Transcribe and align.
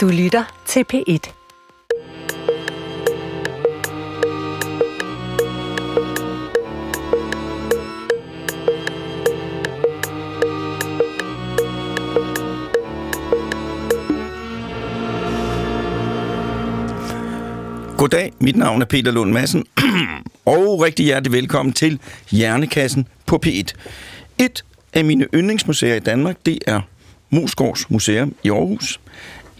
Du 0.00 0.08
lytter 0.08 0.62
til 0.66 0.84
P1. 0.92 1.32
Goddag, 17.98 18.32
mit 18.38 18.56
navn 18.56 18.82
er 18.82 18.86
Peter 18.86 19.12
Lund 19.12 19.32
Madsen, 19.32 19.64
og 20.44 20.82
rigtig 20.82 21.04
hjertelig 21.04 21.32
velkommen 21.32 21.72
til 21.72 22.00
Hjernekassen 22.30 23.08
på 23.26 23.40
P1. 23.46 23.72
Et 24.38 24.64
af 24.92 25.04
mine 25.04 25.26
yndlingsmuseer 25.34 25.94
i 25.94 26.00
Danmark, 26.00 26.36
det 26.46 26.58
er 26.66 26.80
Musgårds 27.30 27.90
Museum 27.90 28.34
i 28.42 28.50
Aarhus. 28.50 29.00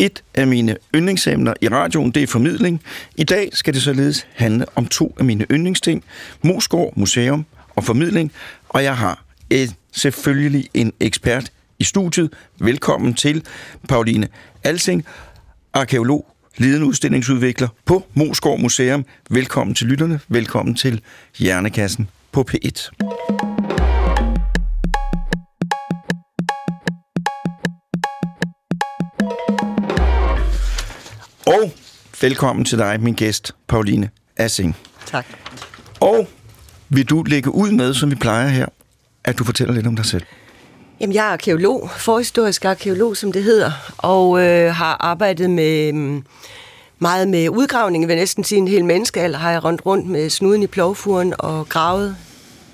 Et 0.01 0.25
af 0.35 0.47
mine 0.47 0.77
yndlingsemner 0.95 1.55
i 1.61 1.69
radioen, 1.69 2.11
det 2.11 2.23
er 2.23 2.27
formidling. 2.27 2.83
I 3.17 3.25
dag 3.25 3.51
skal 3.53 3.75
det 3.75 3.83
således 3.83 4.27
handle 4.35 4.67
om 4.75 4.87
to 4.87 5.15
af 5.19 5.25
mine 5.25 5.47
yndlingsting. 5.51 6.05
Musgård 6.43 6.93
Museum 6.97 7.47
og 7.77 7.85
formidling. 7.85 8.33
Og 8.69 8.85
jeg 8.85 8.97
har 8.97 9.25
et, 9.51 9.75
selvfølgelig 9.93 10.69
en 10.75 10.93
ekspert 11.01 11.53
i 11.79 11.85
studiet. 11.85 12.33
Velkommen 12.59 13.15
til 13.15 13.45
Pauline 13.89 14.29
Alsing, 14.65 15.05
arkeolog, 15.73 16.27
ledende 16.57 16.87
udstillingsudvikler 16.87 17.69
på 17.85 18.05
Mosgård 18.15 18.61
Museum. 18.61 19.05
Velkommen 19.31 19.75
til 19.75 19.87
lytterne. 19.87 20.21
Velkommen 20.29 20.75
til 20.75 21.01
Hjernekassen 21.39 22.09
på 22.33 22.45
P1. 22.51 22.91
Og 31.47 31.73
velkommen 32.21 32.65
til 32.65 32.79
dig, 32.79 33.01
min 33.01 33.15
gæst, 33.15 33.53
Pauline 33.69 34.11
Assing. 34.37 34.77
Tak. 35.07 35.27
Og 36.01 36.29
vil 36.89 37.05
du 37.11 37.23
lægge 37.23 37.55
ud 37.55 37.71
med, 37.71 37.95
som 37.95 38.11
vi 38.11 38.15
plejer 38.15 38.49
her, 38.49 38.67
at 39.25 39.39
du 39.39 39.45
fortæller 39.45 39.75
lidt 39.75 39.87
om 39.87 39.97
dig 39.97 40.05
selv? 40.07 40.23
Jamen, 41.01 41.15
jeg 41.15 41.27
er 41.27 41.33
arkeolog, 41.33 41.91
forhistorisk 41.97 42.65
arkeolog, 42.65 43.17
som 43.17 43.33
det 43.33 43.43
hedder, 43.43 43.73
og 43.99 44.41
øh, 44.43 44.75
har 44.75 44.97
arbejdet 45.01 45.51
med 45.51 45.93
mm, 45.93 46.25
meget 46.99 47.29
med 47.29 47.49
udgravning. 47.49 48.09
Vil 48.09 48.17
næsten 48.17 48.45
sige 48.45 48.59
en 48.59 48.69
hel 48.69 48.85
menneskealder 48.85 49.39
har 49.39 49.51
jeg 49.51 49.65
rundt 49.65 49.87
rundt 49.87 50.07
med 50.07 50.31
snuden 50.31 50.63
i 50.63 50.67
plovfuren 50.67 51.35
og 51.39 51.69
gravet 51.69 52.17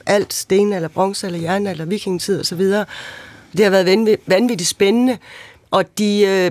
alt, 0.06 0.32
sten 0.34 0.72
eller 0.72 0.88
bronze 0.88 1.26
eller 1.26 1.41
jern 1.41 1.66
eller 1.66 1.84
vikingetid 1.84 2.41
osv. 2.41 2.60
Det 3.56 3.64
har 3.64 3.70
været 3.70 3.86
vanv- 3.86 4.22
vanvittigt 4.26 4.70
spændende, 4.70 5.19
og 5.70 5.98
de, 5.98 6.20
øh, 6.22 6.50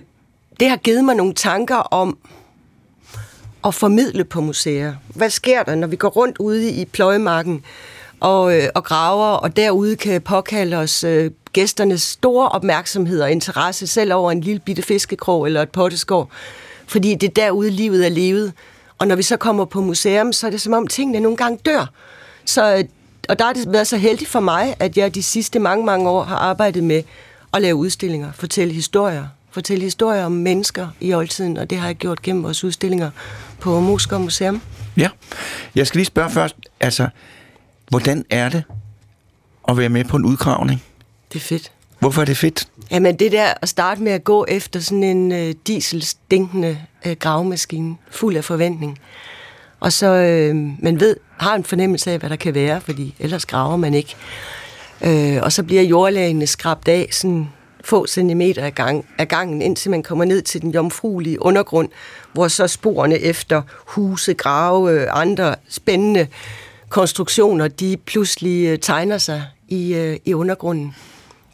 det 0.60 0.70
har 0.70 0.78
givet 0.78 1.06
mig 1.06 1.16
nogle 1.16 1.34
tanker 1.34 1.76
om 1.76 2.18
at 3.66 3.74
formidle 3.74 4.24
på 4.24 4.42
museer. 4.42 4.94
Hvad 5.08 5.30
sker 5.30 5.64
der, 5.64 5.76
når 5.76 5.88
vi 5.88 5.96
går 5.96 6.10
rundt 6.10 6.38
ude 6.38 6.70
i 6.70 6.86
pløjemarken 6.86 7.64
og, 8.20 8.58
øh, 8.58 8.70
og 8.76 8.84
graver, 8.84 9.28
og 9.28 9.56
derude 9.56 9.96
kan 9.96 10.22
påkalde 10.22 10.78
os 10.78 11.04
øh, 11.04 11.32
gæsternes 11.54 12.02
store 12.02 12.50
opmærksomhed 12.50 13.22
og 13.22 13.32
interesse, 13.32 13.88
selv 13.88 14.14
over 14.14 14.32
en 14.32 14.42
lille 14.42 14.60
bitte 14.60 14.82
fiskekrog 14.82 15.46
eller 15.46 15.62
et 15.62 15.70
potteskår. 15.70 16.30
Fordi 16.88 17.16
det 17.16 17.28
er 17.28 17.34
derude, 17.34 17.70
livet 17.70 18.06
er 18.06 18.10
levet. 18.10 18.54
Og 18.98 19.08
når 19.08 19.16
vi 19.16 19.24
så 19.24 19.38
kommer 19.38 19.66
på 19.66 19.82
museum, 19.82 20.34
så 20.34 20.48
er 20.48 20.52
det 20.52 20.62
som 20.62 20.74
om 20.74 20.88
tingene 20.88 21.20
nogle 21.20 21.38
gange 21.38 21.60
dør. 21.66 21.92
Så, 22.46 22.76
øh, 22.76 22.84
og 23.30 23.40
der 23.40 23.46
har 23.46 23.54
det 23.54 23.74
været 23.74 23.88
så 23.88 23.98
heldigt 23.98 24.30
for 24.30 24.40
mig, 24.40 24.76
at 24.80 24.98
jeg 24.98 25.16
de 25.16 25.24
sidste 25.24 25.60
mange, 25.60 25.86
mange 25.86 26.10
år 26.10 26.24
har 26.24 26.36
arbejdet 26.36 26.84
med 26.84 27.04
at 27.54 27.62
lave 27.62 27.76
udstillinger, 27.76 28.32
fortælle 28.32 28.74
historier, 28.74 29.28
fortælle 29.56 29.84
historier 29.84 30.26
om 30.26 30.32
mennesker 30.32 30.88
i 31.02 31.14
oldtiden, 31.14 31.58
og 31.58 31.70
det 31.70 31.78
har 31.78 31.86
jeg 31.88 31.96
gjort 31.96 32.22
gennem 32.22 32.44
vores 32.44 32.64
udstillinger 32.64 33.12
på 33.60 33.80
Moskva 33.80 34.18
Museum. 34.18 34.62
Ja. 34.98 35.10
Jeg 35.76 35.88
skal 35.88 35.98
lige 35.98 36.06
spørge 36.06 36.30
først, 36.30 36.56
altså, 36.80 37.08
hvordan 37.90 38.26
er 38.30 38.50
det 38.50 38.64
at 39.68 39.78
være 39.78 39.90
med 39.90 40.04
på 40.04 40.18
en 40.18 40.26
udgravning? 40.26 40.84
Det 41.34 41.40
er 41.40 41.44
fedt. 41.44 41.72
Hvorfor 42.00 42.22
er 42.22 42.26
det 42.26 42.38
fedt? 42.38 42.68
Jamen 42.92 43.16
det 43.16 43.32
der 43.32 43.54
at 43.62 43.70
starte 43.70 44.02
med 44.02 44.12
at 44.12 44.24
gå 44.24 44.46
efter 44.48 44.80
sådan 44.80 45.04
en 45.04 45.32
øh, 45.32 45.54
dieselstinkende 45.68 46.78
øh, 47.06 47.16
gravemaskine, 47.20 47.96
fuld 48.12 48.36
af 48.36 48.44
forventning. 48.44 49.00
Og 49.80 49.94
så 49.94 50.08
øh, 50.08 50.56
man 50.80 51.00
ved, 51.00 51.18
har 51.38 51.56
en 51.56 51.64
fornemmelse 51.64 52.12
af, 52.12 52.20
hvad 52.20 52.30
der 52.30 52.36
kan 52.36 52.54
være, 52.54 52.82
fordi 52.82 53.16
ellers 53.20 53.46
graver 53.46 53.78
man 53.78 53.94
ikke. 53.94 54.16
Øh, 55.02 55.38
og 55.42 55.52
så 55.52 55.64
bliver 55.64 55.82
jordlagene 55.82 56.48
skrabt 56.48 56.88
af 56.88 57.08
sådan 57.12 57.50
få 57.86 58.08
centimeter 58.08 58.64
af, 58.64 58.76
gang, 58.76 59.06
af 59.18 59.28
gangen, 59.28 59.62
indtil 59.62 59.92
man 59.92 60.04
kommer 60.04 60.26
ned 60.26 60.42
til 60.42 60.62
den 60.62 60.72
jomfruelige 60.72 61.42
undergrund, 61.42 61.90
hvor 62.34 62.48
så 62.48 62.68
sporene 62.68 63.20
efter 63.20 63.62
huse, 63.86 64.34
grave, 64.34 65.12
og 65.12 65.22
andre 65.22 65.56
spændende 65.70 66.28
konstruktioner, 66.90 67.68
de 67.68 67.98
pludselig 68.06 68.66
øh, 68.66 68.80
tegner 68.80 69.18
sig 69.18 69.44
i, 69.68 69.94
øh, 69.94 70.18
i 70.26 70.34
undergrunden. 70.34 70.96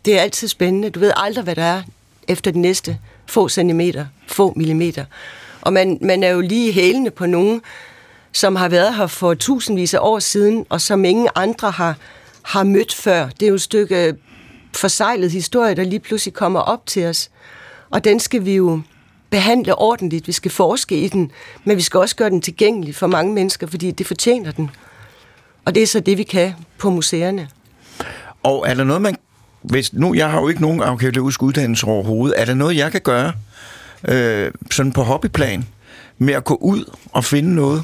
Det 0.06 0.18
er 0.18 0.22
altid 0.22 0.47
spændende. 0.47 0.90
Du 0.90 1.00
ved 1.00 1.12
aldrig, 1.16 1.44
hvad 1.44 1.56
der 1.56 1.64
er 1.64 1.81
efter 2.28 2.52
den 2.52 2.62
næste 2.62 3.00
få 3.25 3.50
centimeter, 3.50 4.06
få 4.28 4.53
millimeter. 4.56 5.06
Og 5.62 5.74
man, 5.74 5.97
man 6.02 6.24
er 6.24 6.30
jo 6.30 6.41
lige 6.41 6.72
hælende 6.72 7.12
på 7.12 7.25
nogen, 7.25 7.62
som 8.31 8.56
har 8.56 8.70
været 8.70 8.96
her 8.96 9.08
for 9.08 9.34
tusindvis 9.34 9.94
af 9.94 10.00
år 10.02 10.20
siden, 10.20 10.66
og 10.70 10.81
som 10.81 11.06
ingen 11.06 11.28
andre 11.36 11.72
har, 11.72 11.96
har 12.41 12.64
mødt 12.64 12.94
før. 12.94 13.30
Det 13.40 13.44
er 13.44 13.50
jo 13.50 13.56
et 13.56 13.62
stykke 13.62 14.08
øh, 14.08 14.14
forsejlet 14.74 15.32
historie, 15.32 15.76
der 15.76 15.84
lige 15.84 16.00
pludselig 16.00 16.34
kommer 16.34 16.59
op 16.59 16.86
til 16.86 17.06
os. 17.06 17.30
Og 17.90 18.04
den 18.04 18.20
skal 18.20 18.46
vi 18.46 18.56
jo 18.56 18.82
behandle 19.30 19.76
ordentligt. 19.76 20.28
Vi 20.28 20.32
skal 20.32 20.52
forske 20.52 21.02
i 21.02 21.08
den, 21.08 21.32
men 21.64 21.78
vi 21.78 21.82
skal 21.82 22.00
også 22.00 22.16
gøre 22.16 22.30
den 22.30 22.42
tilgængelig 22.42 22.96
for 22.96 23.08
mange 23.08 23.34
mennesker, 23.34 23.68
fordi 23.68 23.92
det 23.92 24.08
fortjener 24.08 24.52
den. 24.52 24.70
Og 25.66 25.76
det 25.76 25.84
er 25.84 25.88
så 25.88 26.00
det, 26.00 26.18
vi 26.18 26.24
kan 26.24 26.54
på 26.78 26.90
museerne. 26.90 27.50
Og 28.44 28.66
er 28.68 28.74
der 28.74 28.84
noget, 28.84 29.02
man... 29.02 29.16
Hvis, 29.62 29.94
nu, 29.94 30.14
jeg 30.14 30.32
har 30.32 30.42
jo 30.42 30.48
ikke 30.48 30.62
nogen 30.62 30.82
arkeologisk 30.82 31.44
uddannelse 31.44 31.88
overhovedet. 31.88 32.42
Er 32.42 32.46
der 32.46 32.53
noget, 32.53 32.78
jeg 32.78 32.92
kan 32.92 33.02
gøre 33.02 33.34
øh, 34.08 34.52
sådan 34.72 34.92
på 34.92 35.03
hobbyplan 35.03 35.68
med 36.18 36.34
at 36.34 36.44
gå 36.44 36.56
ud 36.56 36.96
og 37.12 37.26
finde 37.26 37.56
noget? 37.56 37.84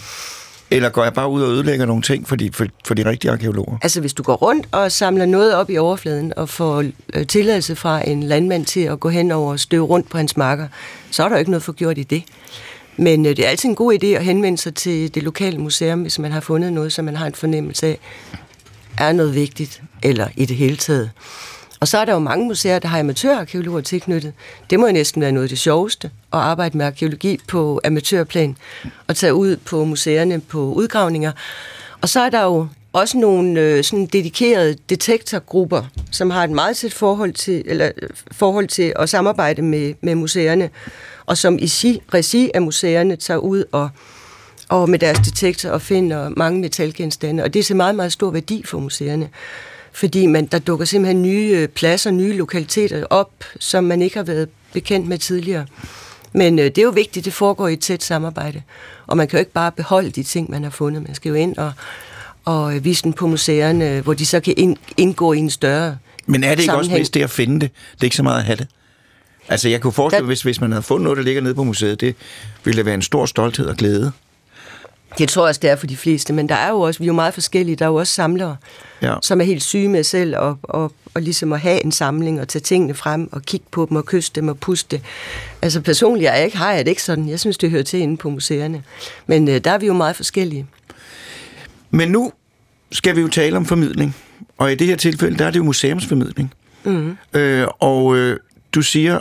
Eller 0.72 0.90
går 0.90 1.04
jeg 1.04 1.14
bare 1.14 1.30
ud 1.30 1.42
og 1.42 1.50
ødelægger 1.50 1.86
nogle 1.86 2.02
ting 2.02 2.28
for 2.28 2.36
de, 2.36 2.50
for, 2.54 2.66
for 2.88 2.94
de 2.94 3.06
rigtige 3.06 3.32
arkeologer? 3.32 3.78
Altså, 3.82 4.02
hvis 4.02 4.14
du 4.14 4.24
går 4.24 4.36
rundt 4.36 4.68
og 4.72 4.92
samler 4.92 5.26
noget 5.26 5.56
op 5.56 5.70
i 5.70 5.78
overfladen 5.78 6.34
og 6.38 6.50
får 6.50 6.86
øh, 7.14 7.28
tilladelse 7.28 7.76
fra 7.76 8.10
en 8.10 8.24
landmand 8.24 8.66
til 8.66 8.80
at 8.80 9.00
gå 9.00 9.10
hen 9.10 9.32
over 9.32 9.52
og 9.52 9.60
støve 9.60 9.86
rundt 9.86 10.10
på 10.10 10.18
hans 10.18 10.38
marker, 10.38 10.68
så 11.12 11.24
er 11.24 11.28
der 11.28 11.36
jo 11.36 11.40
ikke 11.40 11.52
noget 11.52 11.64
for 11.64 11.74
gjort 11.74 11.98
i 11.98 12.04
det. 12.04 12.24
Men 12.98 13.26
øh, 13.26 13.38
det 13.38 13.46
er 13.46 13.50
altid 13.50 13.70
en 13.70 13.76
god 13.76 13.94
idé 14.04 14.08
at 14.08 14.24
henvende 14.24 14.58
sig 14.58 14.76
til 14.76 15.16
det 15.16 15.24
lokale 15.24 15.58
museum, 15.58 16.02
hvis 16.02 16.20
man 16.20 16.32
har 16.32 16.40
fundet 16.40 16.74
noget, 16.74 16.94
som 16.94 17.06
man 17.06 17.16
har 17.16 17.26
en 17.26 17.36
fornemmelse 17.36 17.88
af, 17.88 18.00
er 18.98 19.12
noget 19.12 19.36
vigtigt, 19.36 19.82
eller 20.04 20.28
i 20.36 20.46
det 20.46 20.56
hele 20.56 20.76
taget. 20.76 21.12
Og 21.80 21.88
så 21.88 21.98
er 21.98 22.06
der 22.06 22.14
jo 22.14 22.20
mange 22.20 22.46
museer, 22.48 22.80
der 22.80 22.88
har 22.88 23.00
amatørarkeologer 23.00 23.82
tilknyttet. 23.82 24.34
Det 24.70 24.80
må 24.80 24.88
jo 24.88 24.94
næsten 24.94 25.22
være 25.22 25.32
noget 25.32 25.46
af 25.46 25.50
det 25.50 25.60
sjoveste, 25.60 26.08
at 26.34 26.40
arbejde 26.40 26.78
med 26.78 26.86
arkeologi 26.86 27.40
på 27.48 27.82
amatørplan, 27.84 28.58
og 29.08 29.16
tage 29.16 29.34
ud 29.34 29.58
på 29.58 29.86
museerne 29.86 30.40
på 30.40 30.60
udgravninger. 30.60 31.32
Og 32.02 32.10
så 32.10 32.20
er 32.20 32.30
der 32.30 32.44
jo 32.44 32.68
også 32.94 33.18
nogle 33.18 33.62
øh, 33.62 33.84
sådan 33.84 34.06
dedikerede 34.06 34.78
detektorgrupper, 34.90 35.84
som 36.12 36.30
har 36.30 36.44
et 36.44 36.50
meget 36.50 36.78
tæt 36.78 36.94
forhold 36.94 37.34
til, 37.34 37.64
eller, 37.66 37.92
forhold 38.32 38.68
til 38.68 38.94
at 38.96 39.10
samarbejde 39.10 39.62
med, 39.62 39.94
med 40.02 40.16
museerne, 40.16 40.70
og 41.26 41.38
som 41.38 41.58
i 41.60 41.68
si, 41.68 42.02
regi 42.14 42.52
af 42.54 42.62
museerne 42.62 43.16
tager 43.16 43.38
ud 43.38 43.64
og, 43.72 43.90
og 44.70 44.90
med 44.90 45.00
deres 45.00 45.18
detektor 45.18 45.70
og 45.70 45.82
finder 45.82 46.30
mange 46.30 46.62
metalgenstande. 46.62 47.44
Og 47.44 47.54
det 47.54 47.60
er 47.60 47.64
så 47.64 47.76
meget, 47.76 47.96
meget 47.96 48.12
stor 48.12 48.32
værdi 48.32 48.64
for 48.66 48.80
museerne 48.80 49.30
fordi 49.98 50.26
man, 50.26 50.46
der 50.46 50.60
dukker 50.60 50.86
simpelthen 50.86 51.22
nye 51.22 51.52
øh, 51.54 51.68
pladser, 51.68 52.12
nye 52.12 52.38
lokaliteter 52.38 53.06
op, 53.10 53.32
som 53.60 53.84
man 53.84 54.02
ikke 54.02 54.16
har 54.16 54.24
været 54.24 54.50
bekendt 54.74 55.08
med 55.08 55.18
tidligere. 55.18 55.66
Men 56.34 56.60
øh, 56.60 56.66
det 56.66 56.78
er 56.78 56.84
jo 56.84 56.90
vigtigt, 56.90 57.26
det 57.26 57.34
foregår 57.34 57.68
i 57.68 57.74
et 57.74 57.80
tæt 57.80 58.04
samarbejde. 58.04 58.62
Og 59.08 59.18
man 59.18 59.28
kan 59.28 59.38
jo 59.38 59.40
ikke 59.40 59.52
bare 59.52 59.72
beholde 59.72 60.10
de 60.10 60.24
ting, 60.24 60.52
man 60.52 60.64
har 60.64 60.70
fundet. 60.70 61.04
Man 61.04 61.16
skal 61.16 61.30
jo 61.30 61.36
ind 61.36 61.58
og, 61.58 61.72
og 62.46 62.76
øh, 62.76 62.86
vise 62.86 63.04
den 63.04 63.14
på 63.14 63.28
museerne, 63.28 64.02
hvor 64.02 64.14
de 64.14 64.26
så 64.26 64.40
kan 64.40 64.54
ind, 64.58 64.78
indgå 64.98 65.34
i 65.34 65.38
en 65.38 65.50
større 65.50 65.98
Men 66.26 66.44
er 66.44 66.50
det 66.50 66.60
ikke 66.60 66.66
sammenhæng. 66.66 66.94
også 66.94 67.00
mest 67.00 67.14
det 67.14 67.24
at 67.24 67.30
finde 67.30 67.60
det? 67.60 67.72
Det 67.94 68.02
er 68.02 68.06
ikke 68.06 68.16
så 68.16 68.24
meget 68.24 68.40
at 68.40 68.46
have 68.46 68.56
det. 68.56 68.68
Altså, 69.50 69.70
jeg 69.70 69.82
kunne 69.82 69.94
forestille 69.94 70.24
mig, 70.24 70.30
hvis, 70.30 70.42
hvis 70.42 70.62
man 70.62 70.72
havde 70.72 70.84
fundet 70.84 71.04
noget, 71.04 71.18
der 71.18 71.24
ligger 71.24 71.42
nede 71.42 71.56
på 71.56 71.64
museet, 71.64 72.02
det 72.02 72.16
ville 72.64 72.86
være 72.86 72.96
en 72.96 73.02
stor 73.02 73.26
stolthed 73.26 73.66
og 73.66 73.76
glæde. 73.76 74.12
Det 75.18 75.30
tror 75.30 75.44
jeg 75.44 75.50
også, 75.50 75.60
det 75.62 75.70
er 75.70 75.76
for 75.76 75.88
de 75.88 75.98
fleste, 75.98 76.34
men 76.34 76.50
der 76.50 76.56
er 76.56 76.70
jo 76.70 76.80
også, 76.80 77.00
vi 77.00 77.06
er 77.06 77.08
jo 77.08 77.14
meget 77.14 77.34
forskellige, 77.34 77.76
der 77.76 77.86
er 77.86 77.90
jo 77.90 77.96
også 77.96 78.14
samlere, 78.14 78.58
Ja. 79.02 79.16
som 79.22 79.42
er 79.42 79.46
helt 79.46 79.64
syge 79.64 79.90
med 79.90 80.04
selv, 80.04 80.38
og, 80.38 80.58
og, 80.64 80.92
og 81.14 81.22
ligesom 81.22 81.54
at 81.54 81.60
have 81.60 81.86
en 81.86 81.92
samling, 81.92 82.42
og 82.42 82.48
tage 82.48 82.62
tingene 82.62 82.94
frem, 82.94 83.30
og 83.32 83.42
kigge 83.42 83.66
på 83.72 83.86
dem, 83.90 83.98
og 83.98 84.06
kysse 84.06 84.32
dem, 84.36 84.48
og 84.48 84.58
puste. 84.60 85.02
Altså 85.62 85.82
personligt 85.82 86.30
er 86.30 86.36
jeg 86.36 86.46
ikke, 86.46 86.58
har 86.58 86.72
jeg 86.74 86.86
det 86.86 86.92
ikke 86.92 87.04
sådan. 87.04 87.30
Jeg 87.30 87.40
synes, 87.40 87.58
det 87.58 87.72
hører 87.72 87.84
til 87.84 88.00
inde 88.00 88.18
på 88.18 88.30
museerne. 88.30 88.84
Men 89.28 89.48
øh, 89.48 89.58
der 89.64 89.72
er 89.72 89.78
vi 89.78 89.86
jo 89.86 89.94
meget 89.94 90.16
forskellige. 90.16 90.66
Men 91.92 92.12
nu 92.12 92.32
skal 92.92 93.16
vi 93.16 93.22
jo 93.22 93.28
tale 93.28 93.58
om 93.58 93.66
formidling. 93.66 94.16
Og 94.58 94.72
i 94.72 94.76
det 94.76 94.88
her 94.88 94.96
tilfælde, 94.96 95.38
der 95.38 95.46
er 95.46 95.52
det 95.52 95.60
jo 95.60 95.64
museumsformidling. 95.64 96.54
Mm. 96.84 97.18
Øh, 97.34 97.68
og 97.80 98.16
øh, 98.18 98.38
du 98.74 98.82
siger, 98.82 99.20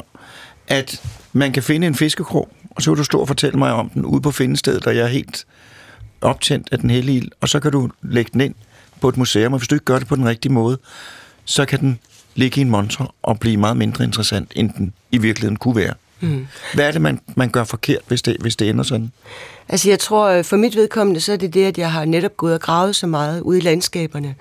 at 0.68 1.02
man 1.32 1.52
kan 1.52 1.62
finde 1.62 1.86
en 1.86 1.94
fiskekrog, 1.94 2.48
og 2.70 2.82
så 2.82 2.90
vil 2.90 2.98
du 2.98 3.04
stå 3.04 3.20
og 3.20 3.28
fortælle 3.28 3.58
mig 3.58 3.72
om 3.72 3.88
den 3.88 4.04
ude 4.04 4.20
på 4.20 4.30
findestedet, 4.30 4.86
og 4.86 4.96
jeg 4.96 5.02
er 5.04 5.08
helt 5.08 5.46
optændt 6.20 6.68
af 6.72 6.78
den 6.78 6.90
hellige 6.90 7.16
ild, 7.16 7.30
og 7.40 7.48
så 7.48 7.60
kan 7.60 7.72
du 7.72 7.90
lægge 8.02 8.30
den 8.32 8.40
ind 8.40 8.54
på 9.00 9.08
et 9.08 9.16
museum, 9.16 9.52
og 9.52 9.58
hvis 9.58 9.68
du 9.68 9.74
ikke 9.74 9.84
gør 9.84 9.98
det 9.98 10.08
på 10.08 10.16
den 10.16 10.28
rigtige 10.28 10.52
måde, 10.52 10.78
så 11.44 11.64
kan 11.64 11.80
den 11.80 11.98
ligge 12.34 12.60
i 12.60 12.62
en 12.62 12.70
montre 12.70 13.06
og 13.22 13.40
blive 13.40 13.56
meget 13.56 13.76
mindre 13.76 14.04
interessant, 14.04 14.52
end 14.56 14.70
den 14.70 14.92
i 15.12 15.18
virkeligheden 15.18 15.56
kunne 15.56 15.76
være. 15.76 15.94
Mm. 16.20 16.46
Hvad 16.74 16.88
er 16.88 16.92
det, 16.92 17.00
man, 17.00 17.20
man 17.36 17.50
gør 17.50 17.64
forkert, 17.64 18.00
hvis 18.06 18.22
det, 18.22 18.36
hvis 18.40 18.56
det 18.56 18.68
ender 18.68 18.84
sådan? 18.84 19.12
Altså 19.68 19.88
jeg 19.88 19.98
tror, 19.98 20.28
øh, 20.28 20.44
for 20.44 20.56
mit 20.56 20.76
vedkommende, 20.76 21.20
så 21.20 21.32
er 21.32 21.36
det 21.36 21.54
det, 21.54 21.64
at 21.64 21.78
jeg 21.78 21.92
har 21.92 22.04
netop 22.04 22.36
gået 22.36 22.54
og 22.54 22.60
gravet 22.60 22.96
så 22.96 23.06
meget 23.06 23.40
ude 23.40 23.58
i 23.58 23.60
landskaberne. 23.60 24.34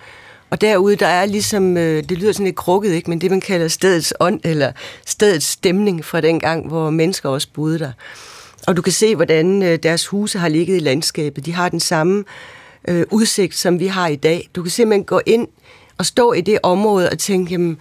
Og 0.50 0.62
derude, 0.62 0.96
der 0.96 1.08
er 1.08 1.26
ligesom, 1.26 1.78
øh, 1.78 2.04
det 2.10 2.18
lyder 2.18 2.32
sådan 2.32 2.46
lidt 2.46 2.56
krukket, 2.56 2.92
ikke? 2.92 3.10
men 3.10 3.22
det 3.22 3.32
man 3.32 3.42
kalder 3.42 3.68
stedets 3.68 4.14
ånd, 4.20 4.40
eller 4.44 4.72
stedets 5.06 5.46
stemning 5.46 6.06
fra 6.06 6.22
den 6.22 6.40
gang, 6.40 6.68
hvor 6.68 6.90
mennesker 6.90 7.30
også 7.30 7.48
boede 7.54 7.80
der. 7.80 7.92
Og 8.68 8.78
du 8.78 8.82
kan 8.82 8.94
se, 8.94 9.16
hvordan 9.16 9.64
øh, 9.64 9.80
deres 9.84 10.08
huse 10.08 10.40
har 10.40 10.48
ligget 10.48 10.76
i 10.76 10.80
landskabet. 10.80 11.46
De 11.46 11.54
har 11.54 11.70
den 11.70 11.80
samme 11.80 12.24
øh, 12.88 13.06
udsigt, 13.12 13.56
som 13.56 13.80
vi 13.80 13.88
har 13.88 14.08
i 14.08 14.16
dag. 14.16 14.50
Du 14.56 14.62
kan 14.62 14.72
simpelthen 14.72 15.04
gå 15.04 15.22
ind 15.26 15.48
og 15.98 16.06
stå 16.06 16.34
i 16.34 16.42
det 16.42 16.60
område 16.64 17.10
og 17.10 17.20
tænke, 17.20 17.52
jamen, 17.52 17.78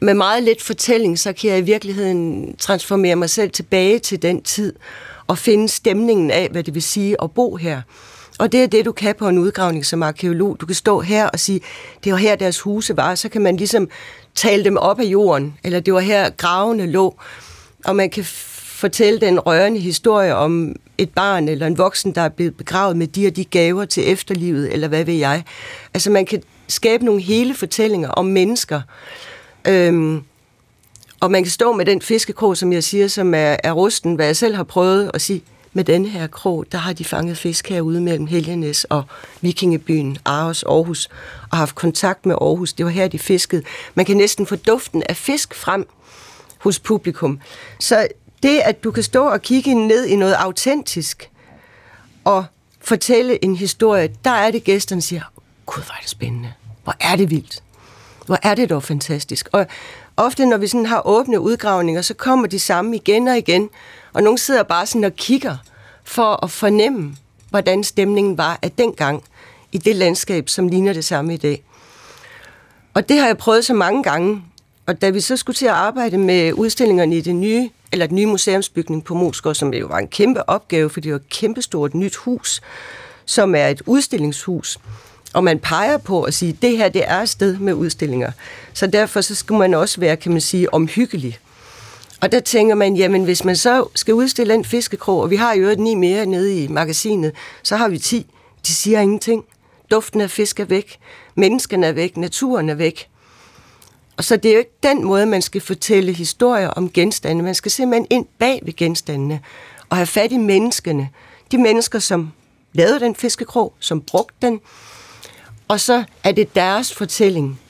med 0.00 0.14
meget 0.14 0.42
lidt 0.42 0.62
fortælling, 0.62 1.18
så 1.18 1.32
kan 1.32 1.50
jeg 1.50 1.58
i 1.58 1.62
virkeligheden 1.62 2.54
transformere 2.56 3.16
mig 3.16 3.30
selv 3.30 3.50
tilbage 3.50 3.98
til 3.98 4.22
den 4.22 4.42
tid 4.42 4.72
og 5.26 5.38
finde 5.38 5.68
stemningen 5.68 6.30
af, 6.30 6.48
hvad 6.50 6.62
det 6.62 6.74
vil 6.74 6.82
sige 6.82 7.16
at 7.22 7.30
bo 7.30 7.56
her. 7.56 7.82
Og 8.38 8.52
det 8.52 8.62
er 8.62 8.66
det, 8.66 8.84
du 8.84 8.92
kan 8.92 9.14
på 9.18 9.28
en 9.28 9.38
udgravning 9.38 9.86
som 9.86 10.02
arkeolog. 10.02 10.56
Du 10.60 10.66
kan 10.66 10.74
stå 10.74 11.00
her 11.00 11.28
og 11.28 11.40
sige, 11.40 11.60
det 12.04 12.12
var 12.12 12.18
her 12.18 12.36
deres 12.36 12.60
huse 12.60 12.96
var, 12.96 13.14
så 13.14 13.28
kan 13.28 13.42
man 13.42 13.56
ligesom 13.56 13.88
tale 14.34 14.64
dem 14.64 14.76
op 14.76 15.00
af 15.00 15.04
jorden, 15.04 15.54
eller 15.64 15.80
det 15.80 15.94
var 15.94 16.00
her 16.00 16.30
gravene 16.30 16.86
lå, 16.86 17.16
og 17.84 17.96
man 17.96 18.10
kan 18.10 18.24
fortælle 18.82 19.20
den 19.20 19.40
rørende 19.40 19.80
historie 19.80 20.34
om 20.34 20.76
et 20.98 21.10
barn 21.10 21.48
eller 21.48 21.66
en 21.66 21.78
voksen, 21.78 22.14
der 22.14 22.20
er 22.20 22.28
blevet 22.28 22.56
begravet 22.56 22.96
med 22.96 23.06
de 23.06 23.26
og 23.26 23.36
de 23.36 23.44
gaver 23.44 23.84
til 23.84 24.12
efterlivet, 24.12 24.72
eller 24.72 24.88
hvad 24.88 25.04
ved 25.04 25.14
jeg. 25.14 25.44
Altså 25.94 26.10
man 26.10 26.26
kan 26.26 26.42
skabe 26.68 27.04
nogle 27.04 27.20
hele 27.20 27.54
fortællinger 27.54 28.08
om 28.08 28.26
mennesker. 28.26 28.80
Øhm, 29.68 30.22
og 31.20 31.30
man 31.30 31.42
kan 31.42 31.50
stå 31.50 31.72
med 31.72 31.84
den 31.84 32.02
fiskekrog, 32.02 32.56
som 32.56 32.72
jeg 32.72 32.84
siger, 32.84 33.08
som 33.08 33.34
er, 33.34 33.56
er 33.64 33.72
rusten, 33.72 34.14
hvad 34.14 34.26
jeg 34.26 34.36
selv 34.36 34.54
har 34.54 34.64
prøvet 34.64 35.10
at 35.14 35.20
sige, 35.20 35.42
med 35.72 35.84
den 35.84 36.06
her 36.06 36.26
krog, 36.26 36.66
der 36.72 36.78
har 36.78 36.92
de 36.92 37.04
fanget 37.04 37.38
fisk 37.38 37.68
herude 37.68 38.00
mellem 38.00 38.26
Helgenæs 38.26 38.84
og 38.84 39.02
Vikingebyen, 39.40 40.18
Aarhus, 40.24 40.62
Aarhus, 40.62 41.08
og 41.50 41.58
haft 41.58 41.74
kontakt 41.74 42.26
med 42.26 42.34
Aarhus. 42.40 42.72
Det 42.72 42.86
var 42.86 42.92
her, 42.92 43.08
de 43.08 43.18
fiskede. 43.18 43.62
Man 43.94 44.04
kan 44.04 44.16
næsten 44.16 44.46
få 44.46 44.56
duften 44.56 45.02
af 45.08 45.16
fisk 45.16 45.54
frem 45.54 45.86
hos 46.58 46.78
publikum. 46.78 47.40
Så 47.78 48.08
det, 48.42 48.58
at 48.58 48.84
du 48.84 48.90
kan 48.90 49.02
stå 49.02 49.28
og 49.28 49.42
kigge 49.42 49.74
ned 49.74 50.06
i 50.06 50.16
noget 50.16 50.34
autentisk, 50.34 51.30
og 52.24 52.44
fortælle 52.80 53.44
en 53.44 53.56
historie, 53.56 54.14
der 54.24 54.30
er 54.30 54.50
det 54.50 54.64
gæsterne 54.64 55.02
siger, 55.02 55.22
gud, 55.66 55.82
hvor 55.82 55.94
er 55.94 56.00
det 56.00 56.10
spændende. 56.10 56.52
Hvor 56.84 56.94
er 57.00 57.16
det 57.16 57.30
vildt. 57.30 57.62
Hvor 58.26 58.38
er 58.42 58.54
det 58.54 58.70
dog 58.70 58.82
fantastisk. 58.82 59.48
Og 59.52 59.66
ofte, 60.16 60.46
når 60.46 60.56
vi 60.56 60.66
sådan 60.66 60.86
har 60.86 61.06
åbne 61.06 61.40
udgravninger, 61.40 62.02
så 62.02 62.14
kommer 62.14 62.46
de 62.46 62.58
samme 62.58 62.96
igen 62.96 63.28
og 63.28 63.38
igen, 63.38 63.70
og 64.12 64.22
nogen 64.22 64.38
sidder 64.38 64.62
bare 64.62 64.86
sådan 64.86 65.04
og 65.04 65.16
kigger 65.16 65.56
for 66.04 66.44
at 66.44 66.50
fornemme, 66.50 67.16
hvordan 67.50 67.84
stemningen 67.84 68.38
var 68.38 68.58
af 68.62 68.70
dengang 68.70 69.24
i 69.72 69.78
det 69.78 69.96
landskab, 69.96 70.48
som 70.48 70.68
ligner 70.68 70.92
det 70.92 71.04
samme 71.04 71.34
i 71.34 71.36
dag. 71.36 71.62
Og 72.94 73.08
det 73.08 73.18
har 73.18 73.26
jeg 73.26 73.38
prøvet 73.38 73.64
så 73.64 73.74
mange 73.74 74.02
gange. 74.02 74.42
Og 74.92 75.02
da 75.02 75.10
vi 75.10 75.20
så 75.20 75.36
skulle 75.36 75.56
til 75.56 75.66
at 75.66 75.72
arbejde 75.72 76.18
med 76.18 76.52
udstillingerne 76.52 77.16
i 77.16 77.20
det 77.20 77.34
nye, 77.34 77.70
eller 77.92 78.06
den 78.06 78.16
nye 78.16 78.26
museumsbygning 78.26 79.04
på 79.04 79.14
Moskva, 79.14 79.54
som 79.54 79.74
jo 79.74 79.86
var 79.86 79.98
en 79.98 80.08
kæmpe 80.08 80.48
opgave, 80.48 80.90
for 80.90 81.00
det 81.00 81.12
var 81.12 81.18
et 81.18 81.28
kæmpestort 81.28 81.94
nyt 81.94 82.16
hus, 82.16 82.60
som 83.24 83.54
er 83.54 83.66
et 83.68 83.82
udstillingshus, 83.86 84.78
og 85.34 85.44
man 85.44 85.58
peger 85.58 85.98
på 85.98 86.22
at 86.22 86.34
sige, 86.34 86.52
at 86.52 86.62
det 86.62 86.76
her 86.76 86.88
det 86.88 87.02
er 87.06 87.20
et 87.20 87.28
sted 87.28 87.58
med 87.58 87.74
udstillinger. 87.74 88.30
Så 88.72 88.86
derfor 88.86 89.20
så 89.20 89.34
skal 89.34 89.56
man 89.56 89.74
også 89.74 90.00
være, 90.00 90.16
kan 90.16 90.32
man 90.32 90.40
sige, 90.40 90.74
omhyggelig. 90.74 91.38
Og 92.20 92.32
der 92.32 92.40
tænker 92.40 92.74
man, 92.74 92.96
jamen 92.96 93.24
hvis 93.24 93.44
man 93.44 93.56
så 93.56 93.88
skal 93.94 94.14
udstille 94.14 94.54
en 94.54 94.64
fiskekrog, 94.64 95.20
og 95.20 95.30
vi 95.30 95.36
har 95.36 95.54
jo 95.54 95.74
ni 95.78 95.94
mere 95.94 96.26
nede 96.26 96.64
i 96.64 96.68
magasinet, 96.68 97.32
så 97.62 97.76
har 97.76 97.88
vi 97.88 97.98
ti. 97.98 98.26
De 98.66 98.72
siger 98.72 99.00
ingenting. 99.00 99.44
Duften 99.90 100.20
af 100.20 100.30
fisk 100.30 100.60
er 100.60 100.64
væk. 100.64 100.98
Menneskene 101.34 101.86
er 101.86 101.92
væk. 101.92 102.16
Naturen 102.16 102.68
er 102.68 102.74
væk. 102.74 103.08
Og 104.16 104.24
så 104.24 104.36
det 104.36 104.48
er 104.48 104.52
jo 104.52 104.58
ikke 104.58 104.78
den 104.82 105.04
måde, 105.04 105.26
man 105.26 105.42
skal 105.42 105.60
fortælle 105.60 106.12
historier 106.12 106.68
om 106.68 106.90
genstande. 106.90 107.42
Man 107.42 107.54
skal 107.54 107.70
simpelthen 107.70 108.06
ind 108.10 108.26
bag 108.38 108.60
ved 108.62 108.76
genstandene 108.76 109.40
og 109.88 109.96
have 109.96 110.06
fat 110.06 110.32
i 110.32 110.36
menneskene. 110.36 111.08
De 111.52 111.58
mennesker, 111.58 111.98
som 111.98 112.32
lavede 112.72 113.00
den 113.00 113.14
fiskekrog, 113.14 113.74
som 113.78 114.00
brugte 114.00 114.34
den. 114.42 114.60
Og 115.68 115.80
så 115.80 116.04
er 116.24 116.32
det 116.32 116.54
deres 116.54 116.94
fortælling, 116.94 117.60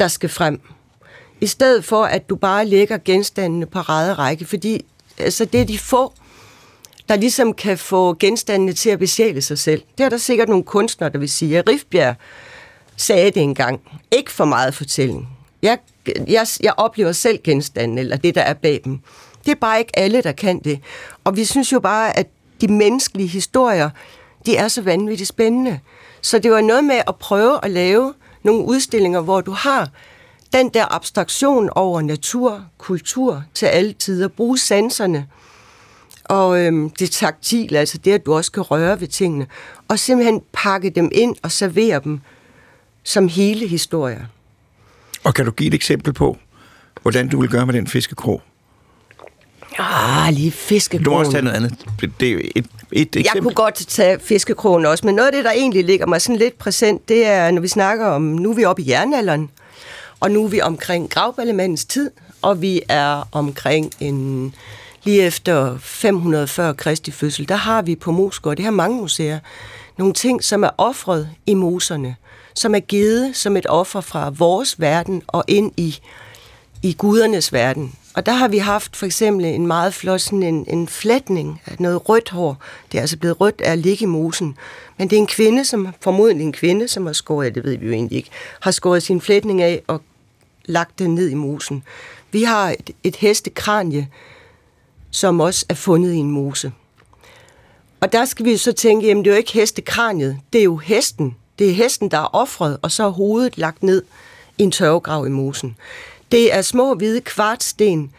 der 0.00 0.08
skal 0.08 0.28
frem. 0.28 0.60
I 1.40 1.46
stedet 1.46 1.84
for, 1.84 2.04
at 2.04 2.28
du 2.28 2.36
bare 2.36 2.66
lægger 2.66 2.98
genstandene 3.04 3.66
på 3.66 3.78
rette 3.78 4.14
række, 4.14 4.44
fordi 4.44 4.84
altså, 5.18 5.44
det 5.44 5.60
er 5.60 5.64
de 5.64 5.78
få, 5.78 6.12
der 7.08 7.16
ligesom 7.16 7.54
kan 7.54 7.78
få 7.78 8.14
genstandene 8.14 8.72
til 8.72 8.90
at 8.90 8.98
besjæle 8.98 9.42
sig 9.42 9.58
selv. 9.58 9.82
Det 9.98 10.04
er 10.04 10.08
der 10.08 10.16
sikkert 10.16 10.48
nogle 10.48 10.64
kunstnere, 10.64 11.12
der 11.12 11.18
vil 11.18 11.28
sige. 11.28 11.60
Rifbjerg 11.60 12.14
sagde 12.96 13.30
det 13.30 13.42
engang. 13.42 13.80
Ikke 14.10 14.32
for 14.32 14.44
meget 14.44 14.74
fortælling. 14.74 15.35
Jeg, 15.66 15.78
jeg, 16.28 16.46
jeg 16.62 16.72
oplever 16.76 17.12
selv 17.12 17.38
genstanden, 17.44 17.98
eller 17.98 18.16
det, 18.16 18.34
der 18.34 18.40
er 18.40 18.54
bag 18.54 18.80
dem. 18.84 18.98
Det 19.44 19.50
er 19.50 19.54
bare 19.54 19.78
ikke 19.78 19.98
alle, 19.98 20.22
der 20.22 20.32
kan 20.32 20.58
det. 20.58 20.80
Og 21.24 21.36
vi 21.36 21.44
synes 21.44 21.72
jo 21.72 21.80
bare, 21.80 22.18
at 22.18 22.26
de 22.60 22.68
menneskelige 22.68 23.28
historier, 23.28 23.90
de 24.46 24.56
er 24.56 24.68
så 24.68 24.82
vanvittigt 24.82 25.28
spændende. 25.28 25.80
Så 26.22 26.38
det 26.38 26.50
var 26.50 26.60
noget 26.60 26.84
med 26.84 27.00
at 27.08 27.16
prøve 27.16 27.64
at 27.64 27.70
lave 27.70 28.14
nogle 28.42 28.64
udstillinger, 28.64 29.20
hvor 29.20 29.40
du 29.40 29.50
har 29.50 29.88
den 30.52 30.68
der 30.68 30.94
abstraktion 30.94 31.70
over 31.70 32.00
natur, 32.00 32.64
kultur 32.78 33.44
til 33.54 33.66
alle 33.66 33.92
tider. 33.92 34.28
Bruge 34.28 34.58
sanserne 34.58 35.26
og 36.24 36.60
øhm, 36.60 36.90
det 36.90 37.10
taktile, 37.10 37.78
altså 37.78 37.98
det, 37.98 38.12
at 38.12 38.26
du 38.26 38.34
også 38.34 38.52
kan 38.52 38.62
røre 38.62 39.00
ved 39.00 39.08
tingene. 39.08 39.46
Og 39.88 39.98
simpelthen 39.98 40.42
pakke 40.52 40.90
dem 40.90 41.10
ind 41.12 41.36
og 41.42 41.52
servere 41.52 42.00
dem 42.04 42.20
som 43.02 43.28
hele 43.28 43.66
historier. 43.66 44.24
Og 45.26 45.34
kan 45.34 45.44
du 45.44 45.50
give 45.50 45.66
et 45.66 45.74
eksempel 45.74 46.12
på, 46.12 46.36
hvordan 47.02 47.28
du 47.28 47.40
vil 47.40 47.50
gøre 47.50 47.66
med 47.66 47.74
den 47.74 47.86
fiskekrog? 47.86 48.42
Ah, 49.78 50.34
lige 50.34 50.50
fiskekrogen. 50.50 51.04
Du 51.04 51.10
må 51.10 51.18
også 51.18 51.32
tage 51.32 51.42
noget 51.42 51.56
andet. 51.56 51.86
Det 52.20 52.32
er 52.32 52.36
et, 52.56 52.66
et 52.92 53.16
eksempel. 53.16 53.22
Jeg 53.34 53.42
kunne 53.42 53.54
godt 53.54 53.74
tage 53.74 54.18
fiskekrogen 54.20 54.86
også, 54.86 55.06
men 55.06 55.14
noget 55.14 55.26
af 55.26 55.32
det, 55.32 55.44
der 55.44 55.50
egentlig 55.50 55.84
ligger 55.84 56.06
mig 56.06 56.22
sådan 56.22 56.36
lidt 56.36 56.58
præsent, 56.58 57.08
det 57.08 57.26
er, 57.26 57.50
når 57.50 57.60
vi 57.60 57.68
snakker 57.68 58.06
om, 58.06 58.22
nu 58.22 58.50
er 58.50 58.54
vi 58.54 58.64
oppe 58.64 58.82
i 58.82 58.90
jernalderen, 58.90 59.50
og 60.20 60.30
nu 60.30 60.44
er 60.44 60.48
vi 60.48 60.60
omkring 60.60 61.10
gravballemandens 61.10 61.84
tid, 61.84 62.10
og 62.42 62.62
vi 62.62 62.82
er 62.88 63.28
omkring 63.32 63.92
en 64.00 64.54
lige 65.04 65.22
efter 65.22 65.78
540 65.78 66.74
Kristi 66.74 67.10
fødsel, 67.10 67.48
der 67.48 67.56
har 67.56 67.82
vi 67.82 67.96
på 67.96 68.12
Mosgård, 68.12 68.56
det 68.56 68.64
har 68.64 68.72
mange 68.72 68.96
museer, 68.96 69.38
nogle 69.98 70.14
ting, 70.14 70.44
som 70.44 70.62
er 70.62 70.70
offret 70.78 71.28
i 71.46 71.54
moserne 71.54 72.16
som 72.56 72.74
er 72.74 72.80
givet 72.80 73.36
som 73.36 73.56
et 73.56 73.66
offer 73.68 74.00
fra 74.00 74.30
vores 74.30 74.80
verden 74.80 75.22
og 75.26 75.44
ind 75.48 75.72
i, 75.76 75.98
i 76.82 76.92
gudernes 76.98 77.52
verden. 77.52 77.94
Og 78.14 78.26
der 78.26 78.32
har 78.32 78.48
vi 78.48 78.58
haft 78.58 78.96
for 78.96 79.06
eksempel 79.06 79.44
en 79.44 79.66
meget 79.66 79.94
flot 79.94 80.20
sådan 80.20 80.42
en, 80.42 80.64
en 80.68 80.88
flætning 80.88 81.62
af 81.66 81.76
noget 81.78 82.08
rødt 82.08 82.30
hår. 82.30 82.56
Det 82.92 82.98
er 82.98 83.02
altså 83.02 83.16
blevet 83.18 83.40
rødt 83.40 83.60
af 83.60 83.72
at 83.72 83.78
ligge 83.78 84.02
i 84.02 84.06
mosen. 84.06 84.56
Men 84.98 85.10
det 85.10 85.16
er 85.16 85.20
en 85.20 85.26
kvinde, 85.26 85.64
som 85.64 85.88
formodentlig 86.00 86.44
en 86.44 86.52
kvinde, 86.52 86.88
som 86.88 87.06
har 87.06 87.12
skåret, 87.12 87.54
det 87.54 87.64
ved 87.64 87.76
vi 87.76 87.86
jo 87.86 87.92
egentlig 87.92 88.16
ikke, 88.16 88.30
har 88.60 88.70
skåret 88.70 89.02
sin 89.02 89.20
flætning 89.20 89.62
af 89.62 89.82
og 89.86 90.02
lagt 90.64 90.98
den 90.98 91.14
ned 91.14 91.28
i 91.28 91.34
mosen. 91.34 91.82
Vi 92.32 92.42
har 92.42 92.70
et, 92.70 92.90
et 93.04 93.16
hestekranje, 93.16 94.08
som 95.10 95.40
også 95.40 95.66
er 95.68 95.74
fundet 95.74 96.12
i 96.12 96.16
en 96.16 96.30
mose. 96.30 96.72
Og 98.00 98.12
der 98.12 98.24
skal 98.24 98.44
vi 98.44 98.56
så 98.56 98.72
tænke, 98.72 99.06
jamen 99.06 99.24
det 99.24 99.30
er 99.30 99.34
jo 99.34 99.38
ikke 99.38 99.52
hestekraniet, 99.52 100.38
det 100.52 100.58
er 100.58 100.64
jo 100.64 100.76
hesten, 100.76 101.36
det 101.58 101.70
er 101.70 101.74
hesten, 101.74 102.10
der 102.10 102.18
er 102.18 102.34
offret, 102.34 102.78
og 102.82 102.90
så 102.90 103.04
er 103.04 103.10
hovedet 103.10 103.58
lagt 103.58 103.82
ned 103.82 104.02
i 104.58 104.62
en 104.62 104.70
tørvegrav 104.70 105.26
i 105.26 105.30
mosen. 105.30 105.76
Det 106.32 106.54
er 106.54 106.62
små 106.62 106.94
hvide 106.94 107.20
kvartsten, 107.20 108.12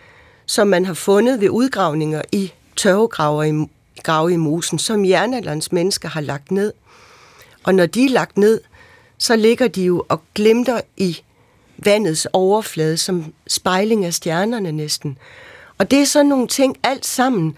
som 0.45 0.67
man 0.67 0.85
har 0.85 0.93
fundet 0.93 1.41
ved 1.41 1.49
udgravninger 1.49 2.21
i 2.31 2.53
tørvegraver 2.75 3.43
i, 3.43 3.69
grave 4.03 4.33
i 4.33 4.37
mosen, 4.37 4.79
som 4.79 5.05
jernalderens 5.05 5.71
mennesker 5.71 6.09
har 6.09 6.21
lagt 6.21 6.51
ned. 6.51 6.73
Og 7.63 7.75
når 7.75 7.85
de 7.85 8.05
er 8.05 8.09
lagt 8.09 8.37
ned, 8.37 8.61
så 9.17 9.35
ligger 9.35 9.67
de 9.67 9.83
jo 9.83 10.05
og 10.09 10.21
glimter 10.35 10.81
i 10.97 11.21
vandets 11.77 12.27
overflade 12.33 12.97
som 12.97 13.33
spejling 13.47 14.05
af 14.05 14.13
stjernerne 14.13 14.71
næsten. 14.71 15.17
Og 15.77 15.91
det 15.91 15.99
er 15.99 16.05
sådan 16.05 16.25
nogle 16.25 16.47
ting 16.47 16.77
alt 16.83 17.05
sammen, 17.05 17.57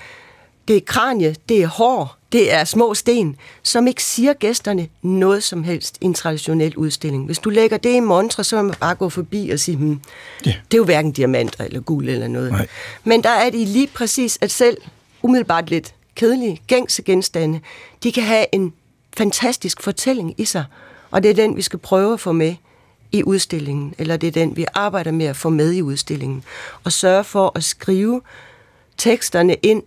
det 0.70 0.78
er 0.78 0.82
kranie, 0.86 1.36
det 1.50 1.64
er 1.64 1.68
hår, 1.68 2.18
det 2.32 2.54
er 2.54 2.64
små 2.64 2.94
sten, 2.94 3.36
som 3.64 3.88
ikke 3.88 4.04
siger 4.04 4.34
gæsterne 4.34 4.88
noget 5.02 5.44
som 5.44 5.64
helst 5.64 5.98
i 6.02 6.06
en 6.06 6.14
traditionel 6.14 6.76
udstilling. 6.78 7.26
Hvis 7.26 7.40
du 7.40 7.50
lægger 7.50 7.78
det 7.78 7.96
i 7.96 8.00
montre, 8.00 8.44
så 8.44 8.56
må 8.56 8.62
man 8.62 8.76
bare 8.80 8.96
gå 8.96 9.10
forbi 9.10 9.50
og 9.50 9.60
sige, 9.60 9.78
hmm, 9.78 10.02
Ja. 10.46 10.54
det 10.72 10.74
er 10.74 10.78
jo 10.78 10.84
hverken 10.84 11.12
diamanter 11.12 11.64
eller 11.64 11.80
guld 11.82 12.10
eller 12.10 12.28
noget. 12.28 12.52
Nej. 12.52 12.68
Men 13.04 13.24
der 13.24 13.30
er 13.30 13.50
de 13.50 13.66
lige 13.66 13.88
præcis, 13.88 14.38
at 14.42 14.52
selv 14.52 14.78
umiddelbart 15.22 15.70
lidt 15.70 15.94
kedelige, 16.16 16.62
gængse 16.68 17.02
genstande, 17.04 17.60
de 18.04 18.12
kan 18.12 18.24
have 18.24 18.46
en 18.52 18.74
fantastisk 19.18 19.82
fortælling 19.84 20.34
i 20.38 20.46
sig. 20.46 20.66
Og 21.12 21.24
det 21.24 21.32
er 21.32 21.36
den, 21.36 21.56
vi 21.56 21.62
skal 21.62 21.80
prøve 21.80 22.14
at 22.14 22.20
få 22.20 22.32
med 22.32 22.56
i 23.12 23.24
udstillingen, 23.24 23.94
eller 23.98 24.18
det 24.18 24.28
er 24.28 24.32
den, 24.32 24.58
vi 24.58 24.66
arbejder 24.74 25.12
med 25.12 25.26
at 25.26 25.36
få 25.36 25.50
med 25.50 25.72
i 25.74 25.82
udstillingen. 25.82 26.44
Og 26.84 26.92
sørge 26.92 27.24
for 27.24 27.52
at 27.56 27.64
skrive 27.64 28.22
teksterne 28.98 29.54
ind, 29.54 29.84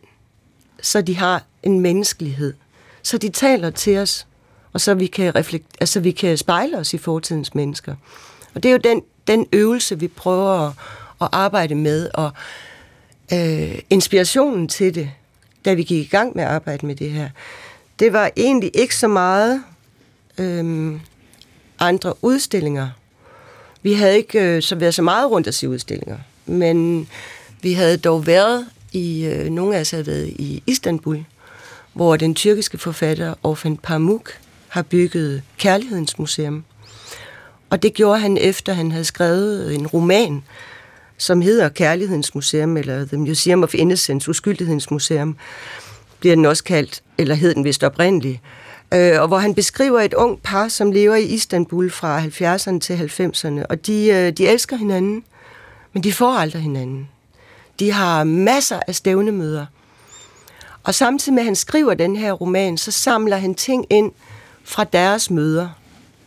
så 0.82 1.00
de 1.00 1.16
har 1.16 1.44
en 1.62 1.80
menneskelighed. 1.80 2.54
Så 3.02 3.18
de 3.18 3.28
taler 3.28 3.70
til 3.70 3.98
os, 3.98 4.26
og 4.72 4.80
så 4.80 4.94
vi 4.94 5.06
kan, 5.06 5.34
reflekt, 5.34 5.66
altså 5.80 6.00
vi 6.00 6.10
kan 6.10 6.38
spejle 6.38 6.78
os 6.78 6.94
i 6.94 6.98
fortidens 6.98 7.54
mennesker. 7.54 7.94
Og 8.54 8.62
det 8.62 8.68
er 8.68 8.72
jo 8.72 8.78
den, 8.78 9.02
den 9.26 9.46
øvelse, 9.52 9.98
vi 9.98 10.08
prøver 10.08 10.66
at, 10.66 10.72
at 11.20 11.28
arbejde 11.32 11.74
med, 11.74 12.08
og 12.14 12.30
øh, 13.32 13.78
inspirationen 13.90 14.68
til 14.68 14.94
det, 14.94 15.10
da 15.64 15.74
vi 15.74 15.82
gik 15.82 16.06
i 16.06 16.08
gang 16.08 16.36
med 16.36 16.44
at 16.44 16.50
arbejde 16.50 16.86
med 16.86 16.94
det 16.96 17.10
her, 17.10 17.30
det 17.98 18.12
var 18.12 18.30
egentlig 18.36 18.70
ikke 18.74 18.96
så 18.96 19.08
meget 19.08 19.62
øh, 20.38 21.00
andre 21.78 22.14
udstillinger. 22.24 22.88
Vi 23.82 23.92
havde 23.92 24.16
ikke 24.16 24.40
øh, 24.40 24.62
så 24.62 24.74
været 24.74 24.94
så 24.94 25.02
meget 25.02 25.30
rundt 25.30 25.46
at 25.46 25.54
se 25.54 25.68
udstillinger, 25.68 26.18
men 26.46 27.08
vi 27.62 27.72
havde 27.72 27.96
dog 27.96 28.26
været 28.26 28.66
i, 28.92 29.24
øh, 29.24 29.50
nogle 29.50 29.76
af 29.76 29.80
os 29.80 29.90
havde 29.90 30.06
været 30.06 30.26
i 30.28 30.62
Istanbul, 30.66 31.24
hvor 31.92 32.16
den 32.16 32.34
tyrkiske 32.34 32.78
forfatter 32.78 33.34
Orhan 33.42 33.76
Pamuk 33.76 34.30
har 34.68 34.82
bygget 34.82 35.42
Kærlighedens 35.58 36.18
Museum. 36.18 36.64
Og 37.70 37.82
det 37.82 37.94
gjorde 37.94 38.20
han 38.20 38.36
efter, 38.36 38.72
han 38.72 38.90
havde 38.90 39.04
skrevet 39.04 39.74
en 39.74 39.86
roman, 39.86 40.42
som 41.18 41.40
hedder 41.40 41.68
Kærlighedens 41.68 42.34
Museum, 42.34 42.76
eller 42.76 43.04
The 43.04 43.16
Museum 43.16 43.62
of 43.62 43.74
Innocence, 43.74 44.30
Uskyldighedens 44.30 44.90
Museum, 44.90 45.36
bliver 46.20 46.34
den 46.34 46.44
også 46.44 46.64
kaldt, 46.64 47.02
eller 47.18 47.34
hed 47.34 47.54
den 47.54 47.64
vist 47.64 47.84
oprindeligt. 47.84 48.40
Øh, 48.94 49.20
og 49.20 49.28
hvor 49.28 49.38
han 49.38 49.54
beskriver 49.54 50.00
et 50.00 50.14
ung 50.14 50.42
par, 50.42 50.68
som 50.68 50.92
lever 50.92 51.14
i 51.14 51.24
Istanbul 51.24 51.90
fra 51.90 52.20
70'erne 52.20 52.78
til 52.78 52.94
90'erne, 52.94 53.66
og 53.68 53.86
de, 53.86 54.06
øh, 54.06 54.32
de 54.32 54.48
elsker 54.48 54.76
hinanden, 54.76 55.24
men 55.92 56.04
de 56.04 56.12
får 56.12 56.32
aldrig 56.32 56.62
hinanden. 56.62 57.08
De 57.78 57.92
har 57.92 58.24
masser 58.24 58.80
af 58.86 58.94
stævnemøder. 58.94 59.66
Og 60.84 60.94
samtidig 60.94 61.34
med, 61.34 61.42
at 61.42 61.46
han 61.46 61.56
skriver 61.56 61.94
den 61.94 62.16
her 62.16 62.32
roman, 62.32 62.78
så 62.78 62.90
samler 62.90 63.36
han 63.36 63.54
ting 63.54 63.86
ind 63.90 64.12
fra 64.64 64.84
deres 64.84 65.30
møder. 65.30 65.68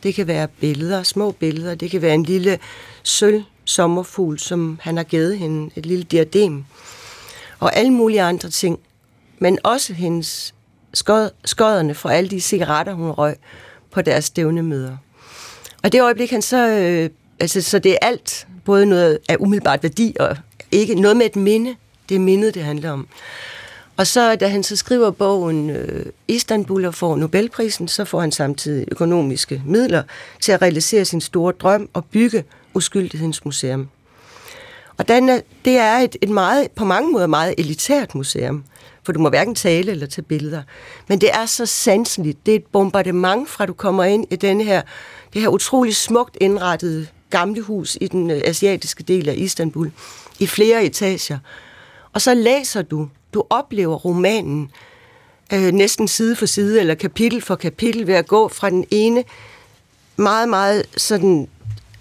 Det 0.03 0.15
kan 0.15 0.27
være 0.27 0.47
billeder, 0.47 1.03
små 1.03 1.31
billeder. 1.31 1.75
Det 1.75 1.91
kan 1.91 2.01
være 2.01 2.13
en 2.13 2.23
lille 2.23 2.59
sølv 3.03 3.43
sommerfugl, 3.65 4.39
som 4.39 4.79
han 4.81 4.97
har 4.97 5.03
givet 5.03 5.37
hende, 5.37 5.71
et 5.75 5.85
lille 5.85 6.03
diadem. 6.03 6.65
Og 7.59 7.75
alle 7.75 7.91
mulige 7.91 8.21
andre 8.21 8.49
ting. 8.49 8.79
Men 9.39 9.59
også 9.63 9.93
hendes 9.93 10.53
skod, 10.93 11.29
skodderne 11.45 11.95
fra 11.95 12.13
alle 12.13 12.29
de 12.29 12.41
cigaretter, 12.41 12.93
hun 12.93 13.09
røg 13.09 13.35
på 13.91 14.01
deres 14.01 14.25
stævnemøder. 14.25 14.97
Og 15.83 15.91
det 15.91 16.01
øjeblik, 16.01 16.31
han 16.31 16.41
så... 16.41 16.69
Øh, 16.69 17.09
altså, 17.39 17.61
så 17.61 17.79
det 17.79 17.91
er 17.91 17.97
alt, 18.01 18.47
både 18.65 18.85
noget 18.85 19.19
af 19.29 19.37
umiddelbart 19.39 19.83
værdi 19.83 20.15
og 20.19 20.37
ikke 20.75 20.95
noget 20.95 21.17
med 21.17 21.25
et 21.25 21.35
minde. 21.35 21.75
Det 22.09 22.15
er 22.15 22.19
mindet, 22.19 22.53
det 22.53 22.63
handler 22.63 22.91
om. 22.91 23.07
Og 23.97 24.07
så, 24.07 24.35
da 24.35 24.47
han 24.47 24.63
så 24.63 24.75
skriver 24.75 25.11
bogen 25.11 25.69
øh, 25.69 26.05
Istanbul 26.27 26.85
og 26.85 26.95
får 26.95 27.15
Nobelprisen, 27.15 27.87
så 27.87 28.05
får 28.05 28.21
han 28.21 28.31
samtidig 28.31 28.85
økonomiske 28.91 29.61
midler 29.65 30.03
til 30.41 30.51
at 30.51 30.61
realisere 30.61 31.05
sin 31.05 31.21
store 31.21 31.53
drøm 31.59 31.89
og 31.93 32.05
bygge 32.05 32.43
Uskyldighedens 32.73 33.45
Museum. 33.45 33.89
Og 34.97 35.07
den 35.07 35.29
er, 35.29 35.39
det 35.65 35.77
er 35.77 35.97
et, 35.97 36.15
et 36.21 36.29
meget, 36.29 36.71
på 36.71 36.85
mange 36.85 37.11
måder 37.11 37.27
meget 37.27 37.55
elitært 37.57 38.15
museum, 38.15 38.63
for 39.03 39.11
du 39.11 39.19
må 39.19 39.29
hverken 39.29 39.55
tale 39.55 39.91
eller 39.91 40.07
tage 40.07 40.25
billeder. 40.25 40.61
Men 41.07 41.21
det 41.21 41.29
er 41.33 41.45
så 41.45 41.65
sanseligt. 41.65 42.45
Det 42.45 42.51
er 42.51 42.55
et 42.55 42.65
bombardement 42.65 43.49
fra 43.49 43.65
du 43.65 43.73
kommer 43.73 44.03
ind 44.03 44.25
i 44.31 44.35
den 44.35 44.61
her, 44.61 44.81
det 45.33 45.41
her 45.41 45.49
utrolig 45.49 45.95
smukt 45.95 46.37
indrettede 46.41 47.07
gamle 47.29 47.61
hus 47.61 47.97
i 48.01 48.07
den 48.07 48.31
øh, 48.31 48.41
asiatiske 48.45 49.03
del 49.03 49.29
af 49.29 49.33
Istanbul, 49.37 49.91
i 50.39 50.47
flere 50.47 50.85
etager. 50.85 51.37
Og 52.13 52.21
så 52.21 52.33
læser 52.33 52.81
du, 52.81 53.09
du 53.33 53.43
oplever 53.49 53.95
romanen 53.95 54.71
øh, 55.53 55.71
næsten 55.71 56.07
side 56.07 56.35
for 56.35 56.45
side, 56.45 56.79
eller 56.79 56.95
kapitel 56.95 57.41
for 57.41 57.55
kapitel, 57.55 58.07
ved 58.07 58.13
at 58.13 58.27
gå 58.27 58.47
fra 58.47 58.69
den 58.69 58.85
ene 58.91 59.23
meget, 60.17 60.49
meget 60.49 60.85
sådan 60.97 61.47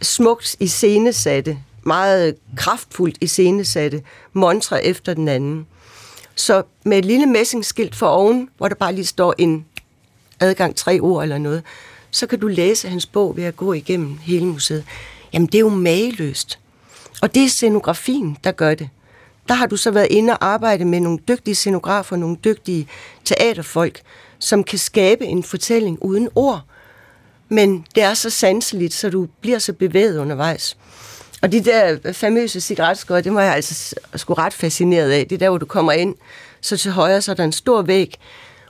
smukt 0.03 0.57
iscenesatte, 0.61 1.59
meget 1.83 2.37
kraftfuldt 2.57 3.19
iscenesatte 3.21 4.03
montre 4.33 4.85
efter 4.85 5.14
den 5.14 5.29
anden. 5.29 5.67
Så 6.35 6.62
med 6.85 6.99
et 6.99 7.05
lille 7.05 7.26
messingskilt 7.26 7.95
for 7.95 8.07
oven, 8.07 8.49
hvor 8.57 8.69
der 8.69 8.75
bare 8.75 8.95
lige 8.95 9.07
står 9.07 9.35
en 9.38 9.67
adgang 10.41 10.76
tre 10.76 11.00
ord 11.00 11.23
eller 11.23 11.38
noget, 11.38 11.62
så 12.11 12.26
kan 12.26 12.41
du 12.41 12.47
læse 12.47 12.88
hans 12.88 13.07
bog 13.07 13.37
ved 13.37 13.45
at 13.45 13.57
gå 13.57 13.73
igennem 13.73 14.19
hele 14.19 14.47
museet. 14.47 14.85
Jamen, 15.33 15.47
det 15.47 15.55
er 15.55 15.61
jo 15.61 15.69
mageløst. 15.69 16.59
Og 17.23 17.35
det 17.35 17.44
er 17.44 17.49
scenografien, 17.49 18.38
der 18.44 18.52
gør 18.52 18.75
det. 18.75 18.88
Der 19.49 19.54
har 19.54 19.66
du 19.66 19.76
så 19.76 19.90
været 19.90 20.09
inde 20.11 20.33
og 20.33 20.47
arbejde 20.47 20.85
med 20.85 21.00
nogle 21.00 21.18
dygtige 21.28 21.54
scenografer, 21.54 22.16
nogle 22.16 22.37
dygtige 22.44 22.88
teaterfolk, 23.25 24.00
som 24.38 24.64
kan 24.64 24.78
skabe 24.78 25.25
en 25.25 25.42
fortælling 25.42 25.99
uden 26.02 26.28
ord. 26.35 26.61
Men 27.49 27.87
det 27.94 28.02
er 28.02 28.14
så 28.14 28.30
sanseligt, 28.30 28.94
så 28.94 29.11
du 29.11 29.28
bliver 29.40 29.59
så 29.59 29.73
bevæget 29.73 30.18
undervejs. 30.18 30.76
Og 31.42 31.52
de 31.52 31.64
der 31.64 32.12
famøse 32.12 32.61
cigaretskår, 32.61 33.21
det 33.21 33.35
var 33.35 33.42
jeg 33.42 33.54
altså 33.54 33.94
sgu 34.16 34.35
ret 34.35 34.52
fascineret 34.52 35.11
af. 35.11 35.26
Det 35.26 35.35
er 35.35 35.38
der, 35.38 35.49
hvor 35.49 35.59
du 35.59 35.66
kommer 35.66 35.92
ind, 35.92 36.14
så 36.61 36.76
til 36.76 36.90
højre, 36.90 37.23
så 37.23 37.30
er 37.30 37.35
der 37.35 37.44
en 37.44 37.52
stor 37.52 37.83
væg, 37.83 38.14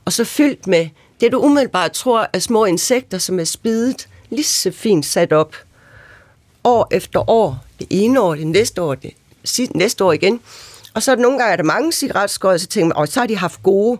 og 0.05 0.13
så 0.13 0.25
fyldt 0.25 0.67
med 0.67 0.89
det, 1.21 1.33
du 1.33 1.39
umiddelbart 1.39 1.93
tror 1.93 2.29
er 2.33 2.39
små 2.39 2.65
insekter, 2.65 3.19
som 3.19 3.41
er 3.41 3.45
spidet 3.45 4.09
lige 4.31 4.45
så 4.45 4.71
fint 4.73 5.07
sat 5.07 5.33
op. 5.33 5.57
År 6.65 6.89
efter 6.91 7.31
år. 7.31 7.64
Det 7.79 7.87
ene 7.91 8.21
år, 8.21 8.35
det 8.35 8.47
næste 8.47 8.83
år, 8.83 8.95
det 8.95 9.15
næste 9.75 10.05
år 10.05 10.13
igen. 10.13 10.41
Og 10.95 11.03
så 11.03 11.11
er 11.11 11.15
der 11.15 11.23
nogle 11.23 11.39
gange, 11.39 11.53
er 11.53 11.57
der 11.57 11.65
mange 11.65 11.93
cigaretskåre, 11.93 12.59
så 12.59 12.67
tænker 12.67 12.89
man, 12.89 12.97
og 12.97 13.09
så 13.09 13.21
har 13.21 13.27
de 13.27 13.37
haft 13.37 13.63
gode, 13.63 13.99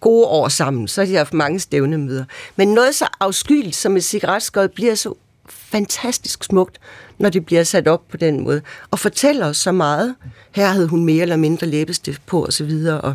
gode 0.00 0.26
år 0.26 0.48
sammen. 0.48 0.88
Så 0.88 1.00
har 1.00 1.06
de 1.06 1.14
haft 1.14 1.34
mange 1.34 1.60
stævnemøder. 1.60 2.24
Men 2.56 2.68
noget 2.68 2.94
så 2.94 3.06
afskyeligt 3.20 3.76
som 3.76 3.96
et 3.96 4.04
cigaretskåret 4.04 4.72
bliver 4.72 4.94
så 4.94 5.14
fantastisk 5.48 6.44
smukt, 6.44 6.80
når 7.18 7.28
det 7.28 7.46
bliver 7.46 7.64
sat 7.64 7.88
op 7.88 8.08
på 8.10 8.16
den 8.16 8.40
måde. 8.44 8.62
Og 8.90 8.98
fortæller 8.98 9.46
os 9.46 9.56
så 9.56 9.72
meget. 9.72 10.14
Her 10.52 10.66
havde 10.66 10.88
hun 10.88 11.04
mere 11.04 11.22
eller 11.22 11.36
mindre 11.36 11.66
læbestift 11.66 12.26
på 12.26 12.44
og 12.44 12.52
så 12.52 12.64
videre, 12.64 13.00
og 13.00 13.14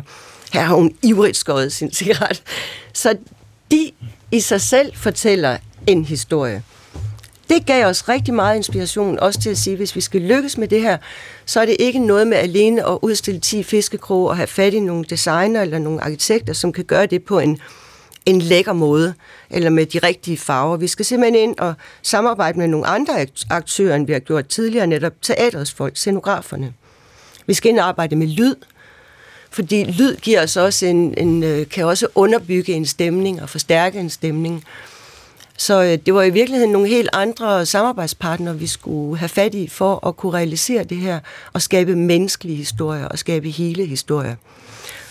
her 0.52 0.62
har 0.62 0.74
hun 0.74 0.94
ivrigt 1.02 1.36
skåret 1.36 1.72
sin 1.72 1.92
cigaret. 1.92 2.42
Så 2.92 3.16
de 3.70 3.90
i 4.32 4.40
sig 4.40 4.60
selv 4.60 4.92
fortæller 4.96 5.56
en 5.86 6.04
historie. 6.04 6.62
Det 7.48 7.66
gav 7.66 7.86
os 7.86 8.08
rigtig 8.08 8.34
meget 8.34 8.56
inspiration, 8.56 9.18
også 9.18 9.40
til 9.40 9.50
at 9.50 9.58
sige, 9.58 9.72
at 9.72 9.78
hvis 9.78 9.96
vi 9.96 10.00
skal 10.00 10.20
lykkes 10.20 10.58
med 10.58 10.68
det 10.68 10.80
her, 10.80 10.96
så 11.46 11.60
er 11.60 11.66
det 11.66 11.76
ikke 11.78 11.98
noget 11.98 12.26
med 12.26 12.36
alene 12.36 12.88
at 12.88 12.98
udstille 13.02 13.40
10 13.40 13.62
fiskekroge 13.62 14.30
og 14.30 14.36
have 14.36 14.46
fat 14.46 14.74
i 14.74 14.80
nogle 14.80 15.04
designer 15.04 15.62
eller 15.62 15.78
nogle 15.78 16.00
arkitekter, 16.04 16.52
som 16.52 16.72
kan 16.72 16.84
gøre 16.84 17.06
det 17.06 17.24
på 17.24 17.38
en, 17.38 17.60
en 18.26 18.42
lækker 18.42 18.72
måde, 18.72 19.14
eller 19.50 19.70
med 19.70 19.86
de 19.86 19.98
rigtige 19.98 20.36
farver. 20.36 20.76
Vi 20.76 20.86
skal 20.86 21.04
simpelthen 21.04 21.48
ind 21.48 21.58
og 21.58 21.74
samarbejde 22.02 22.58
med 22.58 22.68
nogle 22.68 22.86
andre 22.86 23.26
aktører, 23.50 23.96
end 23.96 24.06
vi 24.06 24.12
har 24.12 24.20
gjort 24.20 24.46
tidligere, 24.46 24.86
netop 24.86 25.12
teatrets 25.22 25.72
folk, 25.72 25.96
scenograferne. 25.96 26.72
Vi 27.46 27.54
skal 27.54 27.70
ind 27.70 27.78
og 27.78 27.88
arbejde 27.88 28.16
med 28.16 28.26
lyd, 28.26 28.54
fordi 29.50 29.84
lyd 29.84 30.16
giver 30.16 30.42
os 30.42 30.56
også 30.56 30.86
en, 30.86 31.14
en, 31.18 31.42
øh, 31.42 31.68
kan 31.68 31.84
også 31.84 32.06
underbygge 32.14 32.72
en 32.72 32.86
stemning 32.86 33.42
og 33.42 33.48
forstærke 33.48 33.98
en 34.00 34.10
stemning. 34.10 34.64
Så 35.58 35.82
øh, 35.82 35.98
det 36.06 36.14
var 36.14 36.22
i 36.22 36.30
virkeligheden 36.30 36.72
nogle 36.72 36.88
helt 36.88 37.08
andre 37.12 37.66
samarbejdspartnere, 37.66 38.58
vi 38.58 38.66
skulle 38.66 39.18
have 39.18 39.28
fat 39.28 39.54
i 39.54 39.68
for 39.68 40.06
at 40.06 40.16
kunne 40.16 40.32
realisere 40.32 40.84
det 40.84 40.96
her 40.96 41.20
og 41.52 41.62
skabe 41.62 41.96
menneskelige 41.96 42.56
historier 42.56 43.04
og 43.08 43.18
skabe 43.18 43.50
hele 43.50 43.86
historier. 43.86 44.34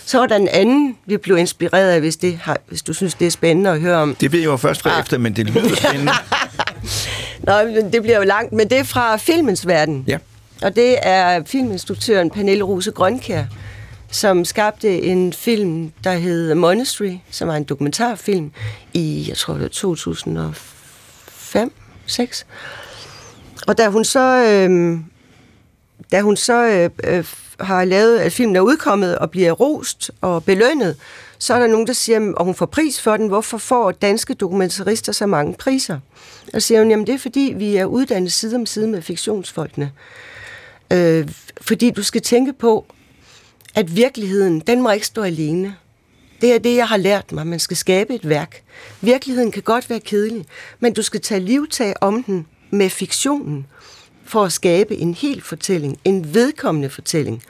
Så 0.04 0.18
var 0.18 0.26
der 0.26 0.36
en 0.36 0.48
anden, 0.48 0.96
vi 1.06 1.16
blev 1.16 1.38
inspireret 1.38 1.90
af, 1.90 2.00
hvis, 2.00 2.16
det 2.16 2.38
har, 2.42 2.58
hvis 2.68 2.82
du 2.82 2.92
synes, 2.92 3.14
det 3.14 3.26
er 3.26 3.30
spændende 3.30 3.70
at 3.70 3.80
høre 3.80 3.96
om. 3.96 4.14
Det 4.14 4.32
ved 4.32 4.38
jeg 4.38 4.46
jo 4.46 4.56
først 4.56 4.82
fra 4.82 4.90
ah. 4.90 5.00
efter, 5.00 5.18
men 5.18 5.36
det 5.36 5.46
lyder 5.46 5.76
spændende. 5.88 6.12
Nå, 7.42 7.52
det 7.92 8.02
bliver 8.02 8.16
jo 8.16 8.22
langt, 8.24 8.52
men 8.52 8.70
det 8.70 8.78
er 8.78 8.84
fra 8.84 9.16
filmens 9.16 9.66
verden. 9.66 10.04
Ja. 10.06 10.18
Og 10.62 10.76
det 10.76 10.96
er 11.02 11.42
filminstruktøren 11.46 12.30
Pernille 12.30 12.64
Rose 12.64 12.90
Grønkær, 12.90 13.44
som 14.10 14.44
skabte 14.44 15.02
en 15.02 15.32
film, 15.32 15.92
der 16.04 16.12
hed 16.12 16.54
Monastery, 16.54 17.16
som 17.30 17.48
var 17.48 17.56
en 17.56 17.64
dokumentarfilm 17.64 18.52
i, 18.92 19.24
jeg 19.28 19.36
tror 19.36 19.54
det 19.54 19.62
var 19.62 19.68
2005 19.68 21.72
6 22.06 22.46
Og 23.66 23.78
da 23.78 23.88
hun 23.88 24.04
så, 24.04 24.44
øh, 24.44 24.98
da 26.12 26.20
hun 26.20 26.36
så 26.36 26.66
øh, 26.66 26.90
øh, 27.04 27.24
har 27.60 27.84
lavet, 27.84 28.18
at 28.18 28.32
filmen 28.32 28.56
er 28.56 28.60
udkommet 28.60 29.18
og 29.18 29.30
bliver 29.30 29.52
rost 29.52 30.10
og 30.20 30.44
belønnet, 30.44 30.96
så 31.38 31.54
er 31.54 31.58
der 31.58 31.66
nogen, 31.66 31.86
der 31.86 31.92
siger, 31.92 32.34
at 32.38 32.44
hun 32.44 32.54
får 32.54 32.66
pris 32.66 33.00
for 33.00 33.16
den. 33.16 33.28
Hvorfor 33.28 33.58
får 33.58 33.90
danske 33.90 34.34
dokumentarister 34.34 35.12
så 35.12 35.26
mange 35.26 35.54
priser? 35.54 36.00
Og 36.54 36.62
siger 36.62 36.80
hun, 36.80 36.90
jamen 36.90 37.06
det 37.06 37.14
er 37.14 37.18
fordi, 37.18 37.54
vi 37.56 37.76
er 37.76 37.84
uddannet 37.84 38.32
side 38.32 38.56
om 38.56 38.66
side 38.66 38.88
med 38.88 39.02
fiktionsfolkene. 39.02 39.92
Øh, 40.92 41.28
fordi 41.60 41.90
du 41.90 42.02
skal 42.02 42.22
tænke 42.22 42.52
på, 42.52 42.86
at 43.74 43.96
virkeligheden, 43.96 44.60
den 44.60 44.82
må 44.82 44.90
ikke 44.90 45.06
stå 45.06 45.22
alene. 45.22 45.74
Det 46.40 46.54
er 46.54 46.58
det, 46.58 46.76
jeg 46.76 46.88
har 46.88 46.96
lært 46.96 47.32
mig. 47.32 47.46
Man 47.46 47.58
skal 47.58 47.76
skabe 47.76 48.14
et 48.14 48.28
værk. 48.28 48.62
Virkeligheden 49.00 49.50
kan 49.50 49.62
godt 49.62 49.90
være 49.90 50.00
kedelig, 50.00 50.44
men 50.80 50.92
du 50.92 51.02
skal 51.02 51.20
tage 51.20 51.40
livtag 51.40 51.94
om 52.00 52.22
den 52.22 52.46
med 52.70 52.90
fiktionen 52.90 53.66
for 54.24 54.44
at 54.44 54.52
skabe 54.52 54.96
en 54.96 55.14
hel 55.14 55.42
fortælling, 55.42 55.98
en 56.04 56.34
vedkommende 56.34 56.90
fortælling. 56.90 57.42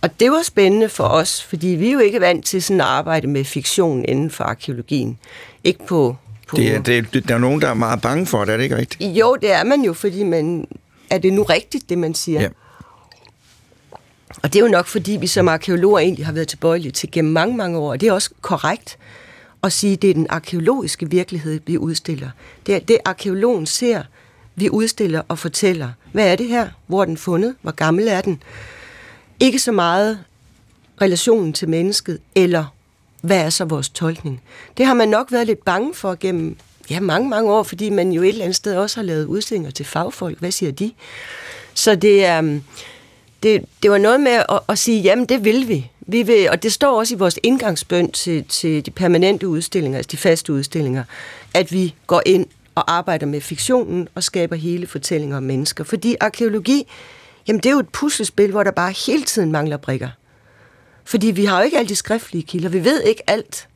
Og 0.00 0.20
det 0.20 0.30
var 0.30 0.42
spændende 0.42 0.88
for 0.88 1.04
os, 1.04 1.42
fordi 1.42 1.66
vi 1.66 1.88
er 1.88 1.92
jo 1.92 1.98
ikke 1.98 2.20
vant 2.20 2.46
til 2.46 2.62
sådan 2.62 2.80
at 2.80 2.86
arbejde 2.86 3.26
med 3.26 3.44
fiktion 3.44 4.04
inden 4.04 4.30
for 4.30 4.44
arkeologien. 4.44 5.18
Ikke 5.64 5.86
på... 5.86 6.16
på 6.48 6.56
det 6.56 6.74
er, 6.74 6.80
det, 6.80 7.28
der 7.28 7.34
er 7.34 7.38
nogen, 7.38 7.60
der 7.60 7.68
er 7.68 7.74
meget 7.74 8.00
bange 8.00 8.26
for 8.26 8.44
det, 8.44 8.52
er 8.52 8.56
det 8.56 8.64
ikke 8.64 8.76
rigtigt? 8.76 9.18
Jo, 9.18 9.36
det 9.42 9.52
er 9.52 9.64
man 9.64 9.82
jo, 9.82 9.92
fordi 9.92 10.22
man... 10.22 10.66
Er 11.10 11.18
det 11.18 11.32
nu 11.32 11.42
rigtigt, 11.42 11.88
det 11.88 11.98
man 11.98 12.14
siger? 12.14 12.40
Ja. 12.40 12.48
Og 14.42 14.52
det 14.52 14.56
er 14.56 14.64
jo 14.64 14.70
nok, 14.70 14.86
fordi 14.86 15.12
vi 15.12 15.26
som 15.26 15.48
arkeologer 15.48 15.98
egentlig 15.98 16.26
har 16.26 16.32
været 16.32 16.48
tilbøjelige 16.48 16.92
til 16.92 17.10
gennem 17.10 17.32
mange, 17.32 17.56
mange 17.56 17.78
år. 17.78 17.90
Og 17.90 18.00
det 18.00 18.08
er 18.08 18.12
også 18.12 18.30
korrekt 18.40 18.98
at 19.62 19.72
sige, 19.72 19.92
at 19.92 20.02
det 20.02 20.10
er 20.10 20.14
den 20.14 20.26
arkeologiske 20.30 21.10
virkelighed, 21.10 21.60
vi 21.66 21.78
udstiller. 21.78 22.30
Det 22.66 22.74
er 22.74 22.78
det, 22.78 22.98
arkeologen 23.04 23.66
ser, 23.66 24.02
vi 24.54 24.70
udstiller 24.70 25.22
og 25.28 25.38
fortæller. 25.38 25.88
Hvad 26.12 26.32
er 26.32 26.36
det 26.36 26.48
her? 26.48 26.68
Hvor 26.86 27.00
er 27.00 27.04
den 27.04 27.16
fundet? 27.16 27.54
Hvor 27.62 27.70
gammel 27.70 28.08
er 28.08 28.20
den? 28.20 28.42
Ikke 29.40 29.58
så 29.58 29.72
meget 29.72 30.18
relationen 31.00 31.52
til 31.52 31.68
mennesket, 31.68 32.18
eller 32.34 32.64
hvad 33.20 33.40
er 33.40 33.50
så 33.50 33.64
vores 33.64 33.88
tolkning? 33.88 34.42
Det 34.76 34.86
har 34.86 34.94
man 34.94 35.08
nok 35.08 35.32
været 35.32 35.46
lidt 35.46 35.64
bange 35.64 35.94
for 35.94 36.16
gennem 36.20 36.56
ja, 36.90 37.00
mange, 37.00 37.28
mange 37.28 37.52
år, 37.52 37.62
fordi 37.62 37.90
man 37.90 38.12
jo 38.12 38.22
et 38.22 38.28
eller 38.28 38.44
andet 38.44 38.56
sted 38.56 38.76
også 38.76 38.96
har 38.96 39.04
lavet 39.04 39.24
udstillinger 39.24 39.70
til 39.70 39.84
fagfolk. 39.84 40.38
Hvad 40.38 40.50
siger 40.50 40.72
de? 40.72 40.92
Så 41.74 41.94
det 41.94 42.24
er... 42.24 42.38
Um, 42.38 42.62
det, 43.42 43.64
det 43.82 43.90
var 43.90 43.98
noget 43.98 44.20
med 44.20 44.32
at, 44.32 44.60
at 44.68 44.78
sige, 44.78 45.00
jamen 45.00 45.26
det 45.26 45.44
vil 45.44 45.68
vi. 45.68 45.90
vi 46.00 46.22
vil, 46.22 46.50
og 46.50 46.62
det 46.62 46.72
står 46.72 46.98
også 46.98 47.14
i 47.14 47.18
vores 47.18 47.38
indgangsbøn 47.42 48.10
til, 48.10 48.44
til 48.44 48.86
de 48.86 48.90
permanente 48.90 49.48
udstillinger, 49.48 49.98
altså 49.98 50.08
de 50.12 50.16
faste 50.16 50.52
udstillinger, 50.52 51.04
at 51.54 51.72
vi 51.72 51.94
går 52.06 52.22
ind 52.26 52.46
og 52.74 52.92
arbejder 52.92 53.26
med 53.26 53.40
fiktionen 53.40 54.08
og 54.14 54.22
skaber 54.22 54.56
hele 54.56 54.86
fortællinger 54.86 55.36
om 55.36 55.42
mennesker. 55.42 55.84
Fordi 55.84 56.16
arkeologi, 56.20 56.86
jamen 57.48 57.60
det 57.60 57.66
er 57.66 57.72
jo 57.72 57.78
et 57.78 57.88
puslespil, 57.88 58.50
hvor 58.50 58.62
der 58.62 58.70
bare 58.70 58.94
hele 59.06 59.22
tiden 59.22 59.52
mangler 59.52 59.76
brikker. 59.76 60.08
Fordi 61.04 61.26
vi 61.26 61.44
har 61.44 61.58
jo 61.58 61.64
ikke 61.64 61.78
alle 61.78 61.88
de 61.88 61.96
skriftlige 61.96 62.42
kilder, 62.42 62.68
vi 62.68 62.84
ved 62.84 63.02
ikke 63.02 63.22
alt. 63.26 63.68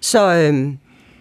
Så 0.00 0.34
øhm, 0.34 0.78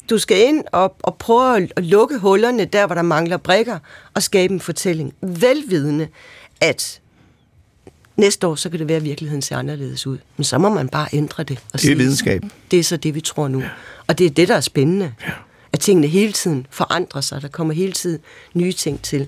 du 0.09 0.17
skal 0.17 0.47
ind 0.47 0.63
og, 0.71 0.95
og 1.03 1.17
prøve 1.17 1.57
at, 1.57 1.73
at 1.75 1.83
lukke 1.83 2.17
hullerne 2.17 2.65
der, 2.65 2.85
hvor 2.85 2.95
der 2.95 3.01
mangler 3.01 3.37
brikker, 3.37 3.79
og 4.13 4.23
skabe 4.23 4.53
en 4.53 4.59
fortælling. 4.59 5.13
Velvidende, 5.21 6.07
at 6.61 7.01
næste 8.19 8.47
år, 8.47 8.55
så 8.55 8.69
kan 8.69 8.79
det 8.79 8.87
være, 8.87 8.97
at 8.97 9.03
virkeligheden 9.03 9.41
ser 9.41 9.57
anderledes 9.57 10.07
ud. 10.07 10.17
Men 10.37 10.43
så 10.43 10.57
må 10.57 10.69
man 10.69 10.89
bare 10.89 11.07
ændre 11.13 11.43
det. 11.43 11.57
Og 11.57 11.63
det 11.65 11.73
er 11.73 11.77
sige, 11.77 11.97
videnskab. 11.97 12.43
Det 12.71 12.79
er 12.79 12.83
så 12.83 12.97
det, 12.97 13.15
vi 13.15 13.21
tror 13.21 13.47
nu. 13.47 13.59
Ja. 13.59 13.69
Og 14.07 14.17
det 14.17 14.25
er 14.25 14.29
det, 14.29 14.47
der 14.47 14.55
er 14.55 14.61
spændende. 14.61 15.13
Ja. 15.27 15.31
At 15.73 15.79
tingene 15.79 16.07
hele 16.07 16.31
tiden 16.31 16.67
forandrer 16.69 17.21
sig. 17.21 17.41
Der 17.41 17.47
kommer 17.47 17.73
hele 17.73 17.91
tiden 17.91 18.19
nye 18.53 18.73
ting 18.73 19.01
til. 19.01 19.27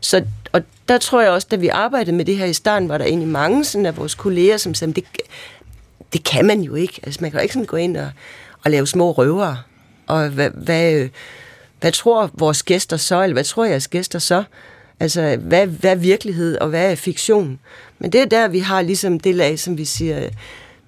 Så, 0.00 0.24
og 0.52 0.62
der 0.88 0.98
tror 0.98 1.20
jeg 1.20 1.30
også, 1.30 1.46
da 1.50 1.56
vi 1.56 1.68
arbejdede 1.68 2.16
med 2.16 2.24
det 2.24 2.36
her 2.36 2.46
i 2.46 2.52
starten, 2.52 2.88
var 2.88 2.98
der 2.98 3.04
egentlig 3.04 3.28
mange 3.28 3.64
sådan 3.64 3.86
af 3.86 3.96
vores 3.96 4.14
kolleger, 4.14 4.56
som 4.56 4.74
sagde, 4.74 4.92
det, 4.92 5.04
det 6.12 6.24
kan 6.24 6.46
man 6.46 6.60
jo 6.60 6.74
ikke. 6.74 7.00
Altså, 7.02 7.18
man 7.20 7.30
kan 7.30 7.40
jo 7.40 7.42
ikke 7.42 7.54
sådan 7.54 7.66
gå 7.66 7.76
ind 7.76 7.96
og, 7.96 8.10
og 8.64 8.70
lave 8.70 8.86
små 8.86 9.12
røvere. 9.12 9.58
Og 10.06 10.28
hvad, 10.28 10.50
hvad, 10.50 11.08
hvad 11.80 11.92
tror 11.92 12.30
vores 12.34 12.62
gæster 12.62 12.96
så, 12.96 13.22
eller 13.22 13.34
hvad 13.34 13.44
tror 13.44 13.64
jeres 13.64 13.88
gæster 13.88 14.18
så? 14.18 14.44
Altså, 15.00 15.36
hvad, 15.40 15.66
hvad 15.66 15.90
er 15.90 15.94
virkelighed, 15.94 16.58
og 16.58 16.68
hvad 16.68 16.90
er 16.90 16.94
fiktion? 16.94 17.58
Men 17.98 18.12
det 18.12 18.20
er 18.20 18.24
der, 18.24 18.48
vi 18.48 18.58
har 18.58 18.82
ligesom 18.82 19.20
det 19.20 19.34
lag, 19.34 19.58
som 19.58 19.78
vi 19.78 19.84
siger, 19.84 20.28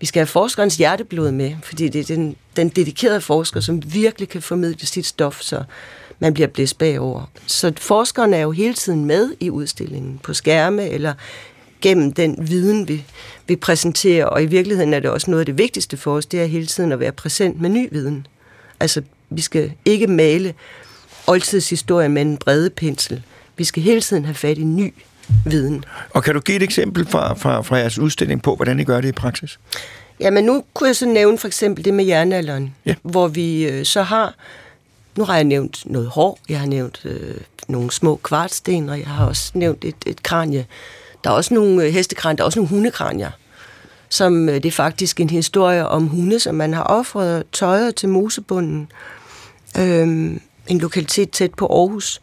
vi 0.01 0.07
skal 0.07 0.21
have 0.21 0.27
forskerens 0.27 0.77
hjerteblod 0.77 1.31
med, 1.31 1.55
fordi 1.63 1.89
det 1.89 2.01
er 2.01 2.15
den, 2.15 2.37
den 2.57 2.69
dedikerede 2.69 3.21
forsker, 3.21 3.61
som 3.61 3.83
virkelig 3.95 4.29
kan 4.29 4.43
formidle 4.43 4.87
sit 4.87 5.07
stof, 5.07 5.41
så 5.41 5.63
man 6.19 6.35
bliver 6.35 6.49
blæst 6.49 6.79
bagover. 6.79 7.31
Så 7.47 7.73
forskeren 7.79 8.35
er 8.35 8.39
jo 8.41 8.51
hele 8.51 8.75
tiden 8.75 9.05
med 9.05 9.31
i 9.41 9.51
udstillingen, 9.51 10.21
på 10.23 10.35
skærme 10.35 10.89
eller 10.89 11.15
gennem 11.81 12.13
den 12.13 12.49
viden, 12.51 12.89
vi, 12.89 13.05
vi 13.47 13.57
præsenterer, 13.57 14.25
og 14.25 14.43
i 14.43 14.47
virkeligheden 14.47 14.95
er 14.95 15.01
det 15.01 15.11
også 15.11 15.31
noget 15.31 15.41
af 15.41 15.47
det 15.47 15.59
vigtigste 15.59 15.97
for 15.97 16.17
os, 16.17 16.27
det 16.27 16.41
er 16.41 16.45
hele 16.45 16.67
tiden 16.67 16.93
at 16.93 17.01
være 17.01 17.13
præsent 17.13 17.61
med 17.61 17.71
ny 17.71 17.89
viden. 17.93 18.27
Altså, 18.81 19.03
vi 19.31 19.41
skal 19.41 19.73
ikke 19.85 20.07
male 20.07 20.55
oldtidshistorie 21.27 22.09
med 22.09 22.23
en 22.23 22.37
brede 22.37 22.71
pensel. 22.71 23.23
Vi 23.63 23.67
skal 23.67 23.83
hele 23.83 24.01
tiden 24.01 24.25
have 24.25 24.35
fat 24.35 24.59
i 24.59 24.65
ny 24.65 24.95
viden. 25.45 25.85
Og 26.11 26.25
kan 26.25 26.35
du 26.35 26.41
give 26.41 26.57
et 26.57 26.63
eksempel 26.63 27.07
fra, 27.07 27.35
fra, 27.35 27.61
fra 27.61 27.77
jeres 27.77 27.99
udstilling 27.99 28.43
på, 28.43 28.57
hvordan 28.57 28.81
I 28.81 28.85
gør 28.85 29.01
det 29.01 29.09
i 29.09 29.13
praksis? 29.13 29.59
Jamen 30.21 30.45
nu 30.45 30.65
kunne 30.75 30.87
jeg 30.87 30.97
så 30.97 31.07
nævne 31.07 31.39
for 31.39 31.47
eksempel 31.47 31.85
det 31.85 31.95
med 31.95 32.05
jernalderen, 32.05 32.75
ja. 32.87 32.95
hvor 33.03 33.29
vi 33.29 33.69
øh, 33.69 33.85
så 33.85 34.03
har, 34.03 34.35
nu 35.17 35.25
har 35.25 35.35
jeg 35.35 35.45
nævnt 35.45 35.83
noget 35.87 36.09
hår, 36.09 36.39
jeg 36.49 36.59
har 36.59 36.67
nævnt 36.67 37.01
øh, 37.05 37.35
nogle 37.69 37.91
små 37.91 38.17
kvartsten, 38.17 38.89
og 38.89 38.99
jeg 38.99 39.09
har 39.09 39.27
også 39.27 39.53
nævnt 39.55 39.85
et, 39.85 39.97
et 40.07 40.23
kranje. 40.23 40.67
Der 41.25 41.31
er 41.31 41.35
også 41.35 41.55
nogle 41.55 41.85
øh, 41.85 41.93
hestekranier, 41.93 42.37
der 42.37 42.43
er 42.43 42.47
også 42.47 42.59
nogle 42.59 42.69
hundekranier, 42.69 43.31
som 44.09 44.49
øh, 44.49 44.55
det 44.55 44.67
er 44.67 44.73
faktisk 44.73 45.21
en 45.21 45.31
historie 45.31 45.89
om 45.89 46.07
hunde, 46.07 46.41
som 46.41 46.55
man 46.55 46.75
har 46.75 46.83
offret 46.83 47.45
tøjet 47.53 47.95
til 47.95 48.09
mosebunden. 48.09 48.89
Øh, 49.79 50.37
en 50.67 50.79
lokalitet 50.79 51.31
tæt 51.31 51.55
på 51.55 51.67
Aarhus. 51.67 52.21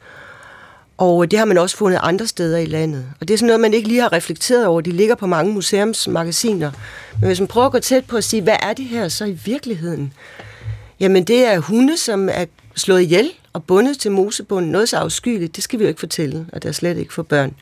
Og 0.99 1.23
øh, 1.23 1.31
det 1.31 1.39
har 1.39 1.45
man 1.45 1.57
også 1.57 1.77
fundet 1.77 1.99
andre 2.03 2.27
steder 2.27 2.57
i 2.57 2.65
landet. 2.65 3.05
Og 3.21 3.27
det 3.27 3.33
er 3.33 3.38
sådan 3.38 3.47
noget, 3.47 3.59
man 3.59 3.73
ikke 3.73 3.88
lige 3.88 4.01
har 4.01 4.13
reflekteret 4.13 4.65
over. 4.65 4.81
De 4.81 4.91
ligger 4.91 5.15
på 5.15 5.27
mange 5.27 5.53
museumsmagasiner. 5.53 6.71
Men 7.19 7.27
hvis 7.27 7.39
man 7.39 7.47
prøver 7.47 7.65
at 7.65 7.71
gå 7.71 7.79
tæt 7.79 8.05
på 8.05 8.17
at 8.17 8.23
sige, 8.23 8.41
hvad 8.41 8.55
er 8.62 8.73
det 8.73 8.85
her 8.85 9.07
så 9.07 9.25
i 9.25 9.31
virkeligheden? 9.31 10.13
Jamen 10.99 11.23
det 11.23 11.45
er 11.45 11.59
hunde, 11.59 11.97
som 11.97 12.29
er 12.31 12.45
slået 12.75 13.01
ihjel 13.01 13.31
og 13.53 13.63
bundet 13.63 13.97
til 13.99 14.12
mosebunden. 14.12 14.71
Noget 14.71 14.89
så 14.89 14.97
afskyeligt, 14.97 15.55
det 15.55 15.63
skal 15.63 15.79
vi 15.79 15.83
jo 15.83 15.88
ikke 15.88 15.99
fortælle, 15.99 16.45
og 16.53 16.63
det 16.63 16.69
er 16.69 16.73
slet 16.73 16.97
ikke 16.97 17.13
for 17.13 17.23
børn. 17.23 17.55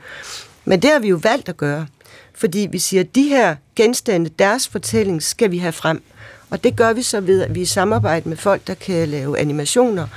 Men 0.66 0.82
det 0.82 0.90
har 0.90 1.00
vi 1.00 1.08
jo 1.08 1.20
valgt 1.24 1.50
at 1.50 1.58
gøre. 1.58 1.88
Fordi 2.34 2.68
vi 2.72 2.80
siger, 2.80 3.04
at 3.04 3.16
de 3.16 3.24
her 3.24 3.56
genstande, 3.76 4.30
deres 4.40 4.68
fortælling, 4.68 5.24
skal 5.24 5.52
vi 5.52 5.58
have 5.58 5.72
frem. 5.72 6.04
Og 6.50 6.64
det 6.64 6.76
gør 6.76 6.94
vi 6.94 7.02
så 7.02 7.22
ved, 7.22 7.42
at 7.42 7.56
vi 7.56 7.62
i 7.62 7.66
samarbejde 7.66 8.30
med 8.30 8.38
folk, 8.38 8.68
der 8.68 8.74
kan 8.74 9.08
lave 9.08 9.40
animationer. 9.40 10.08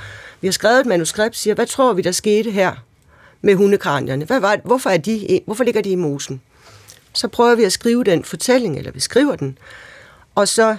Vi 0.41 0.47
har 0.47 0.51
skrevet 0.51 0.79
et 0.79 0.85
manuskript, 0.85 1.37
siger, 1.37 1.53
hvad 1.53 1.67
tror 1.67 1.93
vi, 1.93 2.01
der 2.01 2.11
skete 2.11 2.51
her? 2.51 2.71
Med 3.41 3.55
hundekranierne. 3.55 4.25
Hvad 4.25 4.39
var, 4.39 4.59
hvorfor, 4.63 4.89
er 4.89 4.97
de, 4.97 5.39
hvorfor 5.45 5.63
ligger 5.63 5.81
de 5.81 5.89
i 5.89 5.95
mosen? 5.95 6.41
Så 7.13 7.27
prøver 7.27 7.55
vi 7.55 7.63
at 7.63 7.71
skrive 7.71 8.03
den 8.03 8.23
fortælling, 8.23 8.77
eller 8.77 8.91
vi 8.91 8.99
skriver 8.99 9.35
den, 9.35 9.57
og 10.35 10.47
så 10.47 10.77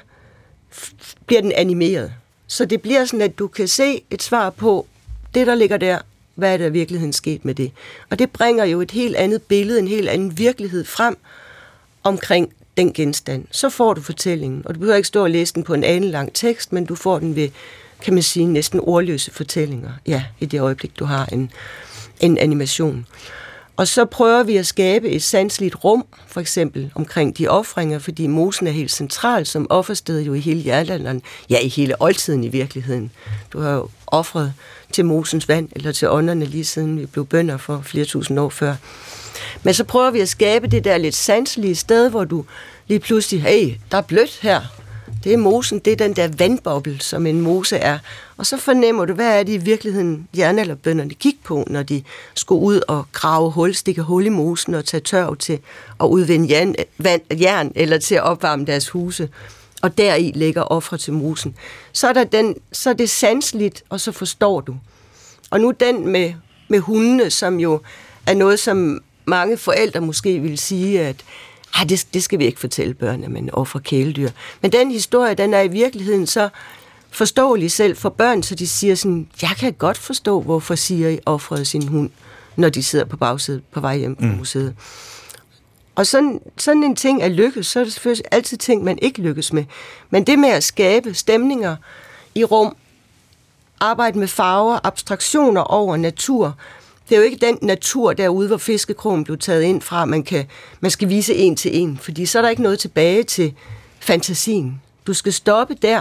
bliver 1.27 1.43
den 1.43 1.53
animeret. 1.53 2.13
Så 2.47 2.65
det 2.65 2.83
bliver 2.83 3.05
sådan, 3.05 3.21
at 3.21 3.39
du 3.39 3.47
kan 3.47 3.69
se 3.69 4.03
et 4.11 4.23
svar 4.23 4.51
på, 4.51 4.87
det 5.35 5.47
der 5.47 5.55
ligger 5.55 5.77
der, 5.77 5.99
hvad 6.35 6.53
er 6.53 6.57
der 6.57 6.67
i 6.67 6.73
virkeligheden 6.73 7.13
sket 7.13 7.45
med 7.45 7.55
det? 7.55 7.73
Og 8.11 8.19
det 8.19 8.31
bringer 8.31 8.65
jo 8.65 8.81
et 8.81 8.91
helt 8.91 9.17
andet 9.17 9.43
billede, 9.43 9.79
en 9.79 9.89
helt 9.89 10.09
anden 10.09 10.39
virkelighed 10.39 10.85
frem 10.85 11.17
omkring 12.03 12.53
den 12.77 12.93
genstand. 12.93 13.45
Så 13.51 13.69
får 13.69 13.95
du 13.95 14.01
fortællingen, 14.01 14.63
og 14.65 14.75
du 14.75 14.79
behøver 14.79 14.97
ikke 14.97 15.09
stå 15.09 15.23
og 15.23 15.31
læse 15.31 15.55
den 15.55 15.63
på 15.63 15.75
en 15.75 15.85
anden 15.85 16.11
lang 16.11 16.33
tekst, 16.35 16.73
men 16.73 16.85
du 16.85 16.95
får 16.95 17.19
den 17.19 17.37
ved, 17.37 17.49
kan 18.03 18.15
man 18.15 18.23
sige, 18.23 18.47
næsten 18.47 18.81
ordløse 18.83 19.31
fortællinger. 19.31 19.91
Ja, 20.07 20.25
i 20.41 20.47
det 20.47 20.61
øjeblik, 20.61 20.99
du 20.99 21.05
har 21.05 21.27
en, 21.27 21.51
en 22.23 22.39
animation. 22.39 23.07
Og 23.77 23.89
så 23.89 24.05
prøver 24.05 24.43
vi 24.43 24.57
at 24.57 24.67
skabe 24.67 25.09
et 25.09 25.23
sandsligt 25.23 25.85
rum, 25.85 26.05
for 26.27 26.41
eksempel 26.41 26.91
omkring 26.95 27.39
de 27.39 27.49
offringer, 27.49 27.99
fordi 27.99 28.27
mosen 28.27 28.67
er 28.67 28.71
helt 28.71 28.91
central 28.91 29.47
som 29.47 29.67
offersted 29.71 30.21
jo 30.21 30.35
i 30.35 30.41
hele 30.41 30.63
jernalderen, 30.67 31.23
ja 31.51 31.59
i 31.59 31.69
hele 31.69 32.03
oldtiden 32.03 32.45
i 32.45 32.49
virkeligheden. 32.49 33.11
Du 33.53 33.61
har 33.61 33.71
jo 33.71 33.89
offret 34.07 34.55
til 34.93 35.05
mosens 35.05 35.49
vand, 35.49 35.69
eller 35.73 35.93
til 35.93 36.09
ånderne 36.11 36.45
lige 36.45 36.65
siden 36.65 37.01
vi 37.01 37.07
blev 37.07 37.27
bønder 37.27 37.57
for 37.57 37.81
flere 37.85 38.05
tusind 38.05 38.41
år 38.41 38.49
før. 38.49 38.75
Men 39.63 39.75
så 39.75 39.85
prøver 39.85 40.11
vi 40.11 40.21
at 40.21 40.29
skabe 40.29 40.67
det 40.67 40.85
der 40.85 40.99
lidt 40.99 41.15
sanselige 41.15 41.75
sted, 41.75 42.11
hvor 42.11 42.25
du 42.25 42.45
lige 42.89 43.01
pludselig, 43.01 43.43
hey, 43.43 43.75
der 43.91 43.97
er 43.99 44.03
blødt 44.03 44.39
her, 44.43 44.61
det 45.25 45.33
er 45.33 45.37
mosen, 45.37 45.79
det 45.79 45.93
er 45.93 45.97
den 45.97 46.17
der 46.17 46.29
vandboble, 46.39 47.01
som 47.01 47.27
en 47.27 47.41
mose 47.41 47.77
er. 47.77 47.99
Og 48.37 48.47
så 48.47 48.57
fornemmer 48.57 49.05
du, 49.05 49.13
hvad 49.13 49.39
er 49.39 49.43
det 49.43 49.53
i 49.53 49.57
virkeligheden, 49.57 50.29
jernalderbønderne 50.37 51.15
gik 51.15 51.45
på, 51.45 51.65
når 51.67 51.83
de 51.83 52.03
skulle 52.35 52.63
ud 52.63 52.81
og 52.89 53.07
grave 53.13 53.51
hul, 53.51 53.75
stikke 53.75 54.03
hul 54.03 54.27
i 54.27 54.29
mosen 54.29 54.75
og 54.75 54.85
tage 54.85 55.01
tørv 55.01 55.37
til 55.37 55.59
at 56.01 56.07
udvinde 56.07 56.55
jern, 56.55 56.75
vand, 56.99 57.23
jern 57.41 57.73
eller 57.75 57.99
til 57.99 58.15
at 58.15 58.23
opvarme 58.23 58.65
deres 58.65 58.89
huse. 58.89 59.29
Og 59.83 59.99
deri 59.99 60.33
ligger 60.35 60.63
ofre 60.63 60.99
til 60.99 61.13
mosen. 61.13 61.55
Så 61.93 62.09
er, 62.09 62.13
der 62.13 62.25
den, 62.25 62.55
så 62.73 62.91
er 62.91 62.95
det 62.95 63.11
sansligt, 63.11 63.83
og 63.89 64.01
så 64.01 64.13
forstår 64.13 64.61
du. 64.61 64.77
Og 65.51 65.61
nu 65.61 65.71
den 65.81 66.09
med, 66.09 66.33
med 66.69 66.79
hundene, 66.79 67.31
som 67.31 67.61
jo 67.61 67.81
er 68.27 68.35
noget, 68.35 68.61
som 68.61 69.03
mange 69.25 69.57
forældre 69.57 70.01
måske 70.01 70.39
vil 70.39 70.59
sige, 70.59 71.01
at 71.01 71.17
ah, 71.75 71.89
det, 71.89 72.07
det 72.15 72.23
skal 72.23 72.39
vi 72.39 72.45
ikke 72.45 72.61
fortælle 72.61 72.95
børnene, 72.95 73.29
men 73.29 73.51
offer 73.53 73.79
kæledyr. 73.79 74.31
Men 74.61 74.73
den 74.73 74.91
historie, 74.91 75.35
den 75.35 75.55
er 75.55 75.61
i 75.61 75.69
virkeligheden 75.69 76.27
så 76.27 76.49
forståelig 77.11 77.71
selv 77.71 77.97
for 77.97 78.09
børn, 78.09 78.43
så 78.43 78.55
de 78.55 78.67
siger 78.69 78.95
sådan, 78.95 79.29
jeg 79.43 79.51
kan 79.59 79.73
godt 79.73 79.99
forstå, 79.99 80.41
hvorfor 80.41 80.75
siger 80.75 81.09
I 81.09 81.19
offrede 81.27 81.65
sin 81.65 81.89
hund, 81.89 82.11
når 82.57 82.69
de 82.69 82.83
sidder 82.83 83.05
på 83.05 83.17
bagsædet 83.17 83.63
på 83.73 83.81
vej 83.81 83.99
hjem 83.99 84.17
fra 84.17 84.27
mm. 84.27 84.33
museet. 84.33 84.75
Og 85.95 86.07
sådan, 86.07 86.41
sådan 86.59 86.85
en 86.85 86.97
ting 86.97 87.23
er 87.23 87.29
lykkes, 87.29 87.67
så 87.67 87.81
er 87.81 87.85
det 87.85 87.93
selvfølgelig 87.93 88.25
altid 88.31 88.57
ting, 88.57 88.85
man 88.85 88.99
ikke 89.03 89.23
lykkes 89.23 89.53
med. 89.53 89.65
Men 90.11 90.25
det 90.25 90.39
med 90.39 90.49
at 90.49 90.65
skabe 90.65 91.15
stemninger 91.15 91.77
i 92.35 92.45
rum, 92.45 92.77
arbejde 93.81 94.19
med 94.19 94.29
farver, 94.29 94.79
abstraktioner 94.85 95.61
over 95.61 95.97
natur, 95.97 96.57
det 97.13 97.19
er 97.19 97.23
jo 97.23 97.27
ikke 97.27 97.47
den 97.47 97.59
natur 97.63 98.13
derude, 98.13 98.49
hvor 98.49 98.57
fiskekrogen 98.57 99.25
blev 99.25 99.39
taget 99.39 99.63
ind 99.63 99.83
fra, 99.83 100.05
man, 100.05 100.23
kan, 100.23 100.47
man 100.81 100.91
skal 100.91 101.09
vise 101.09 101.35
en 101.35 101.57
til 101.57 101.77
en, 101.81 101.99
fordi 101.99 102.27
så 102.27 102.39
er 102.39 102.43
der 102.43 102.49
ikke 102.49 102.63
noget 102.63 102.79
tilbage 102.79 103.23
til 103.23 103.55
fantasien. 104.01 104.83
Du 105.07 105.15
skal 105.15 105.33
stoppe 105.33 105.75
der, 105.75 106.01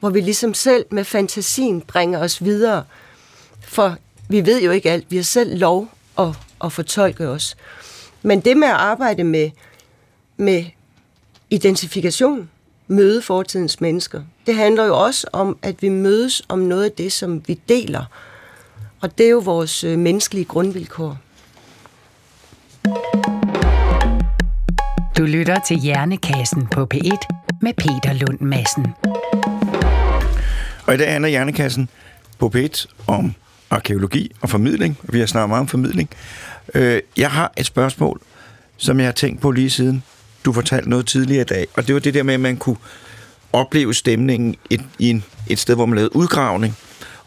hvor 0.00 0.10
vi 0.10 0.20
ligesom 0.20 0.54
selv 0.54 0.84
med 0.90 1.04
fantasien 1.04 1.80
bringer 1.80 2.18
os 2.18 2.44
videre. 2.44 2.84
For 3.60 3.96
vi 4.28 4.46
ved 4.46 4.62
jo 4.62 4.70
ikke 4.70 4.90
alt. 4.90 5.06
Vi 5.10 5.16
har 5.16 5.22
selv 5.22 5.58
lov 5.58 5.88
at, 6.18 6.28
at 6.64 6.72
fortolke 6.72 7.28
os. 7.28 7.56
Men 8.22 8.40
det 8.40 8.56
med 8.56 8.68
at 8.68 8.74
arbejde 8.74 9.24
med, 9.24 9.50
med 10.36 10.64
identifikation, 11.50 12.50
møde 12.88 13.22
fortidens 13.22 13.80
mennesker, 13.80 14.22
det 14.46 14.54
handler 14.54 14.84
jo 14.84 15.04
også 15.04 15.26
om, 15.32 15.58
at 15.62 15.82
vi 15.82 15.88
mødes 15.88 16.42
om 16.48 16.58
noget 16.58 16.84
af 16.84 16.92
det, 16.92 17.12
som 17.12 17.42
vi 17.46 17.60
deler. 17.68 18.04
Og 19.00 19.18
det 19.18 19.26
er 19.26 19.30
jo 19.30 19.38
vores 19.38 19.84
øh, 19.84 19.98
menneskelige 19.98 20.44
grundvilkår. 20.44 21.18
Du 25.18 25.22
lytter 25.24 25.58
til 25.66 25.76
Hjernekassen 25.76 26.66
på 26.66 26.88
P1 26.94 27.18
med 27.62 27.72
Peter 27.74 28.12
Lund 28.12 28.40
Madsen. 28.40 28.86
Og 30.86 30.94
i 30.94 30.96
dag 30.96 31.12
handler 31.12 31.28
Hjernekassen 31.28 31.88
på 32.38 32.52
P1 32.56 32.86
om 33.06 33.34
arkeologi 33.70 34.32
og 34.40 34.50
formidling. 34.50 34.98
Vi 35.02 35.18
har 35.18 35.26
snakket 35.26 35.48
meget 35.48 35.60
om 35.60 35.68
formidling. 35.68 36.08
Øh, 36.74 37.00
jeg 37.16 37.30
har 37.30 37.52
et 37.56 37.66
spørgsmål, 37.66 38.20
som 38.76 38.98
jeg 38.98 39.06
har 39.06 39.12
tænkt 39.12 39.40
på 39.40 39.50
lige 39.50 39.70
siden 39.70 40.02
du 40.44 40.52
fortalte 40.52 40.90
noget 40.90 41.06
tidligere 41.06 41.40
i 41.40 41.44
dag. 41.44 41.66
Og 41.74 41.86
det 41.86 41.94
var 41.94 42.00
det 42.00 42.14
der 42.14 42.22
med, 42.22 42.34
at 42.34 42.40
man 42.40 42.56
kunne 42.56 42.76
opleve 43.52 43.94
stemningen 43.94 44.56
et, 44.70 44.80
i 44.98 45.10
en, 45.10 45.24
et 45.46 45.58
sted, 45.58 45.74
hvor 45.74 45.86
man 45.86 45.96
lavede 45.96 46.16
udgravning. 46.16 46.76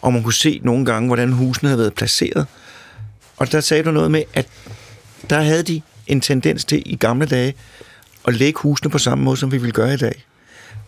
Og 0.01 0.13
man 0.13 0.23
kunne 0.23 0.33
se 0.33 0.61
nogle 0.63 0.85
gange, 0.85 1.07
hvordan 1.07 1.31
husene 1.31 1.69
havde 1.69 1.79
været 1.79 1.93
placeret. 1.93 2.47
Og 3.37 3.51
der 3.51 3.61
sagde 3.61 3.83
du 3.83 3.91
noget 3.91 4.11
med, 4.11 4.23
at 4.33 4.47
der 5.29 5.41
havde 5.41 5.63
de 5.63 5.81
en 6.07 6.21
tendens 6.21 6.65
til 6.65 6.83
i 6.85 6.95
gamle 6.95 7.25
dage 7.25 7.53
at 8.27 8.33
lægge 8.33 8.59
husene 8.59 8.89
på 8.89 8.97
samme 8.97 9.23
måde, 9.23 9.37
som 9.37 9.51
vi 9.51 9.57
vil 9.57 9.73
gøre 9.73 9.93
i 9.93 9.97
dag. 9.97 10.25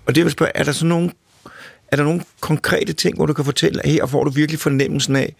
Og 0.05 0.15
det 0.15 0.23
vil 0.23 0.31
spørge, 0.31 0.51
er 0.55 0.63
der 0.63 0.71
så 0.71 0.85
nogle 0.85 1.11
er 1.91 1.95
der 1.95 2.03
nogle 2.03 2.23
konkrete 2.39 2.93
ting, 2.93 3.15
hvor 3.15 3.25
du 3.25 3.33
kan 3.33 3.45
fortælle, 3.45 3.85
at 3.85 3.91
her 3.91 4.05
får 4.05 4.23
du 4.23 4.29
virkelig 4.29 4.59
fornemmelsen 4.59 5.15
af, 5.15 5.35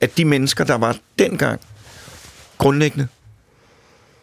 at 0.00 0.16
de 0.16 0.24
mennesker, 0.24 0.64
der 0.64 0.74
var 0.74 0.96
dengang 1.18 1.60
grundlæggende, 2.58 3.08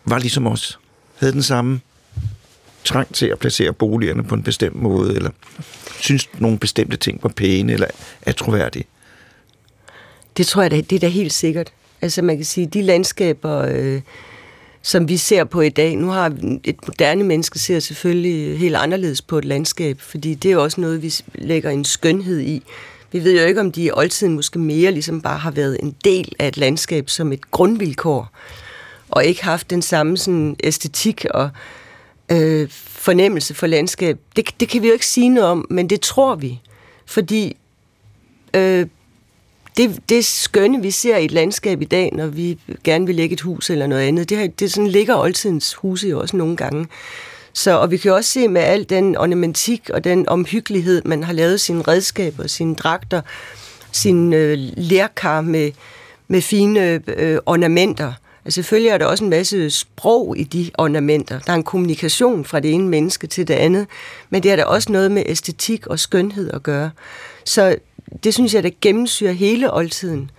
var 0.06 0.20
ligesom 0.20 0.48
os, 0.48 0.80
havde 1.16 1.34
den 1.34 1.44
samme 1.44 1.82
trang 2.86 3.14
til 3.14 3.26
at 3.26 3.40
placere 3.40 3.74
boligerne 3.74 4.24
på 4.24 4.36
en 4.36 4.44
bestemt 4.44 4.76
måde, 4.76 5.16
eller 5.16 5.30
synes 6.00 6.30
nogle 6.40 6.58
bestemte 6.58 6.98
ting 6.98 7.20
var 7.24 7.30
pæne 7.30 7.74
eller 7.74 7.88
atroværdige? 8.22 8.86
Det 10.38 10.48
tror 10.48 10.62
jeg, 10.62 10.72
det 10.72 10.92
er 10.92 11.00
da 11.00 11.08
helt 11.08 11.34
sikkert. 11.34 11.74
Altså 12.02 12.22
man 12.22 12.36
kan 12.36 12.46
sige, 12.46 12.68
de 12.68 12.82
landskaber, 12.82 13.66
øh, 13.72 14.02
som 14.82 15.10
vi 15.10 15.18
ser 15.18 15.44
på 15.44 15.62
i 15.62 15.70
dag. 15.70 15.96
Nu 15.96 16.08
har 16.08 16.34
et 16.64 16.88
moderne 16.88 17.24
menneske 17.24 17.60
ser 17.60 17.80
selvfølgelig 17.80 18.60
helt 18.60 18.76
anderledes 18.76 19.22
på 19.22 19.38
et 19.38 19.46
landskab, 19.46 20.02
fordi 20.02 20.34
det 20.34 20.50
er 20.50 20.54
jo 20.54 20.64
også 20.64 20.82
noget, 20.82 21.02
vi 21.02 21.14
lægger 21.36 21.70
en 21.70 21.86
skønhed 21.86 22.42
i. 22.42 22.64
Vi 23.12 23.24
ved 23.24 23.40
jo 23.40 23.46
ikke, 23.46 23.62
om 23.62 23.72
de 23.72 23.84
i 23.84 23.92
oldtiden 23.92 24.34
måske 24.34 24.60
mere 24.60 24.92
ligesom 24.92 25.22
bare 25.22 25.38
har 25.38 25.52
været 25.52 25.78
en 25.84 25.96
del 26.04 26.36
af 26.40 26.48
et 26.48 26.58
landskab 26.58 27.10
som 27.10 27.32
et 27.32 27.52
grundvilkår, 27.52 28.32
og 29.10 29.26
ikke 29.26 29.44
haft 29.44 29.70
den 29.70 29.82
samme 29.82 30.18
sådan, 30.18 30.56
æstetik 30.64 31.26
og 31.32 31.50
øh, 32.32 32.70
fornemmelse 32.72 33.54
for 33.54 33.68
landskab. 33.68 34.20
Det, 34.36 34.50
det 34.60 34.70
kan 34.70 34.82
vi 34.82 34.88
jo 34.88 34.94
ikke 34.94 35.08
sige 35.08 35.30
noget 35.30 35.50
om, 35.50 35.68
men 35.70 35.90
det 35.90 36.02
tror 36.02 36.36
vi. 36.36 36.60
Fordi 37.06 37.58
øh, 38.54 38.88
det, 39.78 40.10
det 40.10 40.26
skønne, 40.26 40.82
vi 40.82 40.92
ser 40.92 41.18
i 41.18 41.26
et 41.26 41.32
landskab 41.32 41.82
i 41.82 41.86
dag, 41.86 42.10
når 42.14 42.28
vi 42.28 42.60
gerne 42.84 43.06
vil 43.06 43.16
lægge 43.16 43.34
et 43.34 43.42
hus 43.42 43.70
eller 43.70 43.88
noget 43.88 44.02
andet, 44.02 44.30
det, 44.30 44.60
det 44.60 44.72
sådan 44.74 44.88
ligger 44.88 45.16
oldtidens 45.16 45.74
huse 45.74 46.08
jo 46.08 46.20
også 46.20 46.38
nogle 46.38 46.56
gange. 46.58 46.88
Så, 47.54 47.78
og 47.78 47.92
vi 47.92 47.98
kan 47.98 48.14
også 48.14 48.32
se 48.32 48.48
med 48.48 48.62
al 48.62 48.90
den 48.90 49.18
ornamentik 49.18 49.90
og 49.90 50.04
den 50.04 50.30
omhyggelighed, 50.30 51.02
man 51.06 51.24
har 51.24 51.34
lavet 51.34 51.62
sine 51.62 51.82
redskaber, 51.82 52.48
sine 52.48 52.76
dragter, 52.76 53.22
sine 53.92 54.36
øh, 54.36 54.58
lærkar 54.78 55.42
med, 55.42 55.72
med 56.28 56.42
fine 56.42 57.02
øh, 57.08 57.40
ornamenter. 57.46 58.14
Altså, 58.46 58.56
selvfølgelig 58.56 58.90
er 58.90 58.98
der 58.98 59.06
også 59.06 59.24
en 59.24 59.30
masse 59.30 59.70
sprog 59.70 60.38
i 60.38 60.44
de 60.44 60.72
ornamenter. 60.78 61.40
Der 61.40 61.52
er 61.52 61.56
en 61.56 61.64
kommunikation 61.64 62.46
fra 62.46 62.60
det 62.60 62.72
ene 62.72 62.88
menneske 62.88 63.28
til 63.28 63.48
det 63.48 63.54
andet, 63.54 63.88
men 64.30 64.44
det 64.44 64.52
er 64.52 64.56
der 64.56 64.66
også 64.66 64.92
noget 64.92 65.12
med 65.12 65.24
æstetik 65.26 65.88
og 65.88 66.00
skønhed 66.00 66.52
at 66.52 66.64
gøre. 66.64 66.92
Så 67.46 67.78
det 68.24 68.34
synes 68.34 68.54
jeg, 68.54 68.64
der 68.64 68.70
gennemsyrer 68.82 69.32
hele 69.32 69.74
oldtiden. 69.74 70.32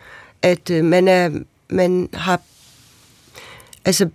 At 0.42 0.70
øh, 0.70 0.84
man, 0.84 1.08
er, 1.08 1.30
man 1.68 2.08
har... 2.12 2.40
Altså, 3.84 4.08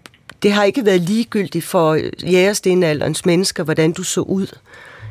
det 0.44 0.52
har 0.52 0.64
ikke 0.64 0.86
været 0.86 1.02
ligegyldigt 1.02 1.66
for 1.66 1.92
øh, 1.92 2.34
jægerstenalderens 2.34 3.26
mennesker, 3.26 3.64
hvordan 3.64 3.92
du 3.92 4.04
så 4.04 4.22
ud, 4.22 4.48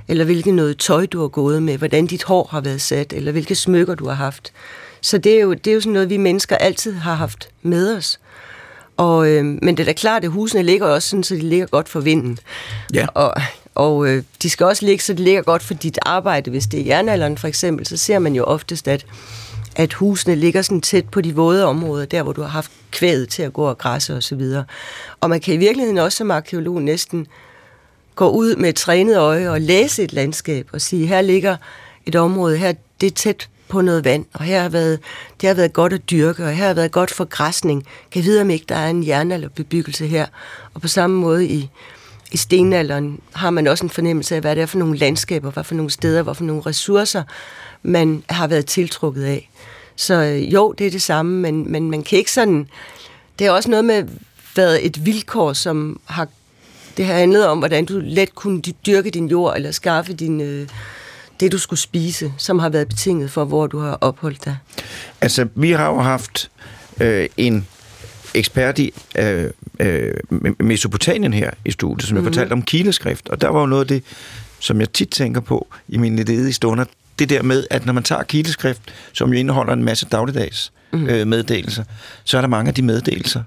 eller 0.09 0.25
hvilket 0.25 0.55
noget 0.55 0.79
tøj, 0.79 1.07
du 1.07 1.21
har 1.21 1.29
gået 1.29 1.63
med, 1.63 1.79
hvordan 1.79 2.07
dit 2.07 2.23
hår 2.23 2.49
har 2.51 2.61
været 2.61 2.81
sat, 2.81 3.13
eller 3.13 3.33
hvilke 3.33 3.55
smykker, 3.55 3.95
du 3.95 4.07
har 4.07 4.15
haft. 4.15 4.53
Så 5.01 5.19
det 5.19 5.37
er 5.37 5.41
jo, 5.41 5.53
det 5.53 5.67
er 5.67 5.75
jo 5.75 5.81
sådan 5.81 5.93
noget, 5.93 6.11
vi 6.11 6.17
mennesker 6.17 6.57
altid 6.57 6.93
har 6.93 7.15
haft 7.15 7.49
med 7.63 7.97
os. 7.97 8.21
Og, 9.01 9.29
øh, 9.29 9.45
men 9.45 9.77
det 9.77 9.81
er 9.81 9.85
da 9.85 9.93
klart, 9.93 10.25
at 10.25 10.31
husene 10.31 10.63
ligger 10.63 10.87
også 10.87 11.09
sådan, 11.09 11.23
så 11.23 11.35
de 11.35 11.41
ligger 11.41 11.67
godt 11.67 11.89
for 11.89 12.01
vinden. 12.01 12.39
Ja. 12.95 13.07
Og, 13.15 13.35
og 13.75 14.07
øh, 14.09 14.23
de 14.43 14.51
skal 14.51 14.67
også 14.67 14.87
ligge, 14.87 15.05
så 15.05 15.13
det 15.13 15.21
ligger 15.21 15.43
godt 15.43 15.63
for 15.63 15.75
dit 15.75 15.99
arbejde. 16.03 16.51
Hvis 16.51 16.67
det 16.67 16.81
er 16.81 16.85
jernalderen 16.85 17.39
for 17.39 17.49
eksempel, 17.49 17.87
så 17.87 17.97
ser 17.97 18.19
man 18.19 18.35
jo 18.35 18.45
oftest, 18.45 18.89
at, 18.89 19.07
at 19.77 19.93
husene 19.93 20.35
ligger 20.35 20.63
sådan 20.63 20.81
tæt 20.81 21.09
på 21.09 21.21
de 21.21 21.35
våde 21.35 21.65
områder, 21.65 22.05
der 22.05 22.23
hvor 22.23 22.33
du 22.33 22.43
har 22.43 22.49
haft 22.49 22.71
kvædet 22.91 23.29
til 23.29 23.43
at 23.43 23.53
gå 23.53 23.63
og 23.63 23.79
græsse 23.79 24.17
og 24.17 24.23
så 24.23 24.35
videre. 24.35 24.65
Og 25.21 25.31
man 25.31 25.41
kan 25.41 25.55
i 25.55 25.57
virkeligheden 25.57 25.99
også 25.99 26.19
som 26.19 26.31
arkeolog 26.31 26.83
næsten 26.83 27.27
gå 28.15 28.29
ud 28.29 28.57
med 28.57 28.69
et 28.69 28.77
trænet 28.77 29.17
øje 29.17 29.51
og 29.51 29.61
læse 29.61 30.03
et 30.03 30.13
landskab 30.13 30.69
og 30.73 30.81
sige, 30.81 31.07
her 31.07 31.21
ligger 31.21 31.57
et 32.07 32.17
område, 32.17 32.57
her 32.57 32.73
det 33.01 33.07
er 33.07 33.15
tæt 33.15 33.49
på 33.71 33.81
noget 33.81 34.05
vand, 34.05 34.25
og 34.33 34.45
her 34.45 34.63
har 34.63 34.69
været, 34.69 34.99
det 35.41 35.47
har 35.47 35.55
været 35.55 35.73
godt 35.73 35.93
at 35.93 36.11
dyrke, 36.11 36.45
og 36.45 36.53
her 36.53 36.67
har 36.67 36.75
været 36.75 36.93
godt 36.93 37.11
for 37.11 37.25
græsning. 37.25 37.87
Kan 38.11 38.25
vide, 38.25 38.41
om 38.41 38.51
ikke 38.51 38.67
der 38.69 38.75
er 38.77 38.91
en 38.91 39.07
jernalderbebyggelse 39.07 40.07
her. 40.07 40.27
Og 40.75 40.81
på 40.81 40.89
samme 40.89 41.17
måde 41.17 41.47
i, 41.47 41.71
i 42.33 42.37
stenalderen 42.37 43.21
har 43.33 43.51
man 43.51 43.67
også 43.67 43.85
en 43.85 43.91
fornemmelse 43.91 44.35
af, 44.35 44.41
hvad 44.41 44.57
det 44.57 44.63
er 44.63 44.67
for 44.67 44.79
nogle 44.79 44.99
landskaber, 44.99 45.51
hvad 45.51 45.65
for 45.65 45.75
nogle 45.75 45.91
steder, 45.91 46.23
hvad 46.23 46.35
for 46.35 46.45
nogle 46.45 46.63
ressourcer, 46.67 47.23
man 47.83 48.23
har 48.29 48.47
været 48.47 48.67
tiltrukket 48.67 49.25
af. 49.25 49.51
Så 49.97 50.15
øh, 50.15 50.53
jo, 50.53 50.73
det 50.73 50.87
er 50.87 50.91
det 50.91 51.03
samme, 51.03 51.41
men, 51.41 51.73
men 51.73 51.91
man 51.91 52.03
kan 52.03 52.19
ikke 52.19 52.33
sådan... 52.33 52.69
Det 53.39 53.47
er 53.47 53.51
også 53.51 53.71
noget 53.71 53.85
med 53.85 54.05
været 54.57 54.87
et 54.87 55.07
vilkår, 55.07 55.53
som 55.53 56.01
har... 56.05 56.29
Det 56.97 57.07
har 57.07 57.15
handlet 57.15 57.47
om, 57.47 57.59
hvordan 57.59 57.85
du 57.85 58.01
let 58.03 58.35
kunne 58.35 58.61
dyrke 58.61 59.11
din 59.11 59.29
jord, 59.29 59.57
eller 59.57 59.71
skaffe 59.71 60.13
din, 60.13 60.41
øh, 60.41 60.69
det, 61.41 61.53
du 61.53 61.59
skulle 61.59 61.81
spise, 61.81 62.33
som 62.37 62.59
har 62.59 62.69
været 62.69 62.89
betinget 62.89 63.31
for, 63.31 63.45
hvor 63.45 63.67
du 63.67 63.79
har 63.79 63.99
opholdt 64.01 64.45
dig. 64.45 64.57
Altså, 65.21 65.49
vi 65.55 65.71
har 65.71 65.87
jo 65.87 66.01
haft 66.01 66.51
øh, 67.01 67.29
en 67.37 67.67
ekspert 68.35 68.79
i 68.79 68.93
øh, 69.19 69.51
øh, 69.81 70.15
Mesopotamien 70.59 71.33
her 71.33 71.51
i 71.65 71.71
studiet, 71.71 72.09
som 72.09 72.15
mm-hmm. 72.15 72.27
jeg 72.27 72.35
fortalte 72.35 72.53
om 72.53 72.63
kileskrift, 72.63 73.29
og 73.29 73.41
der 73.41 73.49
var 73.49 73.61
jo 73.61 73.67
noget 73.67 73.83
af 73.83 73.89
det, 73.89 74.05
som 74.59 74.81
jeg 74.81 74.93
tit 74.93 75.09
tænker 75.09 75.41
på 75.41 75.69
i 75.89 75.99
mine 75.99 76.17
ledige 76.17 76.53
stunder, 76.53 76.85
det 77.19 77.29
der 77.29 77.43
med, 77.43 77.67
at 77.71 77.87
når 77.87 77.93
man 77.93 78.03
tager 78.03 78.23
kileskrift, 78.23 78.83
som 79.13 79.33
jo 79.33 79.39
indeholder 79.39 79.73
en 79.73 79.85
masse 79.85 80.07
dagligdags 80.07 80.73
mm. 80.93 81.07
øh, 81.07 81.27
meddelelser, 81.27 81.85
så 82.25 82.37
er 82.37 82.41
der 82.41 82.49
mange 82.49 82.69
af 82.69 82.75
de 82.75 82.83
meddelelser, 82.83 83.43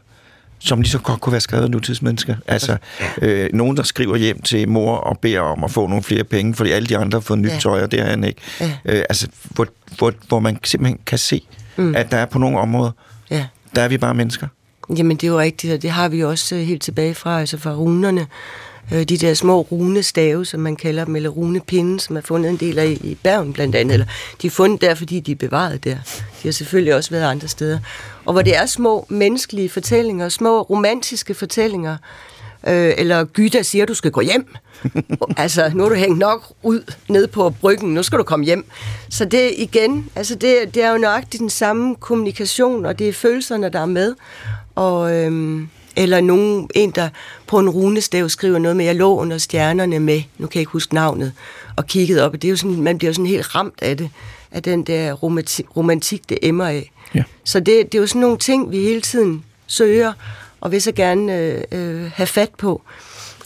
som 0.63 0.81
lige 0.81 0.91
så 0.91 0.99
godt 0.99 1.21
kunne 1.21 1.31
være 1.31 1.41
skrevet 1.41 1.63
af 1.63 1.71
nutidsmennesker. 1.71 2.35
Altså, 2.47 2.77
øh, 3.21 3.49
nogen, 3.53 3.77
der 3.77 3.83
skriver 3.83 4.15
hjem 4.15 4.41
til 4.41 4.69
mor 4.69 4.95
og 4.95 5.19
beder 5.19 5.39
om 5.39 5.63
at 5.63 5.71
få 5.71 5.87
nogle 5.87 6.03
flere 6.03 6.23
penge, 6.23 6.55
fordi 6.55 6.71
alle 6.71 6.87
de 6.87 6.97
andre 6.97 7.15
har 7.15 7.21
fået 7.21 7.39
nyt 7.39 7.49
ja. 7.49 7.59
tøj, 7.59 7.83
og 7.83 7.91
det 7.91 7.99
har 7.99 8.07
han 8.07 8.23
ikke. 8.23 8.41
Ja. 8.59 8.71
Øh, 8.85 9.03
altså, 9.09 9.27
hvor, 9.49 9.67
hvor, 9.97 10.13
hvor 10.27 10.39
man 10.39 10.57
simpelthen 10.63 10.99
kan 11.05 11.17
se, 11.17 11.47
mm. 11.77 11.95
at 11.95 12.11
der 12.11 12.17
er 12.17 12.25
på 12.25 12.39
nogle 12.39 12.59
områder, 12.59 12.91
ja. 13.31 13.45
der 13.75 13.81
er 13.81 13.87
vi 13.87 13.97
bare 13.97 14.13
mennesker. 14.13 14.47
Jamen, 14.97 15.17
det 15.17 15.27
er 15.27 15.31
jo 15.31 15.39
rigtigt, 15.39 15.73
og 15.73 15.81
det 15.81 15.89
har 15.89 16.09
vi 16.09 16.23
også 16.23 16.55
helt 16.55 16.81
tilbage 16.81 17.15
fra, 17.15 17.39
altså 17.39 17.57
fra 17.57 17.73
runerne. 17.73 18.27
Øh, 18.91 19.03
de 19.03 19.17
der 19.17 19.33
små 19.33 19.61
runestave, 19.61 20.45
som 20.45 20.59
man 20.59 20.75
kalder 20.75 21.05
dem, 21.05 21.15
eller 21.15 21.29
runepinde, 21.29 21.99
som 21.99 22.17
er 22.17 22.21
fundet 22.21 22.49
en 22.49 22.57
del 22.57 22.79
af 22.79 22.97
i 23.01 23.17
Bergen 23.23 23.53
blandt 23.53 23.75
andet. 23.75 23.93
Eller, 23.93 24.05
de 24.41 24.47
er 24.47 24.51
fundet 24.51 24.81
der, 24.81 24.95
fordi 24.95 25.19
de 25.19 25.31
er 25.31 25.35
bevaret 25.35 25.83
der. 25.83 25.95
De 26.43 26.47
har 26.47 26.51
selvfølgelig 26.51 26.95
også 26.95 27.09
været 27.09 27.31
andre 27.31 27.47
steder. 27.47 27.79
Og 28.25 28.33
hvor 28.33 28.41
det 28.41 28.55
er 28.55 28.65
små 28.65 29.05
menneskelige 29.09 29.69
fortællinger, 29.69 30.29
små 30.29 30.61
romantiske 30.61 31.33
fortællinger, 31.33 31.97
Øh, 32.67 32.93
eller 32.97 33.25
Gyda 33.25 33.61
siger, 33.61 33.83
at 33.83 33.87
du 33.87 33.93
skal 33.93 34.11
gå 34.11 34.21
hjem. 34.21 34.47
altså, 35.37 35.71
nu 35.75 35.85
er 35.85 35.89
du 35.89 35.95
hængt 35.95 36.17
nok 36.17 36.53
ud 36.63 36.93
ned 37.09 37.27
på 37.27 37.49
bryggen, 37.49 37.93
nu 37.93 38.03
skal 38.03 38.17
du 38.19 38.23
komme 38.23 38.45
hjem. 38.45 38.65
Så 39.09 39.25
det 39.25 39.51
igen, 39.57 40.09
altså 40.15 40.35
det, 40.35 40.75
det 40.75 40.83
er 40.83 40.91
jo 40.91 40.97
nøjagtigt 40.97 41.41
den 41.41 41.49
samme 41.49 41.95
kommunikation, 41.95 42.85
og 42.85 42.99
det 42.99 43.09
er 43.09 43.13
følelserne, 43.13 43.69
der 43.69 43.79
er 43.79 43.85
med. 43.85 44.15
Og, 44.75 45.13
Øh, 45.13 45.61
eller 45.95 46.21
nogen, 46.21 46.69
en, 46.75 46.91
der 46.91 47.09
på 47.47 47.59
en 47.59 47.69
runestav 47.69 48.29
skriver 48.29 48.59
noget 48.59 48.77
med, 48.77 48.85
jeg 48.85 48.95
lå 48.95 49.17
under 49.17 49.37
stjernerne 49.37 49.99
med, 49.99 50.21
nu 50.37 50.47
kan 50.47 50.55
jeg 50.55 50.61
ikke 50.61 50.71
huske 50.71 50.93
navnet, 50.93 51.33
og 51.75 51.87
kiggede 51.87 52.25
op, 52.25 52.33
og 52.33 52.41
det 52.41 52.47
er 52.47 52.49
jo 52.49 52.57
sådan, 52.57 52.81
man 52.81 52.97
bliver 52.97 53.09
jo 53.09 53.13
sådan 53.13 53.25
helt 53.25 53.55
ramt 53.55 53.81
af 53.81 53.97
det, 53.97 54.09
af 54.51 54.63
den 54.63 54.83
der 54.83 55.13
romantik, 55.13 55.77
romantik 55.77 56.29
det 56.29 56.37
emmer 56.41 56.65
af. 56.65 56.91
Ja. 57.15 57.23
Så 57.43 57.59
det, 57.59 57.91
det 57.91 57.95
er 57.95 58.01
jo 58.01 58.07
sådan 58.07 58.21
nogle 58.21 58.37
ting, 58.37 58.71
vi 58.71 58.77
hele 58.77 59.01
tiden 59.01 59.43
søger, 59.67 60.13
og 60.61 60.71
vil 60.71 60.81
så 60.81 60.91
gerne 60.91 61.37
øh, 61.37 61.61
øh, 61.71 62.11
have 62.15 62.27
fat 62.27 62.49
på. 62.57 62.81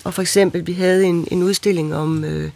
Og 0.03 0.13
for 0.13 0.21
eksempel, 0.21 0.67
vi 0.67 0.73
havde 0.73 1.05
en, 1.05 1.27
en 1.31 1.43
udstilling 1.43 1.95
om 1.95 2.23
øh, 2.23 2.49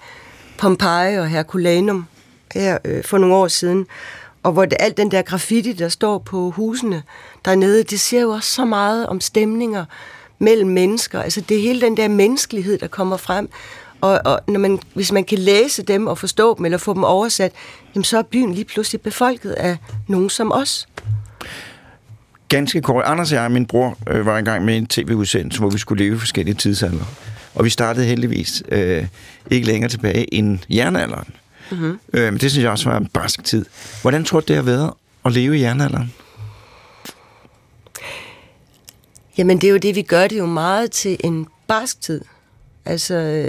Pompeji 0.58 1.18
og 1.18 1.28
Herculanum 1.28 2.06
her 2.54 2.78
øh, 2.86 3.04
for 3.04 3.18
nogle 3.18 3.36
år 3.36 3.48
siden, 3.48 3.86
og 4.44 4.52
hvor 4.52 4.66
det, 4.66 4.78
alt 4.80 4.98
den 4.98 5.12
der 5.12 5.22
graffiti, 5.22 5.74
der 5.74 5.90
står 5.90 6.18
på 6.18 6.50
husene 6.50 7.04
dernede, 7.46 7.84
det 7.84 8.00
siger 8.00 8.22
jo 8.22 8.30
også 8.30 8.52
så 8.52 8.66
meget 8.66 9.08
om 9.08 9.22
stemninger 9.22 9.86
mellem 10.40 10.70
mennesker. 10.70 11.22
Altså 11.22 11.42
det 11.42 11.58
er 11.58 11.62
hele 11.62 11.82
den 11.82 11.98
der 11.98 12.08
menneskelighed, 12.08 12.78
der 12.78 12.88
kommer 12.88 13.18
frem. 13.18 13.50
Og, 14.02 14.22
og 14.26 14.40
når 14.48 14.60
man, 14.60 14.80
hvis 14.94 15.12
man 15.12 15.24
kan 15.24 15.38
læse 15.38 15.84
dem 15.84 16.08
og 16.08 16.18
forstå 16.18 16.58
dem, 16.58 16.66
eller 16.66 16.78
få 16.78 16.94
dem 16.94 17.04
oversat, 17.04 17.52
jamen 17.96 18.04
så 18.04 18.18
er 18.18 18.22
byen 18.22 18.54
lige 18.54 18.66
pludselig 18.66 19.02
befolket 19.02 19.52
af 19.52 19.78
nogen 20.08 20.30
som 20.30 20.52
os. 20.52 20.88
Ganske 22.48 22.82
kort. 22.82 23.06
Anders 23.06 23.32
og 23.32 23.38
jeg, 23.38 23.52
min 23.52 23.66
bror, 23.66 23.98
øh, 24.08 24.26
var 24.26 24.38
engang 24.38 24.66
med 24.66 24.74
i 24.74 24.78
en 24.78 24.88
tv-udsendelse, 24.88 25.60
hvor 25.60 25.70
vi 25.70 25.78
skulle 25.78 26.04
leve 26.04 26.16
i 26.16 26.20
forskellige 26.20 26.56
tidsalder. 26.56 27.06
Og 27.56 27.66
vi 27.66 27.70
startede 27.70 28.06
heldigvis 28.06 28.64
øh, 28.70 29.06
ikke 29.52 29.68
længere 29.68 29.90
tilbage 29.90 30.34
end 30.34 30.60
jernalderen. 30.70 31.28
Mm-hmm. 31.72 32.00
Øh, 32.14 32.34
men 32.34 32.42
det 32.42 32.52
synes 32.52 32.64
jeg 32.64 32.72
også 32.72 32.90
var 32.90 32.98
en 32.98 33.08
barsk 33.08 33.44
tid. 33.44 33.66
Hvordan 34.02 34.24
tror 34.24 34.40
du, 34.40 34.46
det 34.48 34.56
har 34.56 34.64
været 34.64 34.94
at 35.26 35.32
leve 35.32 35.58
i 35.58 35.62
jernalderen? 35.62 36.14
Jamen 39.38 39.62
det 39.62 39.68
er 39.68 39.72
jo 39.72 39.78
det, 39.78 39.96
vi 39.96 40.02
gør 40.02 40.28
det 40.28 40.38
jo 40.38 40.46
meget 40.46 40.92
til 40.92 41.18
en 41.24 41.48
barsk 41.68 42.02
tid. 42.02 42.22
Altså, 42.86 43.48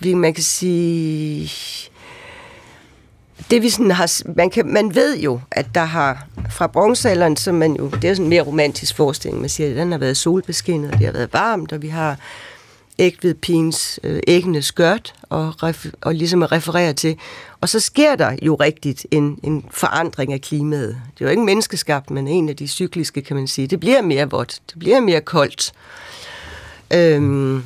vi, 0.00 0.14
man 0.14 0.34
kan 0.34 0.44
sige, 0.44 1.50
det 3.50 3.62
vi 3.62 3.70
sådan 3.70 3.90
har, 3.90 4.22
man, 4.36 4.50
kan, 4.50 4.66
man 4.66 4.94
ved 4.94 5.18
jo, 5.18 5.40
at 5.50 5.66
der 5.74 5.84
har 5.84 6.26
fra 6.50 6.66
bronzealderen, 6.66 7.36
som 7.36 7.54
man 7.54 7.76
jo, 7.76 7.90
det 7.90 8.10
er 8.10 8.14
sådan 8.14 8.24
en 8.24 8.30
mere 8.30 8.42
romantisk 8.42 8.96
forestilling, 8.96 9.40
man 9.40 9.50
siger, 9.50 9.70
at 9.70 9.76
den 9.76 9.92
har 9.92 9.98
været 9.98 10.16
solbeskinnet, 10.16 10.90
og 10.90 10.98
det 10.98 11.06
har 11.06 11.12
været 11.12 11.32
varmt, 11.32 11.72
og 11.72 11.82
vi 11.82 11.88
har 11.88 12.18
pins 13.42 14.00
øh, 14.02 14.20
æggende 14.26 14.62
skørt, 14.62 15.14
og, 15.22 15.62
ref, 15.62 15.86
og 16.00 16.14
ligesom 16.14 16.42
at 16.42 16.52
referere 16.52 16.92
til. 16.92 17.16
Og 17.60 17.68
så 17.68 17.80
sker 17.80 18.16
der 18.16 18.36
jo 18.42 18.54
rigtigt 18.54 19.06
en, 19.10 19.38
en 19.42 19.64
forandring 19.70 20.32
af 20.32 20.40
klimaet. 20.40 21.00
Det 21.14 21.20
er 21.20 21.24
jo 21.24 21.30
ikke 21.30 21.42
menneskeskabt, 21.42 22.10
men 22.10 22.28
en 22.28 22.48
af 22.48 22.56
de 22.56 22.68
cykliske, 22.68 23.22
kan 23.22 23.36
man 23.36 23.46
sige. 23.46 23.66
Det 23.66 23.80
bliver 23.80 24.02
mere 24.02 24.30
vådt, 24.30 24.60
det 24.70 24.78
bliver 24.78 25.00
mere 25.00 25.20
koldt. 25.20 25.72
Øhm, 26.92 27.62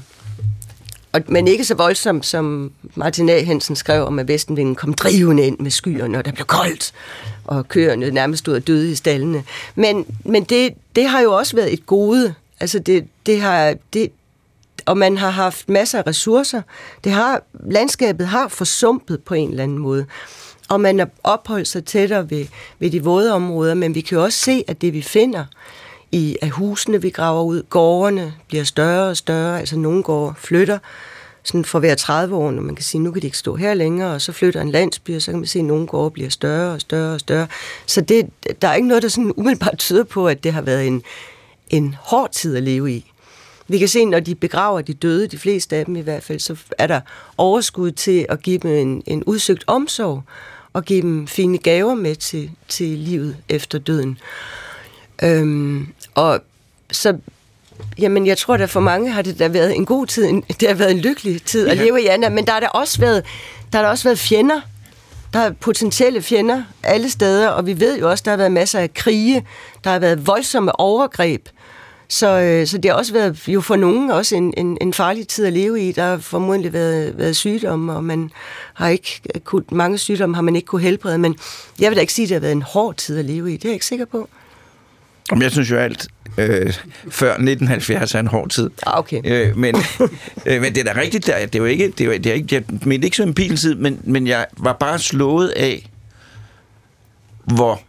og, 1.12 1.20
men 1.28 1.48
ikke 1.48 1.64
så 1.64 1.74
voldsomt, 1.74 2.26
som 2.26 2.72
Martin 2.94 3.28
A. 3.28 3.44
Hansen 3.44 3.76
skrev 3.76 4.06
om, 4.06 4.18
at 4.18 4.28
vestenvinden 4.28 4.74
kom 4.74 4.94
drivende 4.94 5.46
ind 5.46 5.58
med 5.58 5.70
skyerne, 5.70 6.18
og 6.18 6.24
der 6.24 6.32
blev 6.32 6.46
koldt, 6.46 6.92
og 7.44 7.68
køerne 7.68 8.10
nærmest 8.10 8.40
stod 8.40 8.54
og 8.54 8.66
døde 8.66 8.92
i 8.92 8.94
stallene. 8.94 9.44
Men, 9.74 10.06
men 10.24 10.44
det, 10.44 10.74
det 10.96 11.08
har 11.08 11.20
jo 11.20 11.32
også 11.32 11.56
været 11.56 11.72
et 11.72 11.86
gode. 11.86 12.34
Altså 12.60 12.78
det, 12.78 13.06
det 13.26 13.40
har, 13.40 13.74
det, 13.92 14.10
og 14.88 14.98
man 14.98 15.16
har 15.16 15.31
haft 15.31 15.68
masser 15.68 15.98
af 15.98 16.07
ressourcer. 16.07 16.62
Det 17.05 17.12
har, 17.12 17.42
landskabet 17.70 18.27
har 18.27 18.48
forsumpet 18.48 19.22
på 19.22 19.35
en 19.35 19.51
eller 19.51 19.62
anden 19.62 19.79
måde. 19.79 20.07
Og 20.68 20.81
man 20.81 20.98
har 20.98 21.09
opholdt 21.24 21.68
sig 21.68 21.85
tættere 21.85 22.31
ved, 22.31 22.46
ved 22.79 22.90
de 22.90 23.05
våde 23.05 23.33
områder, 23.33 23.74
men 23.74 23.94
vi 23.94 24.01
kan 24.01 24.18
jo 24.18 24.24
også 24.24 24.38
se, 24.38 24.64
at 24.68 24.81
det 24.81 24.92
vi 24.92 25.03
finder 25.03 25.44
i 26.12 26.37
at 26.42 26.51
husene, 26.51 27.03
vi 27.03 27.11
graver 27.11 27.42
ud, 27.42 27.62
gårdene 27.62 28.35
bliver 28.48 28.64
større 28.64 29.09
og 29.09 29.16
større, 29.16 29.59
altså 29.59 29.79
nogle 29.79 30.03
gårde 30.03 30.35
flytter, 30.38 30.79
sådan 31.42 31.64
for 31.64 31.79
hver 31.79 31.94
30 31.94 32.37
år, 32.37 32.51
når 32.51 32.62
man 32.62 32.74
kan 32.74 32.85
sige, 32.85 33.01
nu 33.01 33.12
kan 33.12 33.22
de 33.22 33.27
ikke 33.27 33.38
stå 33.38 33.57
her 33.57 33.74
længere, 33.74 34.14
og 34.14 34.20
så 34.20 34.33
flytter 34.33 34.61
en 34.61 34.70
landsby, 34.70 35.16
og 35.16 35.22
så 35.22 35.31
kan 35.31 35.40
man 35.40 35.46
se, 35.46 35.59
at 35.59 35.64
nogle 35.64 35.87
gårde 35.87 36.11
bliver 36.11 36.31
større 36.31 36.72
og 36.72 36.81
større 36.81 37.14
og 37.14 37.20
større. 37.20 37.46
Så 37.87 38.01
det, 38.01 38.31
der 38.62 38.68
er 38.68 38.74
ikke 38.74 38.88
noget, 38.88 39.03
der 39.03 39.09
sådan 39.09 39.33
umiddelbart 39.37 39.79
tyder 39.79 40.05
på, 40.05 40.29
at 40.29 40.44
det 40.44 40.53
har 40.53 40.62
været 40.62 40.87
en, 40.87 41.03
en 41.70 41.96
hård 42.01 42.31
tid 42.33 42.57
at 42.57 42.62
leve 42.62 42.92
i. 42.92 43.12
Vi 43.68 43.78
kan 43.78 43.88
se, 43.88 44.04
når 44.04 44.20
de 44.20 44.35
begraver 44.35 44.81
de 44.81 44.94
døde, 44.94 45.26
de 45.26 45.38
fleste 45.38 45.76
af 45.76 45.85
dem 45.85 45.96
i 45.96 46.00
hvert 46.00 46.22
fald, 46.22 46.38
så 46.38 46.57
er 46.78 46.87
der 46.87 47.00
overskud 47.37 47.90
til 47.90 48.26
at 48.28 48.42
give 48.42 48.59
dem 48.59 48.70
en, 48.70 49.02
en 49.07 49.24
udsøgt 49.24 49.64
omsorg, 49.66 50.22
og 50.72 50.85
give 50.85 51.02
dem 51.02 51.26
fine 51.26 51.59
gaver 51.59 51.94
med 51.94 52.16
til, 52.16 52.50
til 52.68 52.98
livet 52.98 53.37
efter 53.48 53.78
døden. 53.78 54.18
Øhm, 55.22 55.88
og 56.14 56.40
så 56.92 57.18
Jamen, 57.98 58.26
jeg 58.26 58.38
tror, 58.38 58.54
at 58.54 58.70
for 58.70 58.81
mange 58.81 59.11
har 59.11 59.22
det 59.22 59.38
da 59.38 59.48
været 59.48 59.76
en 59.76 59.87
god 59.87 60.07
tid. 60.07 60.42
Det 60.61 60.68
har 60.68 60.74
været 60.74 60.90
en 60.90 60.98
lykkelig 60.98 61.42
tid 61.42 61.68
at 61.68 61.78
ja. 61.78 61.85
leve 61.85 62.02
i 62.02 62.07
Anna, 62.07 62.28
men 62.28 62.46
der 62.46 62.52
har 62.52 62.61
der 62.61 62.68
også 62.68 63.00
været, 63.00 63.24
der 63.72 63.78
har 63.78 63.83
der 63.83 63.90
også 63.90 64.04
været 64.04 64.18
fjender. 64.18 64.61
Der 65.33 65.38
er 65.38 65.50
potentielle 65.50 66.22
fjender 66.22 66.62
alle 66.83 67.11
steder, 67.11 67.48
og 67.48 67.66
vi 67.66 67.81
ved 67.81 67.98
jo 67.98 68.11
også, 68.11 68.22
at 68.22 68.24
der 68.24 68.31
har 68.31 68.37
været 68.37 68.52
masser 68.52 68.78
af 68.78 68.94
krige. 68.94 69.46
Der 69.85 69.90
har 69.90 69.98
været 69.98 70.26
voldsomme 70.26 70.81
overgreb. 70.81 71.48
Så, 72.10 72.40
øh, 72.40 72.66
så 72.66 72.78
det 72.78 72.90
har 72.90 72.98
også 72.98 73.12
været 73.12 73.48
jo 73.48 73.60
for 73.60 73.76
nogen 73.76 74.10
også 74.10 74.36
en, 74.36 74.54
en, 74.56 74.78
en 74.80 74.92
farlig 74.92 75.28
tid 75.28 75.46
at 75.46 75.52
leve 75.52 75.88
i. 75.88 75.92
Der 75.92 76.02
har 76.02 76.18
formodentlig 76.18 76.72
været, 76.72 77.18
været 77.18 77.36
sygdomme, 77.36 77.92
og 77.92 78.04
man 78.04 78.30
har 78.74 78.88
ikke 78.88 79.20
kun, 79.44 79.64
mange 79.72 79.98
sygdomme 79.98 80.34
har 80.34 80.42
man 80.42 80.56
ikke 80.56 80.66
kunne 80.66 80.82
helbrede. 80.82 81.18
Men 81.18 81.36
jeg 81.80 81.90
vil 81.90 81.96
da 81.96 82.00
ikke 82.00 82.12
sige, 82.12 82.24
at 82.24 82.28
det 82.28 82.34
har 82.34 82.40
været 82.40 82.52
en 82.52 82.62
hård 82.62 82.94
tid 82.94 83.18
at 83.18 83.24
leve 83.24 83.52
i. 83.52 83.56
Det 83.56 83.64
er 83.64 83.68
jeg 83.68 83.74
ikke 83.74 83.86
sikker 83.86 84.04
på. 84.04 84.28
Om 85.30 85.42
jeg 85.42 85.50
synes 85.50 85.70
jo 85.70 85.76
alt 85.76 86.08
øh, 86.38 86.74
før 87.10 87.30
1970 87.30 88.14
er 88.14 88.20
en 88.20 88.26
hård 88.26 88.48
tid. 88.48 88.70
Ah, 88.86 88.98
okay. 88.98 89.20
Øh, 89.24 89.56
men, 89.56 89.76
øh, 90.46 90.60
men 90.60 90.74
det 90.74 90.88
er 90.88 90.92
da 90.94 91.00
rigtigt, 91.00 91.26
der, 91.26 91.46
det 91.46 91.54
er 91.54 91.58
jo 91.58 91.64
ikke, 91.64 91.92
det 91.98 92.06
er, 92.06 92.18
det 92.18 92.26
er 92.26 92.34
ikke, 92.34 92.54
jeg 92.54 92.62
mente 92.82 93.04
ikke 93.04 93.16
som 93.16 93.28
en 93.28 93.34
piltid, 93.34 93.74
men, 93.74 94.00
men 94.04 94.26
jeg 94.26 94.46
var 94.56 94.72
bare 94.72 94.98
slået 94.98 95.48
af, 95.48 95.90
hvor, 97.44 97.80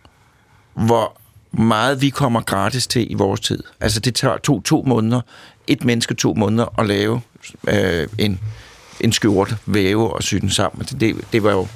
hvor 0.73 1.19
meget 1.51 2.01
vi 2.01 2.09
kommer 2.09 2.41
gratis 2.41 2.87
til 2.87 3.11
i 3.11 3.13
vores 3.13 3.39
tid. 3.39 3.63
Altså 3.79 3.99
det 3.99 4.15
tager 4.15 4.37
to, 4.37 4.61
to 4.61 4.83
måneder, 4.87 5.21
et 5.67 5.85
menneske 5.85 6.13
to 6.13 6.33
måneder 6.33 6.79
at 6.79 6.85
lave 6.85 7.21
øh, 7.67 8.07
en, 8.17 8.39
en 8.99 9.11
skjort, 9.11 9.55
væve 9.65 10.13
og 10.13 10.23
sy 10.23 10.35
den 10.35 10.49
sammen. 10.49 10.85
Det, 10.99 11.15
det 11.33 11.43
var 11.43 11.51
jo 11.51 11.67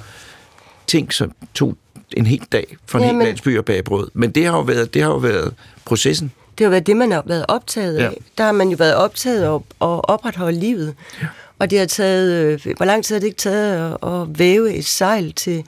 ting, 0.86 1.12
som 1.12 1.32
tog 1.54 1.76
en 2.16 2.26
hel 2.26 2.42
dag 2.52 2.76
for 2.86 2.98
en 2.98 3.04
ja, 3.04 3.08
hel 3.08 3.16
men... 3.16 3.26
landsby 3.26 3.58
og 3.58 3.64
bagbrød. 3.64 4.10
Men 4.14 4.30
det 4.30 4.44
har 4.46 4.52
jo 4.52 4.60
været, 4.60 4.94
det 4.94 5.02
har 5.02 5.10
jo 5.10 5.16
været 5.16 5.54
processen. 5.84 6.32
Det 6.58 6.64
har 6.64 6.70
været 6.70 6.86
det, 6.86 6.96
man 6.96 7.12
har 7.12 7.22
været 7.26 7.44
optaget 7.48 7.96
af. 7.96 8.02
Ja. 8.02 8.10
Der 8.38 8.44
har 8.44 8.52
man 8.52 8.68
jo 8.68 8.76
været 8.78 8.94
optaget 8.94 9.42
af 9.42 9.54
at 9.56 9.60
opretholde 9.80 10.58
livet. 10.58 10.94
Ja. 11.22 11.26
Og 11.58 11.70
det 11.70 11.78
har 11.78 11.86
taget, 11.86 12.32
øh, 12.66 12.76
hvor 12.76 12.86
lang 12.86 13.04
tid 13.04 13.14
har 13.14 13.20
det 13.20 13.26
ikke 13.26 13.38
taget 13.38 13.96
at, 14.02 14.12
at 14.12 14.38
væve 14.38 14.74
et 14.74 14.84
sejl 14.84 15.32
til, 15.32 15.64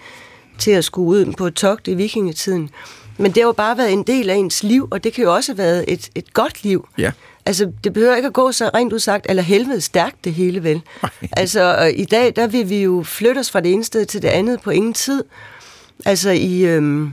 til 0.58 0.70
at 0.70 0.84
skulle 0.84 1.08
ud 1.08 1.32
på 1.32 1.46
et 1.46 1.54
togt 1.54 1.88
i 1.88 1.94
vikingetiden? 1.94 2.70
Men 3.18 3.32
det 3.32 3.42
har 3.42 3.46
jo 3.46 3.52
bare 3.52 3.78
været 3.78 3.92
en 3.92 4.02
del 4.02 4.30
af 4.30 4.34
ens 4.34 4.62
liv, 4.62 4.88
og 4.90 5.04
det 5.04 5.12
kan 5.12 5.24
jo 5.24 5.34
også 5.34 5.52
have 5.52 5.58
været 5.58 5.84
et, 5.88 6.10
et 6.14 6.32
godt 6.32 6.64
liv. 6.64 6.88
Ja. 6.98 7.12
Altså, 7.46 7.72
det 7.84 7.92
behøver 7.92 8.16
ikke 8.16 8.26
at 8.26 8.32
gå 8.32 8.52
så 8.52 8.70
rent 8.74 8.92
udsagt, 8.92 9.26
eller 9.28 9.42
helvede 9.42 9.80
stærkt 9.80 10.24
det 10.24 10.34
hele 10.34 10.62
vel. 10.62 10.82
altså, 11.32 11.92
i 11.96 12.04
dag, 12.04 12.36
der 12.36 12.46
vil 12.46 12.68
vi 12.68 12.82
jo 12.82 13.02
flytte 13.02 13.38
os 13.38 13.50
fra 13.50 13.60
det 13.60 13.72
ene 13.72 13.84
sted 13.84 14.06
til 14.06 14.22
det 14.22 14.28
andet 14.28 14.60
på 14.60 14.70
ingen 14.70 14.94
tid. 14.94 15.24
Altså 16.04 16.30
i, 16.30 16.64
øhm, 16.64 17.12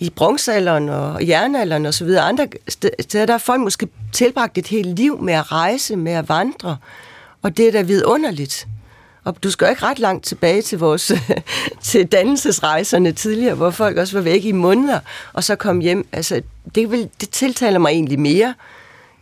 i 0.00 0.10
bronzealderen 0.10 0.88
og 0.88 1.28
jernalderen 1.28 1.86
og 1.86 1.94
så 1.94 2.04
videre, 2.04 2.22
andre 2.22 2.48
steder, 2.98 3.26
der 3.26 3.32
har 3.32 3.38
folk 3.38 3.60
måske 3.60 3.88
tilbragt 4.12 4.58
et 4.58 4.66
helt 4.66 4.98
liv 4.98 5.22
med 5.22 5.34
at 5.34 5.52
rejse, 5.52 5.96
med 5.96 6.12
at 6.12 6.28
vandre, 6.28 6.76
og 7.42 7.56
det 7.56 7.68
er 7.68 7.72
da 7.72 7.82
vidunderligt. 7.82 8.66
Og 9.28 9.42
du 9.42 9.50
skal 9.50 9.64
jo 9.64 9.70
ikke 9.70 9.82
ret 9.82 9.98
langt 9.98 10.24
tilbage 10.24 10.62
til 10.62 10.78
vores 10.78 11.12
til 11.82 12.06
dannelsesrejserne 12.06 13.12
tidligere, 13.12 13.54
hvor 13.54 13.70
folk 13.70 13.96
også 13.96 14.16
var 14.16 14.22
væk 14.22 14.44
i 14.44 14.52
måneder, 14.52 15.00
og 15.32 15.44
så 15.44 15.56
kom 15.56 15.80
hjem. 15.80 16.06
Altså, 16.12 16.42
det, 16.74 16.90
vil, 16.90 17.08
det 17.20 17.30
tiltaler 17.30 17.78
mig 17.78 17.90
egentlig 17.90 18.20
mere, 18.20 18.54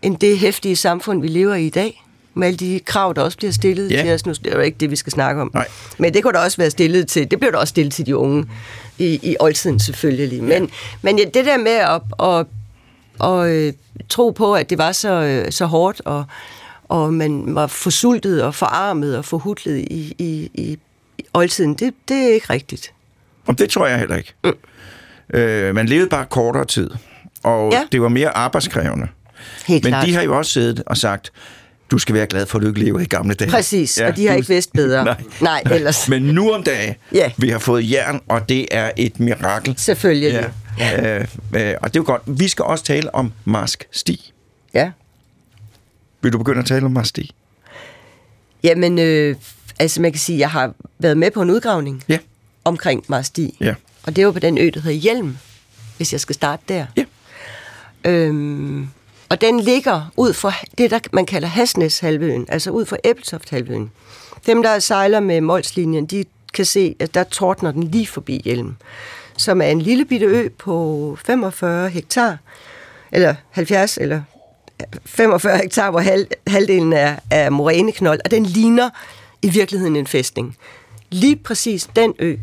end 0.03 0.16
det 0.16 0.38
hæftige 0.38 0.77
samfund, 0.77 1.21
vi 1.21 1.29
lever 1.29 1.55
i 1.55 1.66
i 1.66 1.71
dag 1.71 2.05
med 2.35 2.47
alle 2.47 2.57
de 2.57 2.81
krav, 2.85 3.12
der 3.16 3.23
også 3.23 3.38
bliver 3.38 3.53
stillet 3.53 3.90
ja. 3.90 4.03
til 4.03 4.12
os. 4.12 4.27
Nu 4.27 4.33
det 4.33 4.47
er 4.47 4.57
jo 4.57 4.62
ikke 4.62 4.79
det, 4.79 4.90
vi 4.90 4.97
skal 4.97 5.12
snakke 5.12 5.40
om. 5.40 5.51
Nej. 5.55 5.69
Men 5.99 6.14
det 6.14 6.23
kunne 6.23 6.33
da 6.33 6.38
også 6.38 6.57
være 6.57 6.71
stillet 6.71 7.09
til, 7.09 7.31
det 7.31 7.40
blev 7.40 7.53
da 7.53 7.57
også 7.57 7.71
stillet 7.71 7.95
til 7.95 8.07
de 8.07 8.16
unge 8.16 8.47
i, 8.99 9.21
i 9.23 9.37
oldtiden 9.40 9.81
selvfølgelig. 9.81 10.42
Men, 10.42 10.62
ja. 10.62 10.69
men 11.03 11.19
ja, 11.19 11.25
det 11.25 11.45
der 11.45 11.57
med 11.57 11.73
at, 11.73 12.01
at, 12.23 12.47
at, 13.21 13.45
at 13.45 13.51
øh, 13.51 13.73
tro 14.09 14.31
på, 14.31 14.55
at 14.55 14.71
det 14.71 14.79
var 14.79 14.92
så, 14.92 15.09
øh, 15.09 15.53
så 15.53 15.66
hårdt, 15.66 16.03
og, 16.05 16.25
og 16.88 17.14
man 17.14 17.55
var 17.55 17.66
forsultet 17.66 18.42
og 18.42 18.55
forarmet 18.55 19.16
og 19.18 19.25
forhudlet 19.25 19.77
i, 19.79 20.14
i, 20.18 20.51
i, 20.55 20.79
i 21.18 21.25
oldtiden, 21.35 21.75
det, 21.75 21.94
det 22.09 22.16
er 22.16 22.35
ikke 22.35 22.51
rigtigt. 22.51 22.92
Og 23.46 23.59
det 23.59 23.70
tror 23.70 23.87
jeg 23.87 23.99
heller 23.99 24.16
ikke. 24.16 24.35
Mm. 24.44 24.53
Øh, 25.35 25.75
man 25.75 25.87
levede 25.87 26.09
bare 26.09 26.27
kortere 26.31 26.64
tid, 26.64 26.90
og 27.42 27.72
ja. 27.72 27.83
det 27.92 28.03
var 28.03 28.09
mere 28.09 28.37
arbejdskrævende. 28.37 29.09
Helt 29.66 29.85
Men 29.85 29.90
klart. 29.90 30.07
de 30.07 30.14
har 30.14 30.22
jo 30.22 30.37
også 30.38 30.53
siddet 30.53 30.83
og 30.87 30.96
sagt, 30.96 31.33
du 31.90 31.99
skal 31.99 32.14
være 32.14 32.27
glad 32.27 32.46
for, 32.46 32.59
at 32.59 32.62
du 32.62 32.68
ikke 32.68 32.81
lever 32.81 33.01
i 33.01 33.05
gamle 33.05 33.35
dage. 33.35 33.51
Præcis, 33.51 33.99
og 34.01 34.16
de 34.16 34.27
har 34.27 34.33
du- 34.33 34.37
ikke 34.37 34.49
vidst 34.49 34.72
bedre. 34.72 35.05
Nej. 35.05 35.16
Nej, 35.40 35.62
ellers. 35.70 36.09
Men 36.09 36.22
nu 36.22 36.53
om 36.53 36.62
dagen, 36.62 36.94
Ja. 37.12 37.31
vi 37.37 37.49
har 37.49 37.59
fået 37.59 37.90
jern, 37.90 38.20
og 38.29 38.49
det 38.49 38.66
er 38.70 38.90
et 38.96 39.20
mirakel. 39.20 39.75
Selvfølgelig. 39.79 40.51
Ja. 40.79 41.16
Øh, 41.18 41.20
øh, 41.20 41.75
og 41.83 41.88
det 41.94 41.96
er 41.96 42.01
jo 42.01 42.03
godt. 42.07 42.22
Vi 42.27 42.49
skal 42.49 42.64
også 42.64 42.85
tale 42.85 43.14
om 43.14 43.33
Marsk 43.44 43.85
Stig. 43.92 44.18
ja. 44.75 44.90
Vil 46.27 46.33
du 46.33 46.39
begynde 46.39 46.59
at 46.59 46.67
tale 46.67 46.87
om 46.87 47.05
Stig? 47.05 47.31
Jamen, 48.62 48.99
øh, 48.99 49.37
altså 49.79 50.03
man 50.03 50.12
kan 50.12 50.19
sige, 50.19 50.37
at 50.37 50.41
jeg 50.41 50.51
har 50.51 50.73
været 50.99 51.17
med 51.17 51.31
på 51.31 51.43
en 51.43 51.51
udgravning 51.51 52.05
Ja. 52.09 52.19
omkring 52.65 53.05
Mars. 53.09 53.33
Ja. 53.61 53.75
Og 54.03 54.17
det 54.17 54.27
var 54.27 54.33
på 54.33 54.39
den 54.39 54.59
ø, 54.59 54.71
der 54.75 54.81
hedder 54.81 54.97
Hjelm, 54.97 55.37
hvis 55.97 56.12
jeg 56.12 56.21
skal 56.21 56.35
starte 56.35 56.62
der. 56.69 56.87
Ja. 56.97 57.05
Øhm, 58.05 58.89
og 59.29 59.41
den 59.41 59.61
ligger 59.61 60.12
ud 60.17 60.33
for 60.33 60.53
det, 60.79 60.91
der 60.91 60.99
man 61.12 61.27
kalder 61.27 61.49
Hasnes-halvøen, 61.49 62.47
altså 62.49 62.71
ud 62.71 62.85
for 62.87 62.97
Æbeltoft-halvøen. 63.05 63.91
Dem, 64.47 64.62
der 64.62 64.79
sejler 64.79 65.21
med 65.21 65.41
Molslinjen, 65.41 66.07
de 66.07 66.25
kan 66.55 66.65
se, 66.65 66.97
at 66.99 67.15
der 67.15 67.25
tordner 67.25 67.71
den 67.73 67.85
lige 67.85 68.07
forbi 68.07 68.41
Hjelm, 68.45 68.77
som 69.37 69.61
er 69.62 69.67
en 69.67 69.83
lille 69.83 70.05
bitte 70.05 70.27
ø 70.27 70.49
på 70.59 71.19
45 71.27 71.89
hektar, 71.91 72.39
eller 73.12 73.35
70, 73.51 73.99
eller 73.99 74.23
45 75.05 75.59
hektar, 75.59 75.91
hvor 75.91 76.01
halv, 76.01 76.27
halvdelen 76.47 76.93
er, 76.93 77.17
er 77.31 77.51
moræneknold, 77.51 78.21
og 78.25 78.31
den 78.31 78.47
ligner 78.47 78.91
i 79.43 79.49
virkeligheden 79.49 79.97
en 79.97 80.07
fæstning. 80.07 80.57
Lige 81.11 81.37
præcis 81.37 81.89
den 81.97 82.15
ø, 82.19 82.37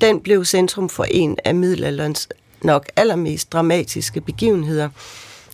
den 0.00 0.20
blev 0.20 0.44
centrum 0.44 0.88
for 0.88 1.04
en 1.04 1.38
af 1.44 1.54
middelalderens 1.54 2.28
nok 2.62 2.86
allermest 2.96 3.52
dramatiske 3.52 4.20
begivenheder 4.20 4.88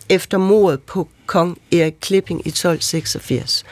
efter 0.09 0.37
mordet 0.37 0.81
på 0.81 1.07
kong 1.25 1.57
Erik 1.71 1.95
Klipping 2.01 2.39
i 2.45 2.49
1286. 2.49 3.65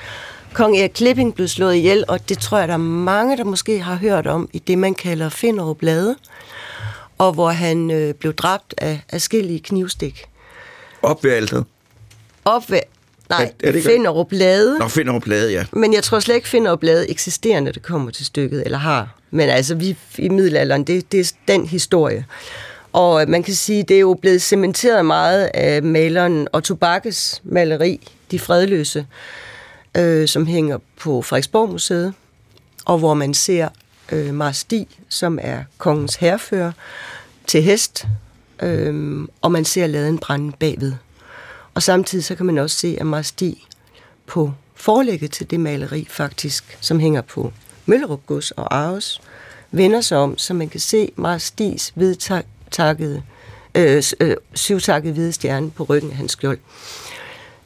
Kong 0.54 0.78
Erik 0.78 0.90
Klipping 0.90 1.36
blev 1.36 1.48
slået 1.48 1.76
ihjel, 1.76 2.04
og 2.08 2.30
det 2.30 2.40
tror 2.40 2.58
jeg, 2.58 2.68
der 2.68 2.74
er 2.74 2.78
mange, 2.78 3.38
der 3.38 3.44
måske 3.44 3.80
har 3.80 3.96
hørt 3.96 4.28
om 4.28 4.50
i 4.54 4.60
det, 4.60 4.78
man 4.78 4.94
kalder 4.94 5.30
Finderup 5.30 5.82
Lade, 5.82 6.16
og 7.18 7.34
hvor 7.34 7.50
han 7.50 7.92
øh, 7.92 8.14
blev 8.14 8.34
dræbt 8.34 8.74
af 8.78 9.02
afskillige 9.10 9.60
knivstik. 9.60 10.26
Op 11.02 11.24
ved. 11.24 11.64
Op 12.48 12.72
ved, 12.72 12.80
nej, 13.30 13.52
Er- 13.64 13.68
er 13.68 13.72
det 13.72 13.84
Finderup 13.84 14.32
Lade. 14.32 14.80
Nå, 14.80 14.88
finder 14.88 15.20
plade, 15.20 15.52
ja. 15.52 15.66
Men 15.72 15.94
jeg 15.94 16.04
tror 16.04 16.20
slet 16.20 16.36
ikke, 16.36 16.48
Finderup 16.48 16.84
Lade 16.84 17.10
eksisterer, 17.10 17.60
når 17.60 17.72
det 17.72 17.82
kommer 17.84 18.12
til 18.12 18.26
stykket, 18.26 18.64
eller 18.66 18.78
har. 18.78 19.16
Men 19.32 19.50
altså, 19.50 19.76
vi 19.76 19.98
i 20.18 20.30
middelalderen, 20.30 20.84
det, 20.84 21.12
det 21.12 21.20
er 21.20 21.32
den 21.48 21.66
historie. 21.66 22.26
Og 22.94 23.22
øh, 23.22 23.30
man 23.30 23.44
kan 23.44 23.54
sige, 23.54 23.84
det 23.84 23.96
er 23.96 24.00
jo 24.00 24.14
blevet 24.22 24.42
cementeret 24.42 25.06
meget 25.06 25.50
af 25.54 25.84
maleren 25.84 26.48
Otto 26.54 26.76
Bakkes 26.76 27.42
maleri, 27.44 28.08
De 28.32 28.40
Fredløse, 28.40 29.06
øh, 29.98 30.28
som 30.28 30.46
hænger 30.48 30.78
på 31.00 31.22
Frederiksborg 31.22 31.70
Museet, 31.70 32.14
og 32.86 32.98
hvor 32.98 33.14
man 33.14 33.34
ser 33.34 33.70
øh, 34.12 34.34
Mars 34.34 34.58
Stig, 34.58 34.88
som 35.10 35.40
er 35.42 35.60
kongens 35.78 36.16
herfører, 36.16 36.72
til 37.48 37.62
hest, 37.64 38.06
øh, 38.62 39.20
og 39.42 39.52
man 39.52 39.66
ser 39.66 39.88
laden 39.88 40.18
brænde 40.18 40.52
bagved. 40.60 40.94
Og 41.78 41.84
samtidig 41.84 42.26
så 42.26 42.36
kan 42.36 42.46
man 42.46 42.58
også 42.58 42.78
se, 42.78 42.98
at 43.00 43.06
Marsti 43.06 43.68
på 44.26 44.52
forlægget 44.76 45.32
til 45.32 45.50
det 45.52 45.60
maleri 45.60 46.08
faktisk, 46.10 46.78
som 46.82 47.00
hænger 47.00 47.22
på 47.22 47.54
Møllerup 47.86 48.26
Gods 48.26 48.52
og 48.52 48.76
Aarhus, 48.76 49.22
vender 49.72 50.02
sig 50.02 50.18
om, 50.18 50.38
så 50.38 50.54
man 50.54 50.70
kan 50.70 50.80
se 50.80 51.12
Marstis 51.16 51.92
hvidtakkede, 51.96 53.24
øh, 53.76 54.04
øh, 54.20 54.36
syvtakkede 54.54 55.14
hvide 55.14 55.34
stjerne 55.34 55.72
på 55.72 55.84
ryggen 55.84 56.12
af 56.12 56.18
hans 56.18 56.32
skjold. 56.32 56.60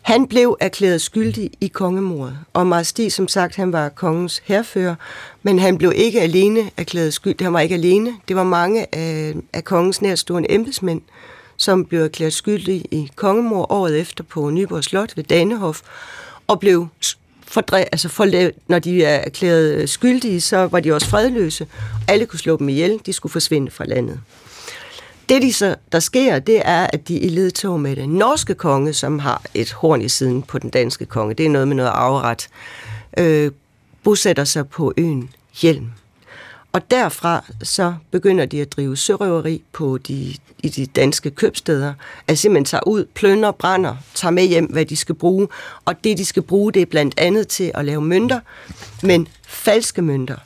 Han 0.02 0.28
blev 0.28 0.58
erklæret 0.60 1.02
skyldig 1.02 1.52
i 1.62 1.67
kongemordet, 1.67 2.38
og 2.54 2.67
Marsti, 2.67 3.10
som 3.10 3.28
sagt, 3.28 3.56
han 3.56 3.74
var 3.74 3.89
kongens 3.89 4.41
herfører, 4.45 4.95
men 5.43 5.60
han 5.60 5.78
blev 5.78 5.91
ikke 5.95 6.21
alene 6.21 6.71
erklæret 6.78 7.13
skyldig. 7.13 7.45
Han 7.45 7.54
var 7.54 7.60
ikke 7.60 7.76
alene. 7.76 8.13
Det 8.28 8.36
var 8.36 8.43
mange 8.43 8.95
af, 8.95 9.36
af 9.54 9.63
kongens 9.63 10.02
nærstående 10.02 10.52
embedsmænd, 10.52 11.02
som 11.62 11.86
blev 11.86 12.02
erklæret 12.04 12.34
skyldig 12.34 12.86
i 12.91 13.10
kongemord 13.15 13.65
året 13.69 14.00
efter 14.00 14.24
på 14.24 14.50
Nyborg 14.50 14.84
Slot 14.84 15.17
ved 15.17 15.24
Danehof, 15.24 15.82
og 16.47 16.60
blev 16.60 16.88
s- 17.06 17.17
fordre, 17.47 17.80
altså 17.80 18.10
forlavet, 18.10 18.52
når 18.67 18.80
de 18.80 19.04
er 19.04 19.15
erklæret 19.15 19.74
øh, 19.74 19.88
skyldige, 19.88 20.41
så 20.41 20.58
var 20.58 20.80
de 20.80 20.93
også 20.93 21.08
fredløse. 21.08 21.67
Alle 22.08 22.26
kunne 22.26 22.39
slå 22.39 22.58
dem 22.58 22.69
ihjel, 22.69 23.00
de 23.06 23.13
skulle 23.13 23.32
forsvinde 23.32 23.71
fra 23.71 23.86
landet. 23.86 24.19
Det, 25.30 25.41
de 25.41 25.54
så, 25.54 25.76
der 25.91 26.00
sker, 26.00 26.39
det 26.39 26.62
er, 26.65 26.88
at 26.93 27.08
de 27.08 27.19
i 27.19 27.30
ledtog 27.30 27.80
med 27.80 27.95
den 27.95 28.10
norske 28.10 28.54
konge, 28.54 28.93
som 28.93 29.19
har 29.19 29.41
et 29.54 29.71
horn 29.71 30.02
i 30.02 30.10
siden 30.10 30.41
på 30.41 30.60
den 30.60 30.69
danske 30.69 31.06
konge, 31.06 31.34
det 31.34 31.45
er 31.45 31.50
noget 31.50 31.67
med 31.67 31.76
noget 31.76 31.89
afret, 31.89 32.47
øh, 33.17 33.52
bosætter 34.04 34.43
sig 34.43 34.67
på 34.69 34.93
øen 34.97 35.30
Hjelm. 35.62 35.88
Og 36.73 36.91
derfra 36.91 37.45
så 37.63 37.93
begynder 38.12 38.45
de 38.45 38.62
at 38.62 38.71
drive 38.71 38.97
sørøveri 38.97 39.63
på 39.71 39.97
de, 39.97 40.36
i 40.60 40.69
de 40.69 40.86
danske 40.86 41.31
købsteder. 41.31 41.93
Altså 42.27 42.41
simpelthen 42.41 42.65
tager 42.65 42.88
ud, 42.88 43.05
plønder, 43.05 43.51
brænder, 43.51 43.95
tager 44.15 44.31
med 44.31 44.43
hjem, 44.43 44.65
hvad 44.65 44.86
de 44.86 44.95
skal 44.95 45.15
bruge. 45.15 45.47
Og 45.86 46.03
det, 46.03 46.17
de 46.17 46.25
skal 46.25 46.43
bruge, 46.43 46.71
det 46.71 46.81
er 46.81 46.86
blandt 46.86 47.13
andet 47.17 47.47
til 47.47 47.71
at 47.73 47.86
lave 47.86 48.01
mønter, 48.01 48.39
men 49.03 49.27
falske 49.47 50.01
mønter. 50.01 50.38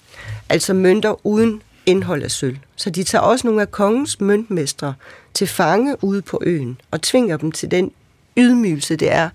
Altså 0.50 0.74
mønter 0.74 1.26
uden 1.28 1.62
indhold 1.86 2.24
af 2.24 2.32
sølv. 2.32 2.58
Så 2.76 2.90
de 2.90 3.04
tager 3.04 3.22
også 3.22 3.48
nogle 3.48 3.62
af 3.62 3.72
kongens 3.72 4.22
møntmestre 4.22 4.94
til 5.34 5.48
fange 5.48 6.04
ude 6.04 6.22
på 6.22 6.40
øen 6.44 6.82
og 6.92 7.02
tvinger 7.02 7.38
dem 7.38 7.52
til 7.52 7.72
den 7.72 7.92
ydmygelse, 8.38 8.96
det 8.96 9.12
er 9.12 9.30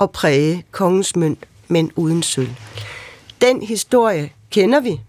at 0.00 0.10
præge 0.10 0.64
kongens 0.70 1.16
mønt, 1.16 1.38
men 1.68 1.92
uden 1.96 2.22
sølv. 2.22 2.50
Den 3.40 3.62
historie 3.62 4.30
kender 4.50 4.80
vi, 4.80 5.00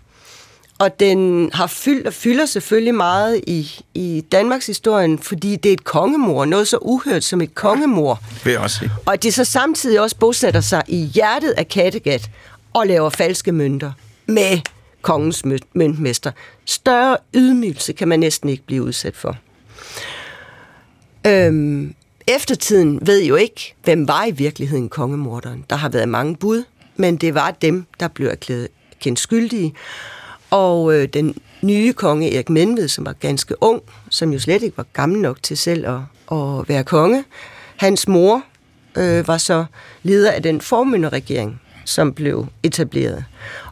og 0.79 0.99
den 0.99 1.49
har 1.53 1.67
fyldt 1.67 2.07
og 2.07 2.13
fylder 2.13 2.45
selvfølgelig 2.45 2.95
meget 2.95 3.41
i, 3.47 3.71
i 3.93 4.23
Danmarks 4.31 4.65
historien, 4.65 5.19
fordi 5.19 5.55
det 5.55 5.69
er 5.69 5.73
et 5.73 5.83
kongemor, 5.83 6.45
noget 6.45 6.67
så 6.67 6.77
uhørt 6.81 7.23
som 7.23 7.41
et 7.41 7.55
kongemor. 7.55 8.21
Vil 8.43 8.51
jeg 8.51 8.59
også 8.61 8.77
sige. 8.79 8.91
Og 9.05 9.13
at 9.13 9.23
de 9.23 9.31
så 9.31 9.43
samtidig 9.45 10.01
også 10.01 10.15
bosætter 10.15 10.61
sig 10.61 10.83
i 10.87 10.95
hjertet 11.05 11.51
af 11.51 11.67
Kattegat 11.67 12.29
og 12.73 12.87
laver 12.87 13.09
falske 13.09 13.51
mønter 13.51 13.91
med 14.25 14.59
kongens 15.01 15.43
mø- 15.45 15.69
møntmester. 15.73 16.31
Større 16.65 17.17
ydmygelse 17.33 17.93
kan 17.93 18.07
man 18.07 18.19
næsten 18.19 18.49
ikke 18.49 18.63
blive 18.65 18.83
udsat 18.83 19.15
for. 19.15 19.37
Øhm, 21.27 21.95
eftertiden 22.27 22.99
ved 23.07 23.23
jo 23.23 23.35
ikke, 23.35 23.75
hvem 23.83 24.07
var 24.07 24.25
i 24.25 24.31
virkeligheden 24.31 24.89
kongemorderen. 24.89 25.65
Der 25.69 25.75
har 25.75 25.89
været 25.89 26.09
mange 26.09 26.35
bud, 26.35 26.63
men 26.95 27.17
det 27.17 27.33
var 27.33 27.51
dem, 27.51 27.85
der 27.99 28.07
blev 28.07 28.27
erklæret 28.27 28.67
kendt 29.01 29.19
skyldige. 29.19 29.73
Og 30.49 30.93
øh, 30.93 31.07
den 31.07 31.35
nye 31.61 31.93
konge, 31.93 32.35
Erik 32.35 32.49
Menved, 32.49 32.87
som 32.87 33.05
var 33.05 33.13
ganske 33.13 33.63
ung, 33.63 33.81
som 34.09 34.33
jo 34.33 34.39
slet 34.39 34.63
ikke 34.63 34.77
var 34.77 34.85
gammel 34.93 35.21
nok 35.21 35.43
til 35.43 35.57
selv 35.57 35.87
at, 35.87 35.99
at 36.31 36.69
være 36.69 36.83
konge, 36.83 37.23
hans 37.77 38.07
mor 38.07 38.43
øh, 38.97 39.27
var 39.27 39.37
så 39.37 39.65
leder 40.03 40.31
af 40.31 40.43
den 40.43 40.61
formynderregering, 40.61 41.61
som 41.85 42.13
blev 42.13 42.47
etableret. 42.63 43.25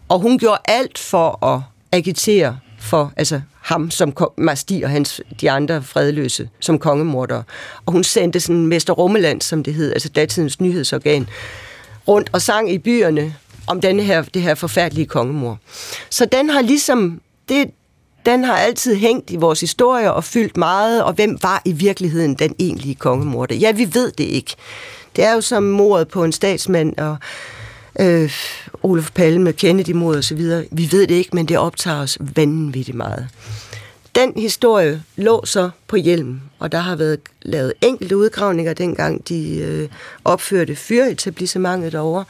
Og 0.09 0.19
hun 0.19 0.37
gjorde 0.37 0.61
alt 0.65 0.97
for 0.97 1.45
at 1.45 1.61
agitere 1.91 2.59
for 2.79 3.13
altså 3.17 3.41
ham 3.61 3.91
som 3.91 4.13
Masti 4.37 4.81
og 4.83 4.89
hans, 4.89 5.21
de 5.41 5.51
andre 5.51 5.83
fredløse 5.83 6.49
som 6.59 6.79
kongemordere. 6.79 7.43
Og 7.85 7.93
hun 7.93 8.03
sendte 8.03 8.39
sådan 8.39 8.67
Mester 8.67 8.93
Rummeland, 8.93 9.41
som 9.41 9.63
det 9.63 9.73
hed, 9.73 9.93
altså 9.93 10.09
datidens 10.09 10.61
nyhedsorgan, 10.61 11.27
rundt 12.07 12.29
og 12.33 12.41
sang 12.41 12.71
i 12.71 12.77
byerne 12.77 13.35
om 13.67 13.81
denne 13.81 14.03
her, 14.03 14.21
det 14.21 14.41
her 14.41 14.55
forfærdelige 14.55 15.05
kongemor. 15.05 15.59
Så 16.09 16.25
den 16.25 16.49
har 16.49 16.61
ligesom, 16.61 17.21
det, 17.49 17.71
den 18.25 18.43
har 18.43 18.57
altid 18.57 18.95
hængt 18.95 19.31
i 19.31 19.35
vores 19.35 19.59
historie 19.59 20.13
og 20.13 20.23
fyldt 20.23 20.57
meget, 20.57 21.03
og 21.03 21.13
hvem 21.13 21.37
var 21.41 21.61
i 21.65 21.71
virkeligheden 21.71 22.35
den 22.35 22.55
egentlige 22.59 22.95
kongemorder? 22.95 23.55
Ja, 23.55 23.71
vi 23.71 23.93
ved 23.93 24.11
det 24.11 24.23
ikke. 24.23 24.55
Det 25.15 25.23
er 25.23 25.33
jo 25.33 25.41
som 25.41 25.63
mordet 25.63 26.07
på 26.07 26.23
en 26.23 26.31
statsmand, 26.31 26.97
og 26.97 27.17
øh, 27.99 28.31
Olof 28.83 29.11
Palme, 29.11 29.53
Kennedy-mordet 29.53 30.19
osv. 30.19 30.39
Vi 30.71 30.91
ved 30.91 31.07
det 31.07 31.15
ikke, 31.15 31.29
men 31.33 31.45
det 31.45 31.57
optager 31.57 32.01
os 32.01 32.17
vanvittigt 32.19 32.97
meget. 32.97 33.27
Den 34.15 34.33
historie 34.37 35.03
lå 35.15 35.45
så 35.45 35.69
på 35.87 35.95
hjelmen, 35.95 36.41
og 36.59 36.71
der 36.71 36.79
har 36.79 36.95
været 36.95 37.19
lavet 37.41 37.73
enkelte 37.81 38.17
udgravninger 38.17 38.73
dengang, 38.73 39.29
de 39.29 39.57
øh, 39.57 39.89
opførte 40.25 40.75
fyretablissementet 40.75 41.91
derovre. 41.91 42.25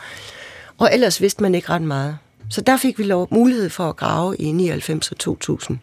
Og 0.78 0.90
ellers 0.94 1.22
vidste 1.22 1.42
man 1.42 1.56
ikke 1.56 1.70
ret 1.70 1.82
meget. 1.82 2.18
Så 2.50 2.62
der 2.62 2.78
fik 2.78 3.00
vi 3.00 3.04
lov, 3.04 3.28
mulighed 3.32 3.70
for 3.70 3.90
at 3.90 3.96
grave 3.96 4.36
i 4.38 4.52
99 4.52 5.12
og 5.12 5.18
2000. 5.18 5.80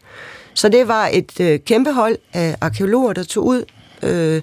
Så 0.54 0.68
det 0.68 0.88
var 0.88 1.10
et 1.12 1.40
øh, 1.40 1.60
kæmpe 1.60 1.92
hold 1.92 2.18
af 2.32 2.56
arkeologer, 2.60 3.12
der 3.12 3.22
tog 3.24 3.46
ud. 3.46 3.64
Øh, 4.02 4.42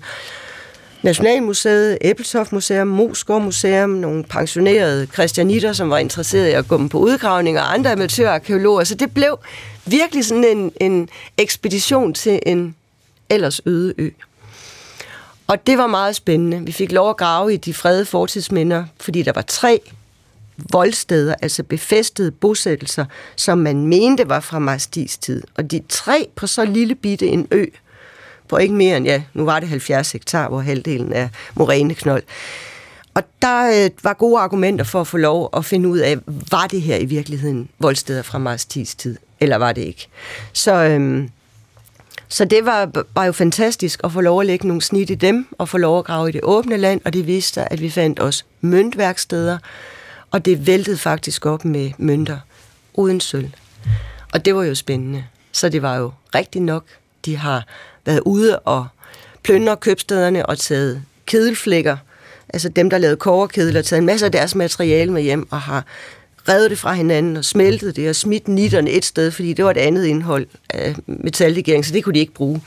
Nationalmuseet, 1.03 1.97
Æbeltoft 2.01 2.51
Museum, 2.51 2.87
Moskov 2.87 3.41
Museum, 3.41 3.89
nogle 3.89 4.23
pensionerede 4.23 5.07
kristianitter, 5.07 5.73
som 5.73 5.89
var 5.89 5.97
interesserede 5.97 6.49
i 6.49 6.53
at 6.53 6.67
gå 6.67 6.87
på 6.87 6.99
udgravning, 6.99 7.59
og 7.59 7.73
andre 7.73 7.91
amatørarkeologer. 7.91 8.83
Så 8.83 8.95
det 8.95 9.13
blev 9.13 9.39
virkelig 9.85 10.25
sådan 10.25 10.43
en, 10.43 10.71
en 10.81 11.09
ekspedition 11.37 12.13
til 12.13 12.39
en 12.45 12.75
ellers 13.29 13.61
øde 13.65 13.93
ø. 13.97 14.09
Og 15.47 15.67
det 15.67 15.77
var 15.77 15.87
meget 15.87 16.15
spændende. 16.15 16.65
Vi 16.65 16.71
fik 16.71 16.91
lov 16.91 17.09
at 17.09 17.17
grave 17.17 17.53
i 17.53 17.57
de 17.57 17.73
fredede 17.73 18.05
fortidsminder, 18.05 18.85
fordi 18.99 19.23
der 19.23 19.31
var 19.35 19.41
tre 19.41 19.81
voldsteder, 20.72 21.36
altså 21.41 21.64
befæstede 21.64 22.32
bosættelser, 22.32 23.05
som 23.36 23.57
man 23.57 23.88
mente 23.88 24.30
var 24.30 24.39
fra 24.39 24.60
Mastis 24.60 25.18
tid. 25.18 25.43
Og 25.57 25.72
de 25.72 25.82
tre 25.89 26.28
på 26.36 26.47
så 26.47 26.66
lille 26.66 26.95
bitte 26.95 27.28
en 27.28 27.47
ø, 27.51 27.66
på 28.47 28.57
ikke 28.57 28.74
mere 28.74 28.97
end, 28.97 29.05
ja, 29.05 29.22
nu 29.34 29.45
var 29.45 29.60
det 29.60 29.70
70 29.70 30.12
hektar, 30.12 30.49
hvor 30.49 30.60
halvdelen 30.60 31.14
er 31.14 31.28
moræneknold. 31.55 32.24
Og 33.14 33.24
der 33.41 33.84
øh, 33.86 33.89
var 34.03 34.14
gode 34.14 34.39
argumenter 34.39 34.86
for 34.86 35.01
at 35.01 35.07
få 35.07 35.18
lov 35.18 35.49
at 35.57 35.66
finde 35.66 35.89
ud 35.89 35.97
af, 35.97 36.18
var 36.51 36.68
det 36.68 36.82
her 36.82 36.97
i 36.97 37.05
virkeligheden 37.05 37.70
voldsteder 37.80 38.22
fra 38.22 38.38
Mastis 38.38 38.95
tid, 38.95 39.18
eller 39.39 39.55
var 39.55 39.72
det 39.72 39.82
ikke? 39.82 40.07
Så, 40.53 40.74
øh, 40.74 41.30
så 42.30 42.45
det 42.45 42.66
var, 42.66 43.03
var 43.16 43.26
jo 43.26 43.32
fantastisk 43.32 44.01
at 44.03 44.12
få 44.12 44.22
lov 44.22 44.39
at 44.39 44.45
lægge 44.45 44.68
nogle 44.68 44.82
snit 44.82 45.10
i 45.10 45.16
dem, 45.16 45.47
og 45.57 45.70
få 45.70 45.78
lov 45.78 45.99
at 45.99 46.05
grave 46.05 46.30
i 46.30 46.32
det 46.32 46.41
åbne 46.43 46.78
land, 46.78 47.01
og 47.05 47.14
det 47.14 47.28
viste 47.28 47.53
sig, 47.53 47.68
at 47.72 47.82
vi 47.82 47.89
fandt 47.89 48.20
også 48.20 48.43
møntværksteder, 48.62 49.57
og 50.32 50.45
det 50.45 50.67
væltede 50.67 50.97
faktisk 50.97 51.45
op 51.45 51.65
med 51.65 51.91
mønter 51.97 52.39
uden 52.93 53.21
sølv. 53.21 53.49
Og 54.34 54.45
det 54.45 54.55
var 54.55 54.63
jo 54.63 54.75
spændende. 54.75 55.23
Så 55.51 55.69
det 55.69 55.82
var 55.82 55.97
jo 55.97 56.11
rigtigt 56.36 56.63
nok. 56.65 56.84
De 57.25 57.38
har 57.38 57.67
været 58.05 58.21
ude 58.25 58.59
og 58.59 58.88
plyndre 59.43 59.77
købstederne 59.77 60.45
og 60.45 60.57
taget 60.57 61.03
kedelflækker, 61.25 61.97
altså 62.49 62.69
dem, 62.69 62.89
der 62.89 62.97
lavede 62.97 63.17
koverkedler, 63.17 63.82
taget 63.82 63.99
en 63.99 64.05
masse 64.05 64.25
af 64.25 64.32
deres 64.32 64.55
materiale 64.55 65.11
med 65.11 65.21
hjem 65.21 65.47
og 65.51 65.61
har 65.61 65.86
revet 66.49 66.69
det 66.69 66.80
fra 66.80 66.93
hinanden 66.93 67.38
og 67.38 67.45
smeltet 67.45 67.95
det 67.95 68.09
og 68.09 68.15
smidt 68.15 68.47
nitterne 68.47 68.89
et 68.89 69.05
sted, 69.05 69.32
fordi 69.32 69.53
det 69.53 69.65
var 69.65 69.71
et 69.71 69.77
andet 69.77 70.05
indhold 70.05 70.47
af 70.69 70.95
metallegering, 71.07 71.86
så 71.86 71.93
det 71.93 72.03
kunne 72.03 72.13
de 72.13 72.19
ikke 72.19 72.34
bruge. 72.34 72.61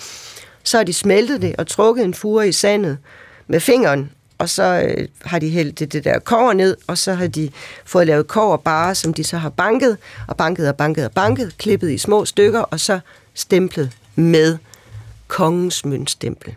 Så 0.65 0.77
har 0.77 0.85
de 0.85 0.93
smeltet 0.93 1.43
det 1.43 1.57
og 1.59 1.67
trukket 1.67 2.05
en 2.05 2.15
fure 2.15 2.49
i 2.49 2.53
sandet 2.53 2.99
med 3.47 3.61
fingeren, 3.61 4.11
og 4.43 4.49
så 4.49 4.63
øh, 4.63 5.09
har 5.25 5.39
de 5.39 5.51
hældt 5.51 5.79
det, 5.79 5.93
det 5.93 6.05
der 6.05 6.19
kover 6.19 6.53
ned, 6.53 6.77
og 6.87 6.99
så 6.99 7.15
har 7.15 7.27
de 7.27 7.51
fået 7.85 8.07
lavet 8.07 8.27
kover 8.27 8.57
bare, 8.57 8.95
som 8.95 9.15
de 9.15 9.25
så 9.25 9.39
har 9.39 9.49
banket, 9.49 9.99
og 10.29 10.37
banket 10.37 10.69
og 10.69 10.77
banket 10.77 11.05
og 11.05 11.13
banket, 11.13 11.59
klippet 11.59 11.91
i 11.91 11.99
små 11.99 12.25
stykker, 12.25 12.61
og 12.61 12.81
så 12.81 13.01
stemplet 13.35 13.91
med 14.15 14.59
kongens 15.29 15.85
møntstempel. 15.85 16.55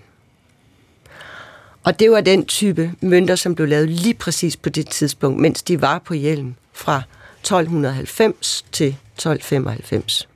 Og 1.83 1.99
det 1.99 2.11
var 2.11 2.21
den 2.21 2.45
type 2.45 2.91
mønter, 3.01 3.35
som 3.35 3.55
blev 3.55 3.67
lavet 3.67 3.89
lige 3.89 4.13
præcis 4.13 4.57
på 4.57 4.69
det 4.69 4.89
tidspunkt, 4.89 5.41
mens 5.41 5.63
de 5.63 5.81
var 5.81 5.99
på 5.99 6.13
hjelm 6.13 6.55
fra 6.73 7.01
1290 7.39 8.65
til 8.71 8.87
1295. 8.87 10.27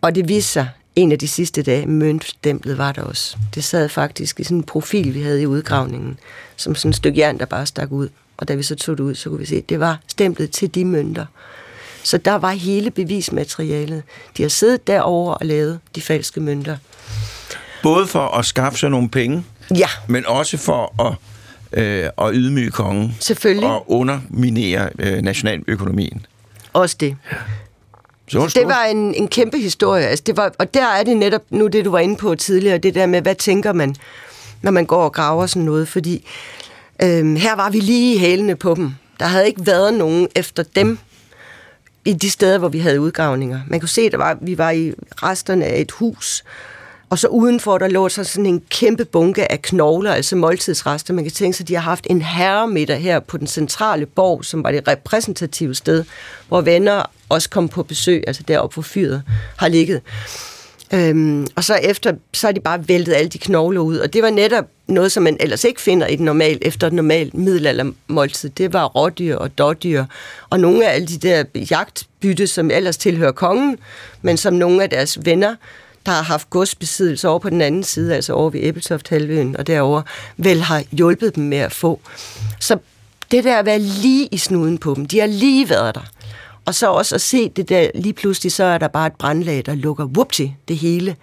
Og 0.00 0.14
det 0.14 0.28
viste 0.28 0.52
sig 0.52 0.68
en 0.98 1.12
af 1.12 1.18
de 1.18 1.28
sidste 1.28 1.62
dage, 1.62 1.86
møntstemplet 1.86 2.78
var 2.78 2.92
der 2.92 3.02
også. 3.02 3.36
Det 3.54 3.64
sad 3.64 3.88
faktisk 3.88 4.40
i 4.40 4.44
sådan 4.44 4.56
en 4.56 4.62
profil, 4.62 5.14
vi 5.14 5.22
havde 5.22 5.42
i 5.42 5.46
udgravningen, 5.46 6.18
som 6.56 6.74
sådan 6.74 6.90
et 6.90 6.96
stykke 6.96 7.18
jern, 7.20 7.38
der 7.38 7.44
bare 7.46 7.66
stak 7.66 7.92
ud. 7.92 8.08
Og 8.36 8.48
da 8.48 8.54
vi 8.54 8.62
så 8.62 8.74
tog 8.74 8.98
det 8.98 9.04
ud, 9.04 9.14
så 9.14 9.28
kunne 9.28 9.38
vi 9.38 9.46
se, 9.46 9.56
at 9.56 9.68
det 9.68 9.80
var 9.80 9.98
stemplet 10.08 10.50
til 10.50 10.74
de 10.74 10.84
mønter. 10.84 11.26
Så 12.02 12.18
der 12.18 12.34
var 12.34 12.50
hele 12.50 12.90
bevismaterialet. 12.90 14.02
De 14.36 14.42
har 14.42 14.48
siddet 14.48 14.86
derover 14.86 15.34
og 15.34 15.46
lavet 15.46 15.80
de 15.94 16.00
falske 16.00 16.40
mønter. 16.40 16.76
Både 17.82 18.06
for 18.06 18.26
at 18.38 18.44
skaffe 18.44 18.78
sig 18.78 18.90
nogle 18.90 19.08
penge, 19.08 19.44
Ja, 19.76 19.88
men 20.06 20.26
også 20.26 20.56
for 20.56 21.02
at, 21.06 21.14
øh, 21.72 22.10
at 22.18 22.30
ydmyge 22.32 22.70
kongen. 22.70 23.16
Selvfølgelig. 23.20 23.68
Og 23.68 23.90
underminere 23.90 24.90
øh, 24.98 25.22
nationaløkonomien. 25.22 26.26
også 26.72 26.96
det. 27.00 27.16
Så 28.28 28.52
Det 28.54 28.66
var 28.66 28.84
en, 28.84 29.14
en 29.14 29.28
kæmpe 29.28 29.58
historie. 29.58 30.06
Altså, 30.06 30.22
det 30.26 30.36
var, 30.36 30.52
og 30.58 30.74
der 30.74 30.86
er 30.86 31.02
det 31.02 31.16
netop 31.16 31.42
nu 31.50 31.66
det, 31.66 31.84
du 31.84 31.90
var 31.90 31.98
inde 31.98 32.16
på 32.16 32.34
tidligere, 32.34 32.78
det 32.78 32.94
der 32.94 33.06
med, 33.06 33.22
hvad 33.22 33.34
tænker 33.34 33.72
man, 33.72 33.96
når 34.62 34.70
man 34.70 34.86
går 34.86 35.04
og 35.04 35.12
graver 35.12 35.46
sådan 35.46 35.62
noget. 35.62 35.88
Fordi 35.88 36.26
øhm, 37.02 37.36
her 37.36 37.56
var 37.56 37.70
vi 37.70 37.80
lige 37.80 38.14
i 38.14 38.18
hælene 38.18 38.56
på 38.56 38.74
dem. 38.74 38.94
Der 39.20 39.26
havde 39.26 39.46
ikke 39.46 39.66
været 39.66 39.94
nogen 39.94 40.28
efter 40.36 40.62
dem 40.62 40.98
i 42.04 42.12
de 42.12 42.30
steder, 42.30 42.58
hvor 42.58 42.68
vi 42.68 42.78
havde 42.78 43.00
udgravninger. 43.00 43.60
Man 43.66 43.80
kunne 43.80 43.88
se, 43.88 44.10
at 44.12 44.36
vi 44.40 44.58
var 44.58 44.70
i 44.70 44.92
resterne 45.22 45.64
af 45.64 45.80
et 45.80 45.90
hus, 45.90 46.44
og 47.10 47.18
så 47.18 47.28
udenfor, 47.28 47.78
der 47.78 47.88
lå 47.88 48.08
så 48.08 48.24
sådan 48.24 48.46
en 48.46 48.62
kæmpe 48.70 49.04
bunke 49.04 49.52
af 49.52 49.62
knogler, 49.62 50.12
altså 50.12 50.36
måltidsrester. 50.36 51.14
Man 51.14 51.24
kan 51.24 51.32
tænke 51.32 51.56
sig, 51.56 51.64
at 51.64 51.68
de 51.68 51.74
har 51.74 51.80
haft 51.80 52.06
en 52.10 52.22
herremiddag 52.22 53.00
her 53.00 53.20
på 53.20 53.36
den 53.36 53.46
centrale 53.46 54.06
borg, 54.06 54.44
som 54.44 54.64
var 54.64 54.70
det 54.70 54.88
repræsentative 54.88 55.74
sted, 55.74 56.04
hvor 56.48 56.60
venner 56.60 57.02
også 57.28 57.50
kom 57.50 57.68
på 57.68 57.82
besøg, 57.82 58.24
altså 58.26 58.42
deroppe 58.42 58.74
hvor 58.74 58.82
fyret 58.82 59.22
har 59.56 59.68
ligget. 59.68 60.00
Øhm, 60.94 61.46
og 61.56 61.64
så 61.64 61.74
efter, 61.74 62.12
så 62.34 62.46
har 62.46 62.52
de 62.52 62.60
bare 62.60 62.88
væltet 62.88 63.14
alle 63.14 63.28
de 63.28 63.38
knogler 63.38 63.80
ud, 63.80 63.98
og 63.98 64.12
det 64.12 64.22
var 64.22 64.30
netop 64.30 64.64
noget, 64.86 65.12
som 65.12 65.22
man 65.22 65.36
ellers 65.40 65.64
ikke 65.64 65.80
finder 65.80 66.06
i 66.06 66.16
den 66.16 66.24
normal, 66.24 66.58
efter 66.62 66.86
et 66.86 66.92
normalt 66.92 67.34
middelaldermåltid. 67.34 68.50
Det 68.50 68.72
var 68.72 68.84
rådyr 68.84 69.36
og 69.36 69.58
dårdyr, 69.58 70.04
og 70.50 70.60
nogle 70.60 70.88
af 70.88 70.94
alle 70.94 71.06
de 71.06 71.18
der 71.18 71.44
jagtbytte, 71.70 72.46
som 72.46 72.70
ellers 72.70 72.96
tilhører 72.96 73.32
kongen, 73.32 73.78
men 74.22 74.36
som 74.36 74.54
nogle 74.54 74.82
af 74.82 74.90
deres 74.90 75.18
venner, 75.24 75.54
der 76.06 76.12
har 76.12 76.22
haft 76.22 76.50
godsbesiddelse 76.50 77.28
over 77.28 77.38
på 77.38 77.50
den 77.50 77.60
anden 77.60 77.84
side, 77.84 78.14
altså 78.14 78.32
over 78.32 78.50
ved 78.50 78.60
Æbeltoft 78.62 79.08
halvøen 79.08 79.56
og 79.56 79.66
derover, 79.66 80.02
vel 80.36 80.60
har 80.60 80.82
hjulpet 80.92 81.36
dem 81.36 81.44
med 81.44 81.58
at 81.58 81.72
få. 81.72 82.00
Så 82.60 82.78
det 83.30 83.44
der 83.44 83.58
at 83.58 83.66
være 83.66 83.78
lige 83.78 84.28
i 84.32 84.38
snuden 84.38 84.78
på 84.78 84.94
dem, 84.94 85.06
de 85.06 85.20
har 85.20 85.26
lige 85.26 85.70
været 85.70 85.94
der. 85.94 86.04
Og 86.64 86.74
så 86.74 86.90
også 86.90 87.14
at 87.14 87.20
se 87.20 87.48
det 87.48 87.68
der, 87.68 87.90
lige 87.94 88.12
pludselig 88.12 88.52
så 88.52 88.64
er 88.64 88.78
der 88.78 88.88
bare 88.88 89.06
et 89.06 89.12
brandlag, 89.18 89.62
der 89.66 89.74
lukker 89.74 90.04
whoopty, 90.04 90.46
det 90.68 90.76
hele. 90.76 91.16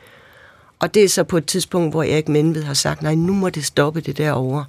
Og 0.80 0.93
det 0.93 1.03
er 1.03 1.09
så 1.09 1.23
på 1.23 1.38
et 1.38 1.45
tidspunkt, 1.45 1.93
hvor 1.93 2.03
Erik 2.03 2.30
Menved 2.30 2.63
har 2.63 2.73
sagt, 2.73 3.01
nej, 3.01 3.15
nu 3.15 3.34
må 3.34 3.49
det 3.49 3.65
stoppe 3.65 4.01
det 4.01 4.17
derovre. 4.17 4.65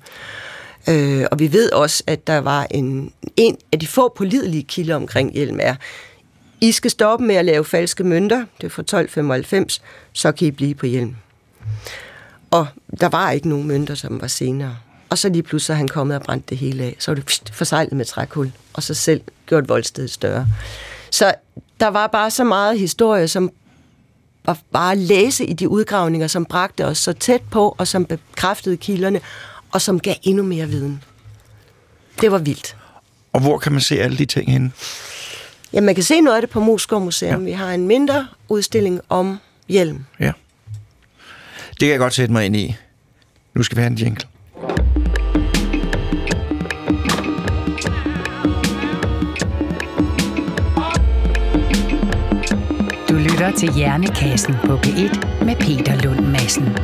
Øh, 0.88 1.26
og 1.30 1.38
vi 1.38 1.52
ved 1.52 1.72
også, 1.72 2.02
at 2.07 2.26
der 2.26 2.38
var 2.38 2.66
en, 2.70 3.12
en 3.36 3.57
af 3.72 3.80
de 3.80 3.86
få 3.86 4.12
pålidelige 4.16 4.62
kilder 4.62 4.96
omkring 4.96 5.32
hjelm 5.32 5.59
er, 5.62 5.74
i 6.61 6.72
skal 6.72 6.90
stoppe 6.90 7.24
med 7.24 7.34
at 7.34 7.44
lave 7.44 7.64
falske 7.64 8.04
mønter, 8.04 8.36
det 8.36 8.66
er 8.66 8.70
fra 8.70 8.82
1295, 8.82 9.82
så 10.12 10.32
kan 10.32 10.48
I 10.48 10.50
blive 10.50 10.74
på 10.74 10.86
hjelm. 10.86 11.16
Og 12.50 12.66
der 13.00 13.09
var 13.09 13.30
ikke 13.30 13.48
nogen 13.48 13.68
mønter, 13.68 13.94
som 13.94 14.20
var 14.20 14.26
senere. 14.26 14.76
Og 15.11 15.18
så 15.18 15.28
lige 15.28 15.42
pludselig 15.42 15.74
er 15.74 15.76
han 15.76 15.88
kommet 15.88 16.16
og 16.16 16.22
brændt 16.22 16.50
det 16.50 16.59
hele 16.59 16.84
af. 16.84 16.96
Så 16.98 17.11
var 17.11 17.14
det 17.14 17.24
pst, 17.26 17.54
forsejlet 17.54 17.92
med 17.92 18.04
trækul, 18.04 18.52
og 18.72 18.82
så 18.82 18.94
selv 18.94 19.20
gjort 19.46 19.68
voldstedet 19.68 20.11
større. 20.11 20.48
Så 21.11 21.34
der 21.80 21.88
var 21.88 22.07
bare 22.07 22.30
så 22.30 22.44
meget 22.44 22.78
historie, 22.78 23.28
som 23.28 23.50
var 24.44 24.59
bare 24.72 24.92
at 24.92 24.98
læse 24.98 25.44
i 25.44 25.52
de 25.52 25.68
udgravninger, 25.68 26.26
som 26.26 26.44
bragte 26.44 26.84
os 26.84 26.98
så 26.98 27.12
tæt 27.12 27.42
på, 27.50 27.76
og 27.78 27.88
som 27.88 28.04
bekræftede 28.04 28.76
kilderne, 28.76 29.20
og 29.72 29.82
som 29.82 30.00
gav 30.00 30.14
endnu 30.22 30.42
mere 30.42 30.66
viden. 30.66 31.02
Det 32.20 32.32
var 32.32 32.38
vildt. 32.38 32.76
Og 33.32 33.40
hvor 33.40 33.59
kan 33.59 33.72
man 33.72 33.80
se 33.80 33.98
alle 33.98 34.18
de 34.18 34.24
ting 34.24 34.52
henne? 34.52 34.72
Ja, 35.77 35.81
man 35.81 35.95
kan 35.95 36.05
se 36.05 36.20
noget 36.20 36.37
af 36.37 36.43
det 36.43 36.51
på 36.51 36.61
Moskov 36.61 37.01
Museum. 37.01 37.41
Ja. 37.41 37.45
Vi 37.45 37.53
har 37.53 37.72
en 37.72 37.87
mindre 37.87 38.27
udstilling 38.49 39.01
om 39.09 39.39
hjelm. 39.68 40.05
Ja. 40.20 40.33
Det 41.70 41.79
kan 41.79 41.89
jeg 41.89 41.99
godt 41.99 42.14
sætte 42.14 42.33
mig 42.33 42.47
ind 42.47 42.57
i. 42.57 42.77
Nu 43.55 43.62
skal 43.62 43.77
vi 43.77 43.81
have 43.81 43.91
en 43.91 43.97
jingle. 43.97 44.27
Du 53.09 53.14
lytter 53.14 53.53
til 53.59 53.72
Hjernekassen 53.74 54.55
på 54.64 54.77
P1 54.77 55.45
med 55.45 55.57
Peter 55.57 56.01
Lund 56.03 56.27
Madsen. 56.27 56.77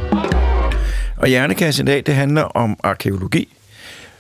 Og 1.17 1.29
Hjernekassen 1.29 1.89
i 1.89 1.91
dag, 1.91 2.03
det 2.07 2.15
handler 2.15 2.43
om 2.43 2.77
arkeologi, 2.83 3.49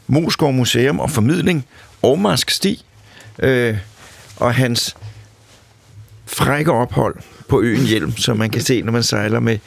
Moskov 0.06 0.52
Museum 0.52 1.00
og 1.00 1.10
formidling, 1.10 1.66
og 2.02 2.18
Marsk 2.18 2.50
Stig, 2.50 2.78
øh, 3.38 3.78
og 4.42 4.54
hans 4.54 4.96
frække 6.26 6.72
ophold 6.72 7.16
på 7.48 7.62
øen 7.62 7.86
Hjelm, 7.86 8.16
som 8.16 8.36
man 8.36 8.50
kan 8.50 8.62
se, 8.62 8.82
når 8.82 8.92
man 8.92 9.02
sejler 9.02 9.40
med, 9.40 9.58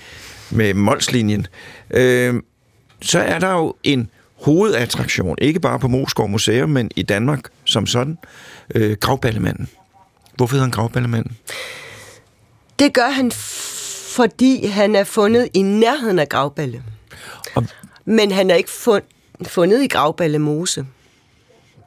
med 0.49 0.73
Molslinjen. 0.73 1.47
Øh, 1.91 2.36
så 3.01 3.19
er 3.19 3.39
der 3.39 3.51
jo 3.51 3.76
en 3.84 4.09
hovedattraktion, 4.41 5.38
ikke 5.41 5.59
bare 5.59 5.80
på 5.80 5.88
Moskov 5.88 6.30
Museum, 6.30 6.69
men 6.69 6.91
i 6.95 7.03
Danmark 7.03 7.49
som 7.65 7.88
sådan, 7.88 8.17
øh, 8.76 8.97
Gravballemanden. 9.01 9.69
Hvorfor 10.36 10.53
hedder 10.53 10.65
han 10.65 10.71
Gravballemanden? 10.71 11.38
Det 12.80 12.93
gør 12.93 13.09
han, 13.09 13.32
fordi 14.15 14.65
han 14.67 14.95
er 14.95 15.03
fundet 15.03 15.49
i 15.53 15.61
nærheden 15.61 16.19
af 16.19 16.30
Gravballe. 16.30 16.84
Og 17.55 17.65
Men 18.05 18.32
han 18.32 18.49
er 18.49 18.55
ikke 18.55 18.69
fund, 18.69 19.03
fundet 19.47 19.84
i 19.84 19.88
Gravballe 19.88 20.39
Mose. 20.39 20.86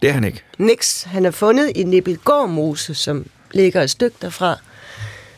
Det 0.02 0.08
er 0.08 0.12
han 0.12 0.24
ikke. 0.24 0.42
Nix. 0.58 1.02
Han 1.02 1.26
er 1.26 1.30
fundet 1.30 1.72
i 1.76 1.82
Nibbelgård 1.82 2.48
Mose, 2.48 2.94
som 2.94 3.26
ligger 3.52 3.82
et 3.82 3.90
stykke 3.90 4.16
derfra. 4.22 4.56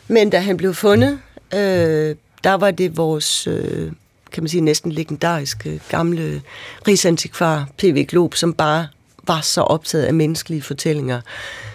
Men 0.09 0.31
da 0.31 0.39
han 0.39 0.57
blev 0.57 0.75
fundet, 0.75 1.19
øh, 1.55 2.17
der 2.45 2.55
var 2.55 2.71
det 2.71 2.97
vores, 2.97 3.47
øh, 3.47 3.93
kan 4.33 4.43
man 4.43 4.49
sige, 4.49 4.61
næsten 4.61 4.93
legendariske 4.93 5.81
gamle 5.89 6.43
rigsantikvar, 6.89 7.69
P.V. 7.79 8.07
Glob, 8.09 8.35
som 8.35 8.55
bare 8.55 8.89
var 9.27 9.41
så 9.41 9.61
optaget 9.61 10.05
af 10.05 10.15
menneskelige 10.15 10.63
fortællinger, 10.63 11.21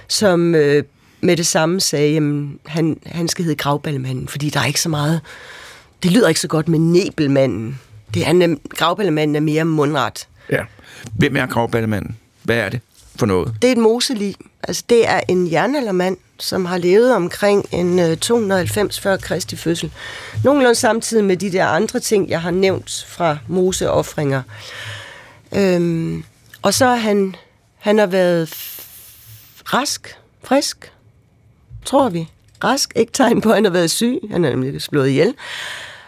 som 0.07 0.55
øh, 0.55 0.83
med 1.21 1.37
det 1.37 1.47
samme 1.47 1.81
sagde, 1.81 2.13
jamen, 2.13 2.59
han, 2.65 2.99
han 3.05 3.27
skal 3.27 3.45
hedde 3.45 3.57
Gravballemanden, 3.57 4.27
fordi 4.27 4.49
der 4.49 4.59
er 4.59 4.65
ikke 4.65 4.81
så 4.81 4.89
meget, 4.89 5.21
det 6.03 6.11
lyder 6.11 6.27
ikke 6.27 6.39
så 6.39 6.47
godt 6.47 6.67
med 6.67 6.79
Nebelmanden. 6.79 7.79
Det 8.13 8.27
er 8.27 8.55
gravballemanden 8.69 9.35
er 9.35 9.39
mere 9.39 9.65
mundret. 9.65 10.27
Ja. 10.51 10.63
Hvem 11.17 11.35
er 11.35 11.45
gravballemanden? 11.45 12.17
Hvad 12.45 12.57
er 12.57 12.69
det 12.69 12.79
for 13.15 13.25
noget? 13.25 13.55
Det 13.61 13.67
er 13.67 13.71
et 13.71 13.77
moselig. 13.77 14.35
Altså, 14.63 14.83
det 14.89 15.07
er 15.07 15.21
en 15.27 15.51
jernaldermand, 15.51 16.17
som 16.39 16.65
har 16.65 16.77
levet 16.77 17.15
omkring 17.15 17.65
en 17.71 17.99
øh, 17.99 18.17
290 18.17 18.99
før 18.99 19.17
Kristi 19.17 19.55
fødsel. 19.55 19.91
Nogenlunde 20.43 20.75
samtidig 20.75 21.25
med 21.25 21.37
de 21.37 21.51
der 21.51 21.65
andre 21.65 21.99
ting, 21.99 22.29
jeg 22.29 22.41
har 22.41 22.51
nævnt 22.51 23.05
fra 23.09 23.37
moseoffringer. 23.47 24.41
Øhm, 25.55 26.23
og 26.61 26.73
så 26.73 26.85
har 26.85 26.95
han, 26.95 27.35
han 27.77 27.97
har 27.97 28.05
været 28.05 28.49
rask, 29.73 30.17
frisk, 30.43 30.91
tror 31.85 32.09
vi. 32.09 32.27
Rask, 32.63 32.93
ikke 32.95 33.11
tegn 33.11 33.41
på, 33.41 33.49
at 33.49 33.55
han 33.55 33.63
har 33.63 33.71
været 33.71 33.91
syg. 33.91 34.19
Han 34.31 34.45
er 34.45 34.49
nemlig 34.49 34.81
slået 34.81 35.09
ihjel. 35.09 35.33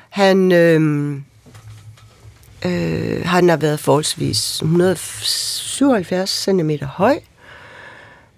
Han, 0.10 0.52
øhm, 0.52 1.24
øh, 2.66 3.26
han 3.26 3.50
har 3.50 3.58
været 3.58 3.80
forholdsvis 3.80 4.56
177 4.56 6.30
cm 6.30 6.72
høj, 6.82 7.20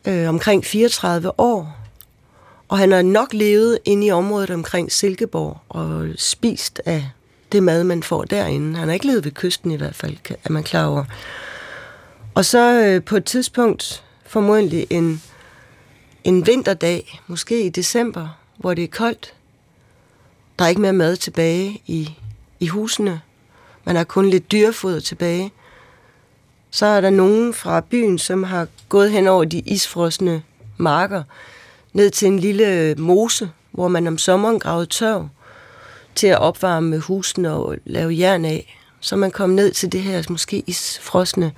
øh, 0.08 0.30
omkring 0.30 0.66
34 0.66 1.40
år, 1.40 1.78
og 2.68 2.78
han 2.78 2.92
har 2.92 3.02
nok 3.02 3.34
levet 3.34 3.80
inde 3.86 4.08
i 4.08 4.12
området 4.12 4.50
omkring 4.50 4.92
Silkeborg 4.92 5.58
og 5.70 6.08
spist 6.18 6.82
af 6.86 7.10
det 7.52 7.64
mad, 7.64 7.84
man 7.84 8.04
får 8.04 8.24
derinde. 8.24 8.78
Han 8.78 8.88
har 8.88 8.94
ikke 8.94 9.08
levet 9.08 9.26
ved 9.26 9.32
kysten 9.32 9.72
i 9.72 9.76
hvert 9.76 9.96
fald, 9.96 10.18
er 10.44 10.52
man 10.52 10.64
klar 10.64 10.86
over. 10.86 11.06
Og 12.36 12.46
så 12.46 12.84
øh, 12.86 13.04
på 13.04 13.16
et 13.16 13.26
tidspunkt, 13.26 14.04
formodentlig 14.26 14.88
en, 14.90 15.22
en 16.24 16.48
vinterdag, 16.48 17.22
måske 17.28 17.66
i 17.66 17.70
december, 17.70 18.28
hvor 18.58 18.74
det 18.74 18.84
er 18.84 18.88
koldt, 18.88 19.34
der 20.60 20.66
er 20.66 20.70
ikke 20.70 20.82
mere 20.82 20.94
mad 20.94 21.16
tilbage 21.16 21.82
i, 21.86 22.18
i 22.60 22.68
husene. 22.68 23.22
Man 23.90 23.96
har 23.96 24.04
kun 24.04 24.30
lidt 24.30 24.52
dyrefod 24.52 25.02
tilbage. 25.02 25.52
Så 26.72 26.86
er 26.86 27.02
der 27.02 27.10
nogen 27.10 27.54
fra 27.54 27.82
byen, 27.82 28.20
som 28.20 28.44
har 28.44 28.68
gået 28.90 29.12
hen 29.12 29.28
over 29.28 29.46
de 29.46 29.60
isfrosne 29.60 30.44
marker, 30.78 31.24
ned 31.94 32.10
til 32.10 32.28
en 32.28 32.40
lille 32.40 32.96
mose, 32.96 33.52
hvor 33.72 33.88
man 33.88 34.08
om 34.08 34.18
sommeren 34.18 34.60
gravede 34.60 34.86
tørv 34.86 35.28
til 36.16 36.28
at 36.28 36.40
opvarme 36.40 37.00
husene 37.00 37.52
og 37.52 37.76
lave 37.86 38.18
jern 38.20 38.46
af. 38.46 38.78
Så 39.00 39.16
man 39.16 39.32
kom 39.32 39.50
ned 39.50 39.72
til 39.72 39.92
det 39.92 40.02
her 40.02 40.24
måske 40.30 40.64
isfrosne 40.68 41.52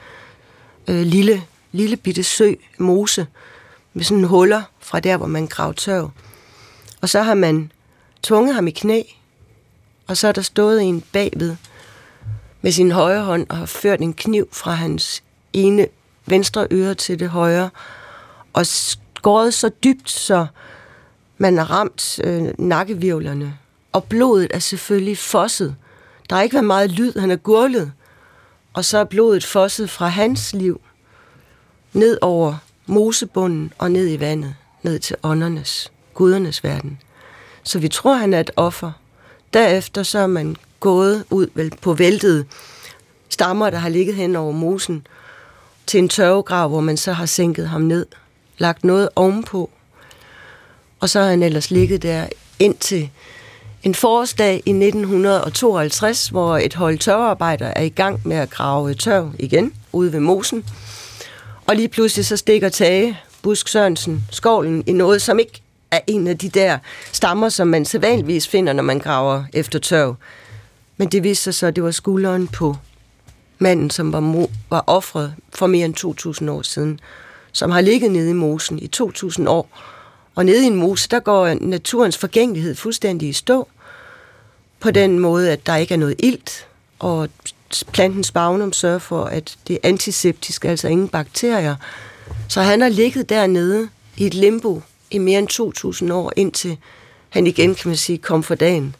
øh, 0.87 1.01
lille, 1.01 1.43
lille 1.71 1.97
bitte 1.97 2.23
sø, 2.23 2.53
mose, 2.77 3.27
med 3.93 4.03
sådan 4.03 4.23
huller 4.23 4.61
fra 4.79 4.99
der, 4.99 5.17
hvor 5.17 5.27
man 5.27 5.47
gravede 5.47 5.77
tørv. 5.77 6.11
Og 7.01 7.09
så 7.09 7.21
har 7.21 7.35
man 7.35 7.71
tvunget 8.23 8.55
ham 8.55 8.67
i 8.67 8.71
knæ, 8.71 9.01
og 10.07 10.17
så 10.17 10.27
er 10.27 10.31
der 10.31 10.41
stået 10.41 10.83
en 10.83 11.03
bagved 11.13 11.55
med 12.61 12.71
sin 12.71 12.91
højre 12.91 13.23
hånd 13.23 13.45
og 13.49 13.57
har 13.57 13.65
ført 13.65 13.99
en 13.99 14.13
kniv 14.13 14.47
fra 14.51 14.71
hans 14.71 15.23
ene 15.53 15.87
venstre 16.25 16.67
øre 16.71 16.95
til 16.95 17.19
det 17.19 17.29
højre, 17.29 17.69
og 18.53 18.65
skåret 18.65 19.53
så 19.53 19.69
dybt, 19.83 20.09
så 20.09 20.45
man 21.37 21.57
har 21.57 21.71
ramt 21.71 22.19
øh, 22.23 22.53
nakkevirvlerne. 22.57 23.57
Og 23.91 24.03
blodet 24.03 24.47
er 24.53 24.59
selvfølgelig 24.59 25.17
fosset. 25.17 25.75
Der 26.29 26.35
har 26.35 26.43
ikke 26.43 26.53
været 26.53 26.65
meget 26.65 26.91
lyd, 26.91 27.13
han 27.19 27.31
er 27.31 27.35
gurlet. 27.35 27.91
Og 28.73 28.85
så 28.85 28.97
er 28.97 29.03
blodet 29.03 29.45
fosset 29.45 29.89
fra 29.89 30.07
hans 30.07 30.53
liv 30.53 30.81
ned 31.93 32.17
over 32.21 32.55
mosebunden 32.85 33.73
og 33.77 33.91
ned 33.91 34.09
i 34.09 34.19
vandet, 34.19 34.55
ned 34.83 34.99
til 34.99 35.15
åndernes, 35.23 35.91
gudernes 36.13 36.63
verden. 36.63 36.99
Så 37.63 37.79
vi 37.79 37.87
tror, 37.87 38.15
han 38.15 38.33
er 38.33 38.39
et 38.39 38.51
offer. 38.55 38.91
Derefter 39.53 40.03
så 40.03 40.19
er 40.19 40.27
man 40.27 40.55
gået 40.81 41.23
ud 41.29 41.47
vel 41.53 41.73
på 41.81 41.93
væltet 41.93 42.45
stammer, 43.29 43.69
der 43.69 43.77
har 43.77 43.89
ligget 43.89 44.15
hen 44.15 44.35
over 44.35 44.51
mosen, 44.51 45.07
til 45.87 45.97
en 45.97 46.09
tørvegrav, 46.09 46.69
hvor 46.69 46.79
man 46.81 46.97
så 46.97 47.13
har 47.13 47.25
sænket 47.25 47.69
ham 47.69 47.81
ned, 47.81 48.05
lagt 48.57 48.83
noget 48.83 49.09
ovenpå, 49.15 49.69
og 50.99 51.09
så 51.09 51.19
har 51.19 51.29
han 51.29 51.43
ellers 51.43 51.71
ligget 51.71 52.03
der 52.03 52.27
indtil 52.59 53.09
en 53.83 53.95
forårsdag 53.95 54.53
i 54.53 54.69
1952, 54.69 56.27
hvor 56.27 56.57
et 56.57 56.73
hold 56.73 56.97
tørvearbejdere 56.97 57.77
er 57.77 57.83
i 57.83 57.89
gang 57.89 58.21
med 58.25 58.37
at 58.37 58.49
grave 58.49 58.93
tørv 58.93 59.31
igen 59.39 59.73
ude 59.91 60.13
ved 60.13 60.19
mosen. 60.19 60.65
Og 61.67 61.75
lige 61.75 61.87
pludselig 61.87 62.25
så 62.25 62.37
stikker 62.37 62.69
Tage 62.69 63.19
Busk 63.41 63.67
Sørensen 63.67 64.23
skovlen 64.31 64.83
i 64.87 64.91
noget, 64.91 65.21
som 65.21 65.39
ikke 65.39 65.61
er 65.91 65.99
en 66.07 66.27
af 66.27 66.37
de 66.37 66.49
der 66.49 66.77
stammer, 67.11 67.49
som 67.49 67.67
man 67.67 67.85
sædvanligvis 67.85 68.47
finder, 68.47 68.73
når 68.73 68.83
man 68.83 68.99
graver 68.99 69.43
efter 69.53 69.79
tørv. 69.79 70.15
Men 71.01 71.09
det 71.09 71.23
viste 71.23 71.43
sig 71.43 71.53
så, 71.53 71.67
at 71.67 71.75
det 71.75 71.83
var 71.83 71.91
skulderen 71.91 72.47
på 72.47 72.75
manden, 73.59 73.89
som 73.89 74.13
var, 74.13 74.21
mo- 74.21 74.51
var 74.69 74.83
offret 74.87 75.35
for 75.53 75.67
mere 75.67 75.85
end 75.85 76.41
2.000 76.45 76.51
år 76.51 76.61
siden, 76.61 76.99
som 77.51 77.71
har 77.71 77.81
ligget 77.81 78.11
nede 78.11 78.29
i 78.29 78.33
mosen 78.33 78.79
i 78.79 78.89
2.000 78.95 79.49
år. 79.49 79.79
Og 80.35 80.45
nede 80.45 80.63
i 80.63 80.67
en 80.67 80.75
mose, 80.75 81.09
der 81.09 81.19
går 81.19 81.53
naturens 81.61 82.17
forgængelighed 82.17 82.75
fuldstændig 82.75 83.29
i 83.29 83.33
stå, 83.33 83.67
på 84.79 84.91
den 84.91 85.19
måde, 85.19 85.51
at 85.51 85.65
der 85.65 85.75
ikke 85.75 85.93
er 85.93 85.97
noget 85.97 86.15
ilt, 86.19 86.67
og 86.99 87.29
plantens 87.91 88.31
bagnum 88.31 88.73
sørger 88.73 88.99
for, 88.99 89.23
at 89.23 89.57
det 89.67 89.73
er 89.73 89.89
antiseptisk, 89.89 90.65
altså 90.65 90.87
ingen 90.87 91.07
bakterier. 91.07 91.75
Så 92.47 92.61
han 92.61 92.81
har 92.81 92.89
ligget 92.89 93.29
dernede 93.29 93.89
i 94.17 94.25
et 94.25 94.33
limbo 94.33 94.81
i 95.11 95.17
mere 95.17 95.39
end 95.39 96.03
2.000 96.07 96.13
år, 96.13 96.33
indtil 96.35 96.77
han 97.29 97.47
igen, 97.47 97.75
kan 97.75 97.87
man 97.89 97.97
sige, 97.97 98.17
kom 98.17 98.43
for 98.43 98.55
dagen 98.55 98.95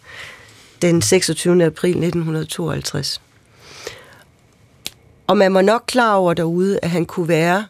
den 0.82 1.02
26. 1.02 1.66
april 1.66 1.90
1952. 1.90 3.22
Og 5.28 5.38
man 5.38 5.54
var 5.54 5.62
nok 5.62 5.84
klar 5.88 6.16
over 6.16 6.34
derude, 6.34 6.80
at 6.82 6.90
han 6.90 7.06
kunne 7.06 7.28
være 7.28 7.66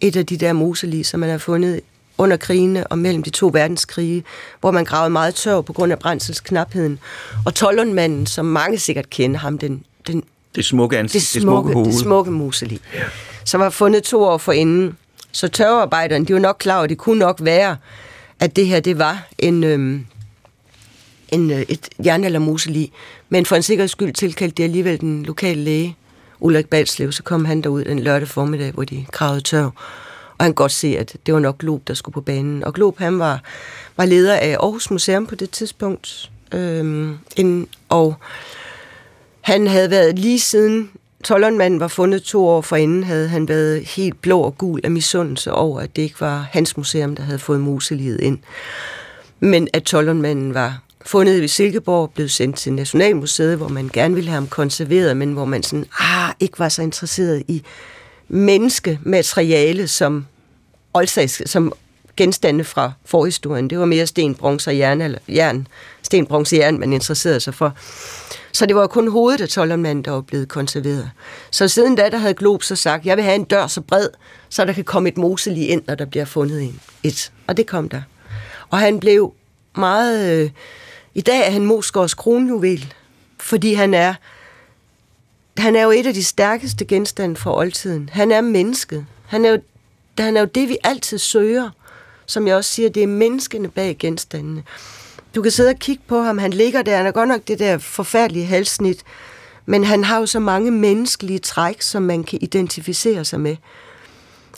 et 0.00 0.16
af 0.16 0.26
de 0.26 0.36
der 0.36 0.52
moselig, 0.52 1.06
som 1.06 1.20
man 1.20 1.30
har 1.30 1.38
fundet 1.38 1.80
under 2.18 2.36
krigene 2.36 2.86
og 2.86 2.98
mellem 2.98 3.22
de 3.22 3.30
to 3.30 3.50
verdenskrige, 3.52 4.24
hvor 4.60 4.70
man 4.70 4.84
gravede 4.84 5.10
meget 5.10 5.34
tør 5.34 5.60
på 5.60 5.72
grund 5.72 5.92
af 5.92 5.98
brændselsknapheden. 5.98 6.98
Og 7.46 7.54
Tollundmanden, 7.54 8.26
som 8.26 8.44
mange 8.44 8.78
sikkert 8.78 9.10
kender 9.10 9.38
ham, 9.38 9.58
den, 9.58 9.84
den 10.06 10.22
Det 10.54 10.64
smukke 10.64 10.98
ansigt, 10.98 11.22
det 11.34 11.42
smukke, 11.42 11.68
det 11.68 11.74
smukke, 11.74 11.90
det 11.90 12.00
smukke 12.00 12.30
museli, 12.30 12.80
ja. 12.94 13.02
som 13.44 13.60
var 13.60 13.70
fundet 13.70 14.02
to 14.02 14.22
år 14.22 14.38
forinden. 14.38 14.96
Så 15.32 15.48
tørvearbejderne, 15.48 16.24
de 16.24 16.32
var 16.34 16.40
nok 16.40 16.56
klar 16.58 16.74
over, 16.74 16.84
at 16.84 16.90
det 16.90 16.98
kunne 16.98 17.18
nok 17.18 17.38
være, 17.42 17.76
at 18.40 18.56
det 18.56 18.66
her, 18.66 18.80
det 18.80 18.98
var 18.98 19.28
en, 19.38 19.64
øhm, 19.64 20.06
en, 21.32 21.50
øh, 21.50 21.64
eller 22.06 22.38
moseli. 22.38 22.92
Men 23.28 23.46
for 23.46 23.56
en 23.56 23.62
sikkerheds 23.62 23.90
skyld 23.90 24.12
tilkaldte 24.12 24.54
de 24.56 24.64
alligevel 24.64 25.00
den 25.00 25.22
lokale 25.22 25.60
læge, 25.60 25.96
Ulrik 26.40 26.66
Balslev, 26.66 27.12
så 27.12 27.22
kom 27.22 27.44
han 27.44 27.60
derud 27.60 27.84
den 27.84 27.98
lørdag 27.98 28.28
formiddag, 28.28 28.72
hvor 28.72 28.84
de 28.84 29.06
kravede 29.12 29.40
tør. 29.40 29.64
Og 30.38 30.44
han 30.44 30.52
godt 30.52 30.72
se, 30.72 30.98
at 30.98 31.16
det 31.26 31.34
var 31.34 31.40
nok 31.40 31.58
Glob, 31.58 31.88
der 31.88 31.94
skulle 31.94 32.12
på 32.12 32.20
banen. 32.20 32.64
Og 32.64 32.74
Glob, 32.74 32.98
han 32.98 33.18
var, 33.18 33.42
var 33.96 34.04
leder 34.04 34.34
af 34.34 34.56
Aarhus 34.60 34.90
Museum 34.90 35.26
på 35.26 35.34
det 35.34 35.50
tidspunkt. 35.50 36.30
Øhm, 36.54 37.18
en, 37.36 37.68
og 37.88 38.14
han 39.40 39.66
havde 39.66 39.90
været 39.90 40.18
lige 40.18 40.40
siden 40.40 40.90
Tollernmanden 41.24 41.80
var 41.80 41.88
fundet 41.88 42.22
to 42.22 42.46
år 42.46 42.60
forinden, 42.60 43.04
havde 43.04 43.28
han 43.28 43.48
været 43.48 43.84
helt 43.84 44.22
blå 44.22 44.40
og 44.40 44.58
gul 44.58 44.80
af 44.84 44.90
misundelse 44.90 45.52
over, 45.52 45.80
at 45.80 45.96
det 45.96 46.02
ikke 46.02 46.20
var 46.20 46.48
hans 46.50 46.76
museum, 46.76 47.16
der 47.16 47.22
havde 47.22 47.38
fået 47.38 47.60
muselivet 47.60 48.20
ind. 48.20 48.38
Men 49.40 49.68
at 49.72 49.82
Tollernmanden 49.82 50.54
var 50.54 50.82
fundet 51.06 51.42
i 51.42 51.48
Silkeborg, 51.48 52.10
blev 52.14 52.28
sendt 52.28 52.56
til 52.56 52.72
Nationalmuseet, 52.72 53.56
hvor 53.56 53.68
man 53.68 53.90
gerne 53.92 54.14
ville 54.14 54.30
have 54.30 54.34
ham 54.34 54.46
konserveret, 54.46 55.16
men 55.16 55.32
hvor 55.32 55.44
man 55.44 55.62
sådan, 55.62 55.86
ah, 56.00 56.32
ikke 56.40 56.58
var 56.58 56.68
så 56.68 56.82
interesseret 56.82 57.42
i 57.48 57.62
menneskemateriale 58.28 59.88
som, 59.88 60.26
oldsags, 60.94 61.50
som 61.50 61.72
genstande 62.16 62.64
fra 62.64 62.92
forhistorien. 63.04 63.70
Det 63.70 63.78
var 63.78 63.84
mere 63.84 64.06
sten, 64.06 64.34
bronze 64.34 64.70
og 64.70 64.78
jern, 64.78 65.00
eller 65.00 65.18
jern, 65.28 65.66
sten, 66.02 66.26
bronze 66.26 66.56
og 66.56 66.58
jern, 66.58 66.80
man 66.80 66.92
interesserede 66.92 67.40
sig 67.40 67.54
for. 67.54 67.74
Så 68.52 68.66
det 68.66 68.76
var 68.76 68.86
kun 68.86 69.08
hovedet 69.08 69.40
af 69.40 69.48
Tollundmanden, 69.48 70.04
der 70.04 70.10
var 70.10 70.20
blevet 70.20 70.48
konserveret. 70.48 71.10
Så 71.50 71.68
siden 71.68 71.96
da, 71.96 72.08
der 72.08 72.18
havde 72.18 72.34
Glob 72.34 72.62
så 72.62 72.76
sagt, 72.76 73.06
jeg 73.06 73.16
vil 73.16 73.24
have 73.24 73.34
en 73.34 73.44
dør 73.44 73.66
så 73.66 73.80
bred, 73.80 74.08
så 74.48 74.64
der 74.64 74.72
kan 74.72 74.84
komme 74.84 75.08
et 75.08 75.18
moselig 75.18 75.68
ind, 75.68 75.82
når 75.86 75.94
der 75.94 76.04
bliver 76.04 76.24
fundet 76.24 76.62
en. 76.62 76.80
Et. 77.02 77.32
Og 77.46 77.56
det 77.56 77.66
kom 77.66 77.88
der. 77.88 78.02
Og 78.70 78.78
han 78.78 79.00
blev 79.00 79.34
meget... 79.76 80.42
Øh, 80.42 80.50
i 81.14 81.20
dag 81.20 81.46
er 81.46 81.50
han 81.50 81.66
Mosgaards 81.66 82.14
kronjuvel, 82.14 82.94
fordi 83.38 83.74
han 83.74 83.94
er 83.94 84.14
han 85.58 85.76
er 85.76 85.82
jo 85.82 85.90
et 85.90 86.06
af 86.06 86.14
de 86.14 86.24
stærkeste 86.24 86.84
genstande 86.84 87.36
fra 87.36 87.56
oldtiden. 87.56 88.10
Han 88.12 88.30
er 88.30 88.40
mennesket. 88.40 89.06
Han 89.26 89.44
er 89.44 89.50
jo, 89.50 89.58
han 90.18 90.36
er 90.36 90.40
jo 90.40 90.46
det, 90.54 90.68
vi 90.68 90.76
altid 90.84 91.18
søger. 91.18 91.70
Som 92.26 92.46
jeg 92.46 92.56
også 92.56 92.70
siger, 92.70 92.88
det 92.88 93.02
er 93.02 93.06
menneskene 93.06 93.68
bag 93.68 93.96
genstandene. 93.98 94.62
Du 95.34 95.42
kan 95.42 95.50
sidde 95.50 95.70
og 95.70 95.76
kigge 95.76 96.02
på 96.06 96.20
ham. 96.22 96.38
Han 96.38 96.52
ligger 96.52 96.82
der. 96.82 96.96
Han 96.96 97.06
er 97.06 97.10
godt 97.10 97.28
nok 97.28 97.40
det 97.48 97.58
der 97.58 97.78
forfærdelige 97.78 98.46
halssnit. 98.46 99.02
Men 99.66 99.84
han 99.84 100.04
har 100.04 100.18
jo 100.18 100.26
så 100.26 100.40
mange 100.40 100.70
menneskelige 100.70 101.38
træk, 101.38 101.82
som 101.82 102.02
man 102.02 102.24
kan 102.24 102.38
identificere 102.42 103.24
sig 103.24 103.40
med. 103.40 103.56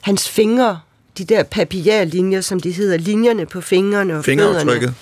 Hans 0.00 0.28
fingre, 0.28 0.80
de 1.18 1.24
der 1.24 1.42
papillarlinjer, 1.42 2.40
som 2.40 2.60
de 2.60 2.70
hedder, 2.70 2.96
linjerne 2.96 3.46
på 3.46 3.60
fingrene 3.60 4.18
og 4.18 4.24
fødderne, 4.24 4.42
Fingeraftrykket 4.42 4.94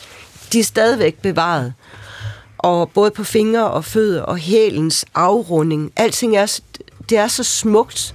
de 0.52 0.60
er 0.60 0.64
stadigvæk 0.64 1.18
bevaret. 1.18 1.74
og 2.58 2.90
både 2.90 3.10
på 3.10 3.24
fingre 3.24 3.70
og 3.70 3.84
fødder 3.84 4.22
og 4.22 4.38
hælens 4.38 5.04
afrunding. 5.14 5.92
Alting 5.96 6.36
er, 6.36 6.60
det 7.08 7.18
er 7.18 7.28
så 7.28 7.44
smukt. 7.44 8.14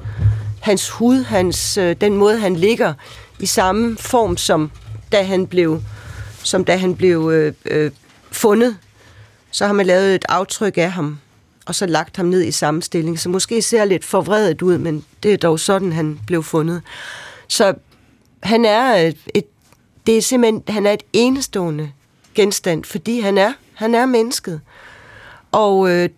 Hans 0.61 0.89
hud, 0.89 1.23
hans, 1.23 1.77
øh, 1.77 1.95
den 2.01 2.17
måde 2.17 2.39
han 2.39 2.55
ligger 2.55 2.93
i 3.39 3.45
samme 3.45 3.97
form 3.97 4.37
som 4.37 4.71
da 5.11 5.23
han 5.23 5.47
blev, 5.47 5.81
som 6.43 6.65
da 6.65 6.77
han 6.77 6.95
blev 6.95 7.31
øh, 7.33 7.53
øh, 7.65 7.91
fundet. 8.31 8.77
Så 9.51 9.65
har 9.65 9.73
man 9.73 9.85
lavet 9.85 10.15
et 10.15 10.25
aftryk 10.29 10.77
af 10.77 10.91
ham, 10.91 11.19
og 11.65 11.75
så 11.75 11.85
lagt 11.85 12.17
ham 12.17 12.25
ned 12.25 12.43
i 12.43 12.51
samme 12.51 12.81
stilling. 12.81 13.19
Så 13.19 13.29
måske 13.29 13.61
ser 13.61 13.85
lidt 13.85 14.05
forvredet 14.05 14.61
ud, 14.61 14.77
men 14.77 15.05
det 15.23 15.33
er 15.33 15.37
dog 15.37 15.59
sådan, 15.59 15.91
han 15.93 16.19
blev 16.27 16.43
fundet. 16.43 16.81
Så 17.47 17.73
han 18.43 18.65
er 18.65 18.95
et, 18.95 19.17
et 19.33 19.45
det 20.07 20.17
er 20.17 20.21
simpelthen, 20.21 20.63
han 20.67 20.85
er 20.85 20.91
et 20.91 21.03
enestående 21.13 21.91
genstand, 22.35 22.83
fordi 22.83 23.19
han 23.19 23.37
er, 23.37 23.53
han 23.73 23.95
er 23.95 24.05
mennesket. 24.05 24.61
Og, 25.51 25.89
øh, 25.89 26.09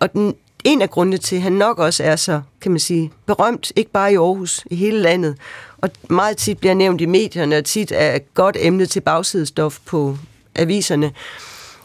og 0.00 0.12
den, 0.12 0.34
en 0.64 0.82
af 0.82 0.90
grundene 0.90 1.18
til, 1.18 1.36
at 1.36 1.42
han 1.42 1.52
nok 1.52 1.78
også 1.78 2.04
er 2.04 2.16
så, 2.16 2.40
kan 2.60 2.70
man 2.70 2.80
sige, 2.80 3.12
berømt, 3.26 3.72
ikke 3.76 3.90
bare 3.90 4.12
i 4.12 4.16
Aarhus, 4.16 4.64
i 4.70 4.76
hele 4.76 5.00
landet, 5.00 5.36
og 5.78 5.90
meget 6.10 6.36
tit 6.36 6.58
bliver 6.58 6.74
nævnt 6.74 7.00
i 7.00 7.06
medierne, 7.06 7.58
og 7.58 7.64
tit 7.64 7.92
er 7.94 8.18
godt 8.34 8.56
emne 8.60 8.86
til 8.86 9.00
bagsidestof 9.00 9.78
på 9.86 10.16
aviserne, 10.54 11.12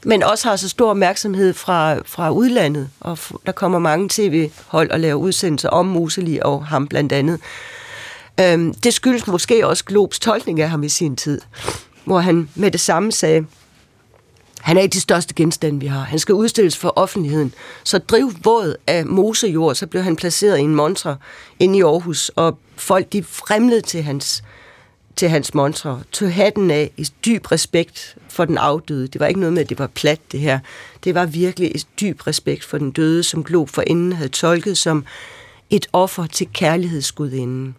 men 0.05 0.23
også 0.23 0.49
har 0.49 0.55
så 0.55 0.69
stor 0.69 0.89
opmærksomhed 0.89 1.53
fra, 1.53 1.95
fra 2.05 2.31
udlandet, 2.31 2.89
og 2.99 3.17
der 3.45 3.51
kommer 3.51 3.79
mange 3.79 4.09
tv-hold 4.11 4.91
og 4.91 4.99
laver 4.99 5.15
udsendelser 5.15 5.69
om 5.69 5.85
Museli 5.85 6.39
og 6.41 6.65
ham 6.65 6.87
blandt 6.87 7.11
andet. 7.11 7.39
Øhm, 8.39 8.73
det 8.73 8.93
skyldes 8.93 9.27
måske 9.27 9.67
også 9.67 9.85
Globs 9.85 10.19
tolkning 10.19 10.61
af 10.61 10.69
ham 10.69 10.83
i 10.83 10.89
sin 10.89 11.15
tid, 11.15 11.41
hvor 12.05 12.19
han 12.19 12.49
med 12.55 12.71
det 12.71 12.79
samme 12.79 13.11
sagde, 13.11 13.45
han 14.63 14.77
er 14.77 14.81
ikke 14.81 14.93
de 14.93 14.99
største 14.99 15.33
genstande, 15.33 15.79
vi 15.79 15.87
har. 15.87 15.99
Han 15.99 16.19
skal 16.19 16.35
udstilles 16.35 16.77
for 16.77 16.93
offentligheden. 16.95 17.53
Så 17.83 17.97
driv 17.97 18.33
våd 18.43 18.75
af 18.87 19.05
mosejord, 19.05 19.75
så 19.75 19.87
blev 19.87 20.03
han 20.03 20.15
placeret 20.15 20.57
i 20.57 20.61
en 20.61 20.75
montre 20.75 21.17
inde 21.59 21.77
i 21.77 21.81
Aarhus, 21.81 22.29
og 22.29 22.57
folk 22.75 23.13
de 23.13 23.23
fremlede 23.23 23.81
til 23.81 24.03
hans, 24.03 24.43
til 25.15 25.29
hans 25.29 25.53
montre, 25.53 26.01
tog 26.11 26.33
hatten 26.33 26.71
af 26.71 26.91
i 26.97 27.07
dyb 27.25 27.51
respekt 27.51 28.17
for 28.29 28.45
den 28.45 28.57
afdøde. 28.57 29.07
Det 29.07 29.19
var 29.19 29.27
ikke 29.27 29.39
noget 29.39 29.53
med, 29.53 29.61
at 29.61 29.69
det 29.69 29.79
var 29.79 29.87
plat, 29.87 30.19
det 30.31 30.39
her. 30.39 30.59
Det 31.03 31.15
var 31.15 31.25
virkelig 31.25 31.71
et 31.75 31.87
dyb 32.01 32.27
respekt 32.27 32.63
for 32.63 32.77
den 32.77 32.91
døde, 32.91 33.23
som 33.23 33.43
Glob 33.43 33.69
for 33.69 33.83
inden 33.87 34.13
havde 34.13 34.29
tolket 34.29 34.77
som 34.77 35.05
et 35.69 35.87
offer 35.93 36.25
til 36.25 36.47
kærlighedsgudinden. 36.53 37.75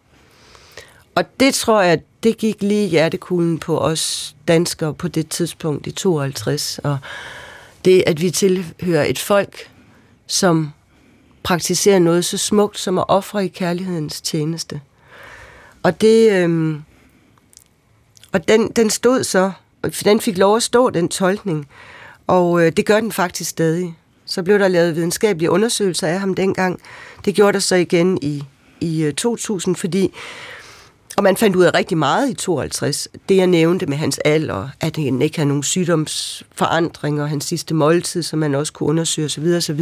Og 1.14 1.24
det 1.40 1.54
tror 1.54 1.82
jeg, 1.82 2.00
det 2.24 2.36
gik 2.36 2.62
lige 2.62 2.88
hjertekuglen 2.88 3.58
på 3.58 3.78
os 3.78 4.36
danskere 4.48 4.94
på 4.94 5.08
det 5.08 5.28
tidspunkt 5.28 5.86
i 5.86 5.90
52. 5.90 6.80
Og 6.84 6.98
det, 7.84 8.04
at 8.06 8.20
vi 8.20 8.30
tilhører 8.30 9.04
et 9.04 9.18
folk, 9.18 9.70
som 10.26 10.70
praktiserer 11.42 11.98
noget 11.98 12.24
så 12.24 12.38
smukt 12.38 12.78
som 12.78 12.98
at 12.98 13.04
ofre 13.08 13.44
i 13.44 13.48
kærlighedens 13.48 14.20
tjeneste. 14.20 14.80
Og 15.82 16.00
det... 16.00 16.32
Øhm, 16.32 16.82
og 18.32 18.48
den, 18.48 18.68
den 18.68 18.90
stod 18.90 19.24
så, 19.24 19.52
den 20.04 20.20
fik 20.20 20.38
lov 20.38 20.56
at 20.56 20.62
stå, 20.62 20.90
den 20.90 21.08
tolkning, 21.08 21.68
og 22.26 22.66
øh, 22.66 22.72
det 22.72 22.86
gør 22.86 23.00
den 23.00 23.12
faktisk 23.12 23.50
stadig. 23.50 23.94
Så 24.26 24.42
blev 24.42 24.58
der 24.58 24.68
lavet 24.68 24.96
videnskabelige 24.96 25.50
undersøgelser 25.50 26.08
af 26.08 26.20
ham 26.20 26.34
dengang. 26.34 26.80
Det 27.24 27.34
gjorde 27.34 27.52
der 27.52 27.58
så 27.58 27.74
igen 27.74 28.18
i, 28.22 28.42
i 28.80 29.02
øh, 29.02 29.14
2000, 29.14 29.76
fordi 29.76 30.12
og 31.16 31.22
man 31.22 31.36
fandt 31.36 31.56
ud 31.56 31.64
af 31.64 31.74
rigtig 31.74 31.98
meget 31.98 32.30
i 32.30 32.34
52. 32.34 33.08
Det, 33.28 33.36
jeg 33.36 33.46
nævnte 33.46 33.86
med 33.86 33.96
hans 33.96 34.18
alder, 34.18 34.68
at 34.80 34.96
han 34.96 35.22
ikke 35.22 35.36
havde 35.36 35.48
nogen 35.48 35.62
sygdomsforandringer, 35.62 37.26
hans 37.26 37.44
sidste 37.44 37.74
måltid, 37.74 38.22
som 38.22 38.38
man 38.38 38.54
også 38.54 38.72
kunne 38.72 38.88
undersøge 38.88 39.26
osv. 39.26 39.46
osv. 39.56 39.80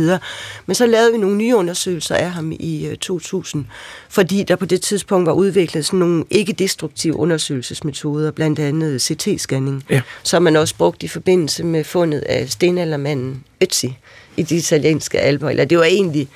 Men 0.66 0.74
så 0.74 0.87
lavede 0.87 1.12
vi 1.12 1.18
nogle 1.18 1.37
nye 1.37 1.57
undersøgelser 1.57 2.14
af 2.14 2.30
ham 2.30 2.53
i 2.53 2.97
2000, 3.01 3.64
øh, 3.64 3.70
fordi 4.09 4.43
der 4.43 4.57
på 4.57 4.66
det 4.66 4.83
tidspunkt 4.83 5.26
var 5.26 5.33
udviklet 5.33 5.87
sådan 5.87 5.99
nogle 5.99 6.24
ikke-destruktive 6.30 7.16
undersøgelsesmetoder, 7.16 8.30
blandt 8.30 8.59
andet 8.59 9.11
CT-scanning, 9.11 9.85
ja. 9.91 10.03
som 10.22 10.43
man 10.43 10.57
også 10.57 10.76
brugte 10.76 11.05
i 11.05 11.09
forbindelse 11.09 11.64
med 11.64 11.85
fundet 11.85 12.20
af 12.20 12.51
stenaldermanden 12.51 13.45
Ötzi 13.64 13.93
i 14.37 14.43
de 14.43 14.57
italienske 14.57 15.20
alber. 15.20 15.51
Eller 15.51 15.64
det 15.64 15.78
var 15.78 15.85
egentlig 15.85 16.28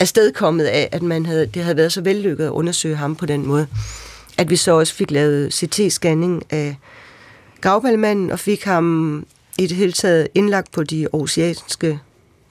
afstedkommet 0.00 0.64
af, 0.64 0.88
at 0.92 1.02
man 1.02 1.26
havde, 1.26 1.46
det 1.46 1.62
havde 1.62 1.76
været 1.76 1.92
så 1.92 2.00
vellykket 2.00 2.44
at 2.44 2.50
undersøge 2.50 2.96
ham 2.96 3.16
på 3.16 3.26
den 3.26 3.46
måde 3.46 3.66
at 4.38 4.50
vi 4.50 4.56
så 4.56 4.72
også 4.72 4.94
fik 4.94 5.10
lavet 5.10 5.54
CT-scanning 5.54 6.42
af 6.50 6.76
gravballemanden, 7.60 8.30
og 8.30 8.38
fik 8.38 8.64
ham 8.64 9.26
i 9.58 9.66
det 9.66 9.76
hele 9.76 9.92
taget 9.92 10.28
indlagt 10.34 10.72
på 10.72 10.82
de 10.82 11.08
oceanske 11.12 11.98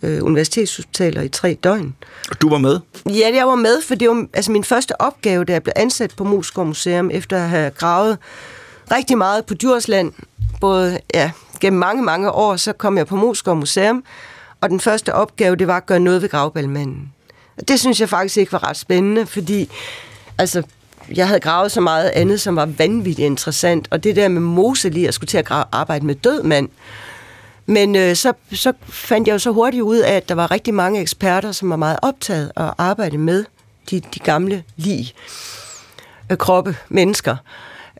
øh, 0.01 0.23
universitetshospitaler 0.23 1.21
i 1.21 1.29
tre 1.29 1.57
døgn. 1.63 1.95
Og 2.29 2.41
du 2.41 2.49
var 2.49 2.57
med? 2.57 2.79
Ja, 3.09 3.36
jeg 3.36 3.47
var 3.47 3.55
med, 3.55 3.81
for 3.81 3.95
det 3.95 4.09
var 4.09 4.27
altså 4.34 4.51
min 4.51 4.63
første 4.63 5.01
opgave, 5.01 5.45
da 5.45 5.53
jeg 5.53 5.63
blev 5.63 5.73
ansat 5.75 6.13
på 6.17 6.23
Moskov 6.23 6.65
Museum, 6.65 7.11
efter 7.11 7.38
at 7.38 7.49
have 7.49 7.71
gravet 7.71 8.17
rigtig 8.91 9.17
meget 9.17 9.45
på 9.45 9.53
Djursland, 9.53 10.11
både 10.61 10.99
ja, 11.13 11.31
gennem 11.59 11.79
mange, 11.79 12.03
mange 12.03 12.31
år, 12.31 12.55
så 12.55 12.73
kom 12.73 12.97
jeg 12.97 13.07
på 13.07 13.15
Moskov 13.15 13.55
Museum, 13.55 14.03
og 14.61 14.69
den 14.69 14.79
første 14.79 15.13
opgave, 15.13 15.55
det 15.55 15.67
var 15.67 15.77
at 15.77 15.86
gøre 15.86 15.99
noget 15.99 16.21
ved 16.21 16.29
gravballemanden. 16.29 17.13
Det 17.67 17.79
synes 17.79 18.01
jeg 18.01 18.09
faktisk 18.09 18.38
ikke 18.38 18.51
var 18.51 18.69
ret 18.69 18.77
spændende, 18.77 19.25
fordi 19.25 19.69
altså, 20.38 20.63
jeg 21.16 21.28
havde 21.28 21.39
gravet 21.39 21.72
så 21.72 21.82
meget 21.82 22.10
andet, 22.10 22.41
som 22.41 22.56
var 22.56 22.66
vanvittigt 22.66 23.26
interessant, 23.26 23.88
og 23.91 24.04
det 24.04 24.16
der 24.16 24.28
med 24.28 24.41
Moseli, 24.41 25.06
at 25.06 25.14
skulle 25.14 25.28
til 25.28 25.38
at 25.38 25.51
arbejde 25.72 26.06
med 26.06 26.16
død 26.16 26.43
mand. 26.43 26.70
Men 27.66 27.95
øh, 27.95 28.16
så, 28.16 28.34
så 28.51 28.74
fandt 28.84 29.28
jeg 29.28 29.34
jo 29.34 29.39
så 29.39 29.51
hurtigt 29.51 29.84
ud 29.84 29.97
af, 29.97 30.14
at 30.14 30.30
der 30.30 30.36
var 30.36 30.51
rigtig 30.51 30.74
mange 30.74 31.01
eksperter, 31.01 31.51
som 31.51 31.70
var 31.70 31.76
meget 31.76 31.99
optaget 32.01 32.51
at 32.56 32.74
arbejde 32.78 33.18
med 33.18 33.45
de, 33.89 33.99
de 33.99 34.20
gamle 34.20 34.64
lig, 34.78 35.14
øh, 36.32 36.38
kroppe, 36.38 36.76
mennesker. 36.89 37.36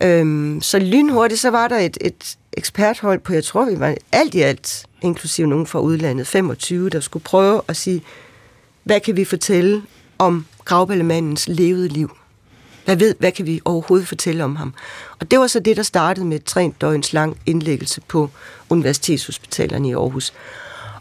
Øhm, 0.04 0.62
så 0.62 0.80
lynhurtigt, 0.80 1.42
så 1.42 1.50
var 1.50 1.68
der 1.68 1.78
et, 1.78 1.98
et 2.02 2.38
eksperthold 2.54 3.20
på, 3.20 3.34
jeg 3.34 3.44
tror, 3.44 3.66
vi 3.66 3.80
var 3.80 3.96
alt 4.12 4.36
i 4.36 4.42
alt, 4.42 4.86
inklusive 5.02 5.48
nogen 5.48 5.68
fra 5.68 5.80
udlandet, 5.80 6.28
25, 6.28 6.90
der 6.90 7.00
skulle 7.00 7.24
prøve 7.24 7.62
at 7.68 7.76
sige, 7.76 8.04
hvad 8.84 9.00
kan 9.00 9.16
vi 9.16 9.26
fortælle 9.26 9.82
om 10.18 10.46
gravballemandens 10.66 11.48
levede 11.48 11.88
liv? 11.88 12.18
Hvad, 12.86 12.96
ved, 12.96 13.16
hvad 13.20 13.32
kan 13.32 13.46
vi 13.46 13.62
overhovedet 13.66 14.08
fortælle 14.08 14.44
om 14.44 14.56
ham? 14.56 14.74
Og 15.20 15.32
det 15.32 15.40
var 15.40 15.48
så 15.48 15.60
det, 15.60 15.78
der 15.78 15.84
startede 15.84 16.26
med 16.26 16.38
et 16.38 16.44
trænt 16.44 16.82
døgns 16.82 17.14
lang 17.14 17.38
indlæggelse 17.46 18.02
på 18.02 18.30
universitetshospitalerne 18.70 19.90
i 19.90 19.94
Aarhus. 19.94 20.34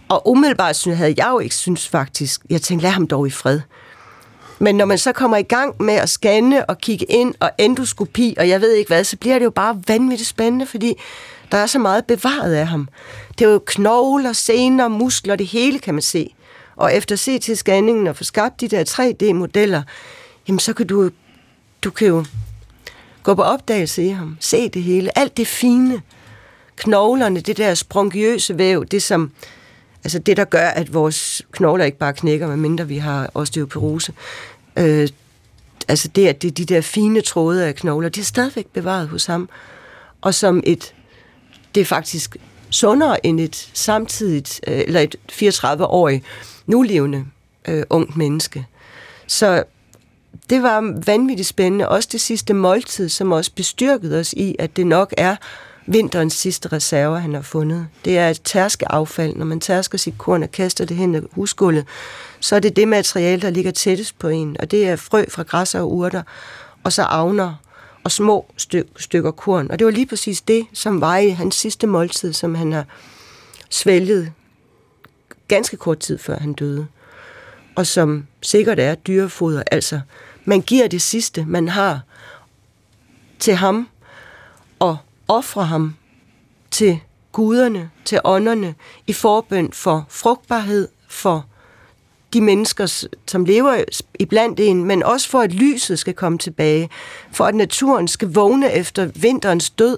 Og 0.08 0.28
umiddelbart 0.28 0.76
synes, 0.76 0.98
havde 0.98 1.14
jeg 1.16 1.28
jo 1.30 1.38
ikke 1.38 1.54
synes 1.54 1.88
faktisk, 1.88 2.40
jeg 2.50 2.62
tænkte, 2.62 2.82
lad 2.82 2.90
ham 2.90 3.06
dog 3.06 3.26
i 3.26 3.30
fred. 3.30 3.60
Men 4.58 4.74
når 4.74 4.84
man 4.84 4.98
så 4.98 5.12
kommer 5.12 5.36
i 5.36 5.42
gang 5.42 5.82
med 5.82 5.94
at 5.94 6.10
scanne 6.10 6.66
og 6.66 6.78
kigge 6.78 7.04
ind 7.08 7.34
og 7.40 7.50
endoskopi, 7.58 8.34
og 8.38 8.48
jeg 8.48 8.60
ved 8.60 8.72
ikke 8.72 8.88
hvad, 8.88 9.04
så 9.04 9.16
bliver 9.16 9.38
det 9.38 9.44
jo 9.44 9.50
bare 9.50 9.82
vanvittigt 9.88 10.28
spændende, 10.28 10.66
fordi 10.66 10.94
der 11.52 11.58
er 11.58 11.66
så 11.66 11.78
meget 11.78 12.04
bevaret 12.04 12.54
af 12.54 12.66
ham. 12.66 12.88
Det 13.38 13.44
er 13.44 13.50
jo 13.50 13.62
knogler, 13.66 14.32
sener, 14.32 14.88
muskler, 14.88 15.36
det 15.36 15.46
hele 15.46 15.78
kan 15.78 15.94
man 15.94 16.02
se. 16.02 16.34
Og 16.76 16.94
efter 16.94 17.16
CT-scanningen 17.16 18.08
og 18.08 18.16
få 18.16 18.24
skabt 18.24 18.60
de 18.60 18.68
der 18.68 18.84
3D-modeller, 18.84 19.82
jamen 20.48 20.58
så 20.58 20.72
kan 20.72 20.86
du 20.86 21.10
du 21.84 21.90
kan 21.90 22.08
jo 22.08 22.24
gå 23.22 23.34
på 23.34 23.42
opdagelse 23.42 24.04
i 24.04 24.08
ham, 24.08 24.36
se 24.40 24.68
det 24.68 24.82
hele, 24.82 25.18
alt 25.18 25.36
det 25.36 25.46
fine, 25.46 26.02
knoglerne, 26.76 27.40
det 27.40 27.56
der 27.56 27.74
sprongiøse 27.74 28.58
væv, 28.58 28.86
det 28.86 29.02
som, 29.02 29.30
altså 30.04 30.18
det 30.18 30.36
der 30.36 30.44
gør, 30.44 30.66
at 30.66 30.94
vores 30.94 31.42
knogler 31.52 31.84
ikke 31.84 31.98
bare 31.98 32.12
knækker, 32.12 32.46
medmindre 32.46 32.88
vi 32.88 32.98
har 32.98 33.30
osteoporose. 33.34 34.12
Øh, 34.78 35.08
altså 35.88 36.08
det, 36.08 36.26
at 36.26 36.42
det 36.42 36.48
er 36.48 36.52
de 36.52 36.64
der 36.64 36.80
fine 36.80 37.20
tråde 37.20 37.66
af 37.66 37.74
knogler, 37.74 38.08
de 38.08 38.20
er 38.20 38.24
stadigvæk 38.24 38.66
bevaret 38.66 39.08
hos 39.08 39.26
ham. 39.26 39.48
Og 40.20 40.34
som 40.34 40.62
et, 40.66 40.94
det 41.74 41.80
er 41.80 41.84
faktisk 41.84 42.36
sundere 42.70 43.26
end 43.26 43.40
et 43.40 43.70
samtidigt, 43.72 44.60
øh, 44.66 44.80
eller 44.86 45.00
et 45.00 45.16
34-årig 45.32 46.22
nulevende 46.66 47.24
øh, 47.68 47.82
ungt 47.90 48.16
menneske. 48.16 48.66
Så 49.26 49.64
det 50.50 50.62
var 50.62 51.02
vanvittigt 51.06 51.48
spændende. 51.48 51.88
Også 51.88 52.08
det 52.12 52.20
sidste 52.20 52.54
måltid, 52.54 53.08
som 53.08 53.32
også 53.32 53.50
bestyrkede 53.56 54.20
os 54.20 54.32
i, 54.32 54.56
at 54.58 54.76
det 54.76 54.86
nok 54.86 55.14
er 55.16 55.36
vinterens 55.86 56.34
sidste 56.34 56.68
reserve, 56.68 57.20
han 57.20 57.34
har 57.34 57.42
fundet. 57.42 57.88
Det 58.04 58.18
er 58.18 58.28
et 58.28 58.42
tærskeaffald. 58.42 59.36
Når 59.36 59.44
man 59.44 59.60
tærsker 59.60 59.98
sit 59.98 60.18
korn 60.18 60.42
og 60.42 60.52
kaster 60.52 60.84
det 60.84 60.96
hen 60.96 61.14
i 61.14 61.18
husgulvet, 61.32 61.84
så 62.40 62.56
er 62.56 62.60
det 62.60 62.76
det 62.76 62.88
materiale, 62.88 63.42
der 63.42 63.50
ligger 63.50 63.70
tættest 63.70 64.18
på 64.18 64.28
en. 64.28 64.56
Og 64.60 64.70
det 64.70 64.88
er 64.88 64.96
frø 64.96 65.24
fra 65.28 65.42
græsser 65.42 65.80
og 65.80 65.92
urter, 65.92 66.22
og 66.84 66.92
så 66.92 67.02
avner 67.02 67.54
og 68.04 68.12
små 68.12 68.46
sty- 68.56 68.88
stykker 68.96 69.30
korn. 69.30 69.70
Og 69.70 69.78
det 69.78 69.84
var 69.84 69.90
lige 69.90 70.06
præcis 70.06 70.40
det, 70.40 70.66
som 70.72 71.00
var 71.00 71.16
i 71.16 71.28
hans 71.28 71.54
sidste 71.54 71.86
måltid, 71.86 72.32
som 72.32 72.54
han 72.54 72.72
har 72.72 72.84
svælget 73.70 74.32
ganske 75.48 75.76
kort 75.76 75.98
tid 75.98 76.18
før 76.18 76.38
han 76.38 76.52
døde. 76.52 76.86
Og 77.76 77.86
som 77.86 78.26
sikkert 78.42 78.78
er 78.78 78.94
dyrefoder, 78.94 79.62
altså 79.70 80.00
man 80.44 80.60
giver 80.60 80.88
det 80.88 81.02
sidste, 81.02 81.44
man 81.44 81.68
har 81.68 82.00
til 83.38 83.54
ham, 83.54 83.88
og 84.78 84.96
offrer 85.28 85.62
ham 85.62 85.94
til 86.70 87.00
guderne, 87.32 87.90
til 88.04 88.20
ånderne, 88.24 88.74
i 89.06 89.12
forbøn 89.12 89.72
for 89.72 90.06
frugtbarhed, 90.08 90.88
for 91.08 91.46
de 92.32 92.40
mennesker, 92.40 93.06
som 93.26 93.44
lever 93.44 93.84
iblandt 94.18 94.60
en, 94.60 94.84
men 94.84 95.02
også 95.02 95.28
for, 95.28 95.40
at 95.40 95.52
lyset 95.52 95.98
skal 95.98 96.14
komme 96.14 96.38
tilbage, 96.38 96.90
for 97.32 97.44
at 97.44 97.54
naturen 97.54 98.08
skal 98.08 98.28
vågne 98.28 98.72
efter 98.72 99.10
vinterens 99.14 99.70
død. 99.70 99.96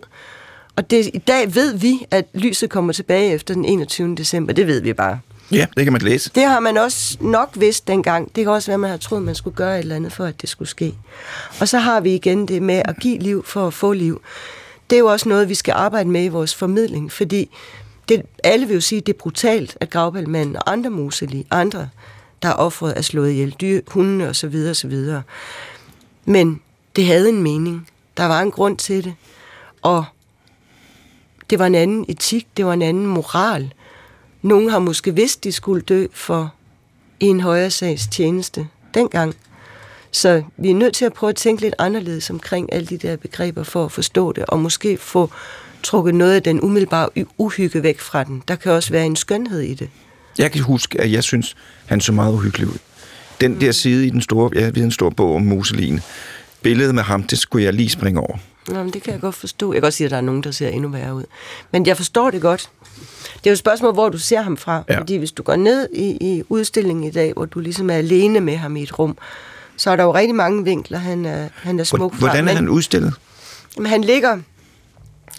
Og 0.77 0.91
det, 0.91 1.11
i 1.15 1.19
dag 1.19 1.55
ved 1.55 1.77
vi, 1.77 2.07
at 2.11 2.27
lyset 2.35 2.71
kommer 2.71 2.93
tilbage 2.93 3.33
efter 3.33 3.55
den 3.55 3.65
21. 3.65 4.15
december. 4.17 4.53
Det 4.53 4.67
ved 4.67 4.81
vi 4.81 4.93
bare. 4.93 5.21
Ja, 5.55 5.67
det 5.77 5.85
kan 5.85 5.93
man 5.93 6.03
læse. 6.03 6.31
Det 6.35 6.43
har 6.43 6.61
man 6.61 6.77
også 6.77 7.17
nok 7.21 7.51
vidst 7.57 7.89
dengang. 7.89 8.37
Det 8.37 8.45
kan 8.45 8.53
også 8.53 8.67
være, 8.67 8.75
at 8.75 8.81
man 8.81 8.91
har 8.91 8.97
troet, 8.97 9.23
man 9.23 9.35
skulle 9.35 9.57
gøre 9.57 9.75
et 9.75 9.83
eller 9.83 9.97
andet, 9.97 10.13
for 10.13 10.25
at 10.25 10.41
det 10.41 10.49
skulle 10.49 10.69
ske. 10.69 10.95
Og 11.61 11.69
så 11.69 11.79
har 11.79 12.01
vi 12.01 12.15
igen 12.15 12.49
det 12.49 12.63
med 12.63 12.83
at 12.85 12.97
give 13.01 13.19
liv 13.19 13.45
for 13.45 13.67
at 13.67 13.75
få 13.75 13.93
liv. 13.93 14.23
Det 14.91 14.97
er 14.97 15.01
jo 15.01 15.07
også 15.07 15.29
noget, 15.29 15.49
vi 15.49 15.55
skal 15.55 15.73
arbejde 15.73 16.09
med 16.09 16.25
i 16.25 16.29
vores 16.29 16.55
formidling, 16.55 17.13
fordi 17.13 17.51
det, 18.09 18.23
alle 18.45 18.67
vil 18.67 18.75
jo 18.75 18.81
sige, 18.81 18.99
at 18.99 19.07
det 19.07 19.13
er 19.13 19.19
brutalt, 19.19 19.77
at 19.81 19.91
gravbælmanden 19.91 20.57
og 20.57 20.73
andre 20.73 20.91
museli, 20.91 21.47
andre, 21.51 21.89
der 22.43 22.49
er 22.49 22.53
offret, 22.53 22.99
er 22.99 23.03
slået 23.03 23.31
ihjel, 23.31 23.57
dyr, 23.61 23.81
hundene 23.87 24.29
osv. 24.29 24.67
osv. 24.71 25.07
Men 26.25 26.61
det 26.97 27.07
havde 27.07 27.29
en 27.29 27.43
mening. 27.43 27.89
Der 28.17 28.25
var 28.25 28.43
en 28.43 28.51
grund 28.51 28.77
til 28.77 29.05
det. 29.05 29.15
Og 29.83 30.05
det 31.51 31.59
var 31.59 31.67
en 31.67 31.75
anden 31.75 32.05
etik, 32.09 32.47
det 32.57 32.67
var 32.67 32.73
en 32.73 32.83
anden 32.83 33.07
moral. 33.07 33.73
Nogle 34.45 34.71
har 34.71 34.79
måske 34.79 35.15
vidst, 35.15 35.45
de 35.45 35.53
skulle 35.53 35.83
dø 35.83 36.07
for 36.13 36.55
en 37.21 37.41
højere 37.41 37.71
sags 37.71 38.07
tjeneste 38.07 38.67
dengang. 38.95 39.35
Så 40.11 40.43
vi 40.57 40.71
er 40.71 40.75
nødt 40.75 40.95
til 40.95 41.05
at 41.05 41.13
prøve 41.13 41.31
at 41.31 41.37
tænke 41.37 41.63
lidt 41.63 41.75
anderledes 41.79 42.31
omkring 42.31 42.73
alle 42.73 42.87
de 42.87 42.99
der 42.99 43.17
begreber 43.17 43.63
for 43.63 43.85
at 43.85 43.93
forstå 43.93 44.33
det, 44.33 44.45
og 44.45 44.59
måske 44.59 44.97
få 44.97 45.31
trukket 45.83 46.15
noget 46.15 46.35
af 46.35 46.43
den 46.43 46.61
umiddelbare 46.61 47.09
uhygge 47.39 47.83
væk 47.83 48.01
fra 48.01 48.25
den. 48.25 48.43
Der 48.49 48.57
kan 48.57 48.73
også 48.73 48.91
være 48.91 49.07
en 49.07 49.17
skønhed 49.17 49.61
i 49.61 49.75
det. 49.75 49.91
Jeg 50.39 50.53
kan 50.53 50.63
huske, 50.63 51.01
at 51.01 51.13
jeg 51.13 51.23
synes, 51.23 51.57
han 51.87 52.01
så 52.01 52.13
meget 52.13 52.33
uhyggelig 52.33 52.69
ud. 52.69 52.79
Den 53.41 53.61
der 53.61 53.73
side 53.73 54.07
i 54.07 54.11
den 54.11 54.23
store, 54.23 54.51
ja, 54.55 54.71
vi 54.71 54.81
en 54.81 54.91
stor 54.91 55.11
bog 55.11 55.35
om 55.35 55.43
Muselin. 55.43 56.01
Billedet 56.63 56.95
med 56.95 57.03
ham, 57.03 57.23
det 57.23 57.39
skulle 57.39 57.65
jeg 57.65 57.73
lige 57.73 57.91
springe 57.91 58.21
over. 58.21 58.37
Nå, 58.69 58.83
men 58.83 58.93
det 58.93 59.03
kan 59.03 59.13
jeg 59.13 59.21
godt 59.21 59.35
forstå. 59.35 59.73
Jeg 59.73 59.81
kan 59.81 59.87
godt 59.87 59.95
sige, 59.95 60.05
at 60.05 60.11
der 60.11 60.17
er 60.17 60.21
nogen, 60.21 60.43
der 60.43 60.51
ser 60.51 60.69
endnu 60.69 60.89
værre 60.89 61.15
ud. 61.15 61.25
Men 61.73 61.87
jeg 61.87 61.97
forstår 61.97 62.31
det 62.31 62.43
godt. 62.43 62.71
Det 63.35 63.47
er 63.47 63.51
jo 63.51 63.53
et 63.53 63.59
spørgsmål, 63.59 63.93
hvor 63.93 64.09
du 64.09 64.19
ser 64.19 64.43
ham 64.43 64.57
fra. 64.57 64.83
Ja. 64.89 64.99
Fordi 64.99 65.17
hvis 65.17 65.33
du 65.33 65.43
går 65.43 65.57
ned 65.57 65.89
i, 65.93 66.17
i 66.21 66.43
udstillingen 66.49 67.05
i 67.05 67.11
dag, 67.11 67.33
hvor 67.33 67.45
du 67.45 67.61
ligesom 67.61 67.91
er 67.91 67.95
alene 67.95 68.41
med 68.41 68.57
ham 68.57 68.77
i 68.77 68.83
et 68.83 68.99
rum, 68.99 69.19
så 69.77 69.91
er 69.91 69.97
der 69.97 70.03
jo 70.03 70.15
rigtig 70.15 70.35
mange 70.35 70.65
vinkler, 70.65 70.99
han 70.99 71.25
er, 71.25 71.49
han 71.55 71.81
er 71.81 71.85
smuk 71.85 72.13
fra. 72.13 72.19
Hvordan 72.19 72.49
er 72.49 72.53
han 72.53 72.69
udstillet? 72.69 73.15
Men 73.77 73.87
han 73.87 74.05
ligger, 74.05 74.39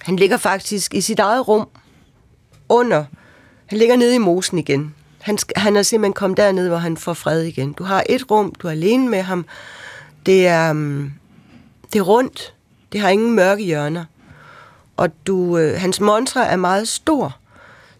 han 0.01 0.15
ligger 0.15 0.37
faktisk 0.37 0.93
i 0.93 1.01
sit 1.01 1.19
eget 1.19 1.47
rum 1.47 1.67
under, 2.69 3.05
han 3.65 3.77
ligger 3.77 3.95
nede 3.95 4.15
i 4.15 4.17
mosen 4.17 4.57
igen. 4.57 4.93
Han, 5.21 5.37
han 5.55 5.75
er 5.75 5.83
simpelthen 5.83 6.13
kommet 6.13 6.37
derned, 6.37 6.67
hvor 6.67 6.77
han 6.77 6.97
får 6.97 7.13
fred 7.13 7.41
igen. 7.41 7.73
Du 7.73 7.83
har 7.83 8.03
et 8.09 8.31
rum, 8.31 8.55
du 8.61 8.67
er 8.67 8.71
alene 8.71 9.09
med 9.09 9.21
ham. 9.21 9.45
Det 10.25 10.47
er, 10.47 10.71
um, 10.71 11.13
det 11.93 11.99
er 11.99 12.03
rundt. 12.03 12.53
Det 12.91 13.01
har 13.01 13.09
ingen 13.09 13.35
mørke 13.35 13.63
hjørner. 13.63 14.05
Og 14.97 15.09
du, 15.27 15.57
øh, 15.57 15.79
hans 15.79 15.99
montre 15.99 16.47
er 16.47 16.55
meget 16.55 16.87
stor, 16.87 17.37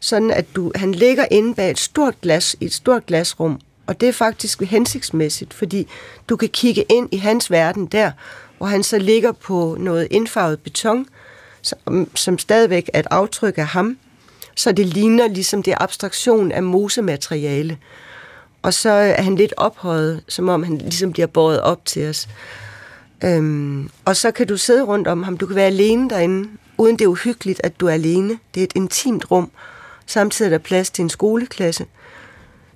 sådan 0.06 0.32
at 0.32 0.46
du, 0.56 0.72
han 0.76 0.92
ligger 0.92 1.26
inde 1.32 1.56
bag 1.56 1.72
et 1.72 1.80
stort 1.80 2.22
glas, 2.22 2.56
i 2.60 2.66
et 2.66 2.74
stort 2.74 3.06
glasrum, 3.06 3.60
og 3.88 4.02
det 4.02 4.10
er 4.10 4.14
faktisk 4.14 4.62
hensigtsmæssigt, 4.62 5.54
fordi 5.54 5.88
du 6.30 6.36
kan 6.36 6.50
kigge 6.50 6.86
ind 6.90 7.10
i 7.12 7.18
hans 7.18 7.52
verden 7.52 7.86
der, 7.86 8.12
hvor 8.58 8.68
han 8.68 8.84
så 8.84 9.00
ligger 9.00 9.32
på 9.32 9.78
noget 9.80 10.08
indfarvet 10.12 10.60
beton, 10.60 11.08
som, 11.62 12.10
som 12.16 12.38
stadigvæk 12.38 12.90
er 12.94 13.00
et 13.00 13.08
aftryk 13.12 13.58
af 13.58 13.66
ham. 13.66 13.98
Så 14.56 14.72
det 14.72 14.86
ligner 14.86 15.28
ligesom 15.28 15.64
det 15.64 15.74
abstraktion 15.78 16.52
af 16.52 16.64
mosemateriale. 16.64 17.78
Og 18.62 18.74
så 18.74 18.90
er 18.90 19.22
han 19.22 19.36
lidt 19.36 19.54
ophøjet, 19.58 20.24
som 20.28 20.50
om 20.50 20.64
han 20.64 20.78
ligesom 20.78 21.12
bliver 21.12 21.28
båret 21.28 21.62
op 21.62 21.86
til 21.86 22.10
os. 22.10 22.28
Øhm, 23.24 23.90
og 24.06 24.16
så 24.16 24.32
kan 24.32 24.48
du 24.48 24.58
sidde 24.58 24.84
rundt 24.84 25.08
om 25.08 25.24
ham. 25.24 25.38
Du 25.38 25.46
kan 25.46 25.56
være 25.56 25.66
alene 25.66 26.10
derinde, 26.10 26.50
uden 26.78 27.00
det 27.00 27.06
er 27.06 27.10
uhyggeligt, 27.10 27.62
at 27.64 27.80
du 27.80 27.88
er 27.88 27.94
alene. 27.94 28.40
Det 28.54 28.60
er 28.60 28.64
et 28.64 28.74
intimt 28.76 29.32
rum. 29.32 29.52
Samtidig 30.06 30.48
er 30.48 30.58
der 30.58 30.64
plads 30.64 30.90
til 30.90 31.04
en 31.04 31.10
skoleklasse 31.10 31.86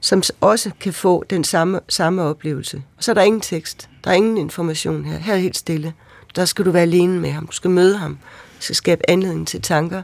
som 0.01 0.23
også 0.41 0.71
kan 0.80 0.93
få 0.93 1.23
den 1.30 1.43
samme, 1.43 1.80
samme 1.89 2.23
oplevelse. 2.23 2.84
Og 2.97 3.03
så 3.03 3.11
er 3.11 3.13
der 3.13 3.21
ingen 3.21 3.41
tekst. 3.41 3.89
Der 4.03 4.09
er 4.11 4.15
ingen 4.15 4.38
information 4.38 5.05
her. 5.05 5.17
Her 5.17 5.34
er 5.34 5.38
helt 5.38 5.57
stille. 5.57 5.93
Der 6.36 6.45
skal 6.45 6.65
du 6.65 6.71
være 6.71 6.82
alene 6.82 7.19
med 7.19 7.32
ham. 7.32 7.47
Du 7.47 7.51
skal 7.51 7.71
møde 7.71 7.97
ham. 7.97 8.17
Du 8.57 8.63
skal 8.63 8.75
skabe 8.75 9.09
anledning 9.09 9.47
til 9.47 9.61
tanker. 9.61 10.01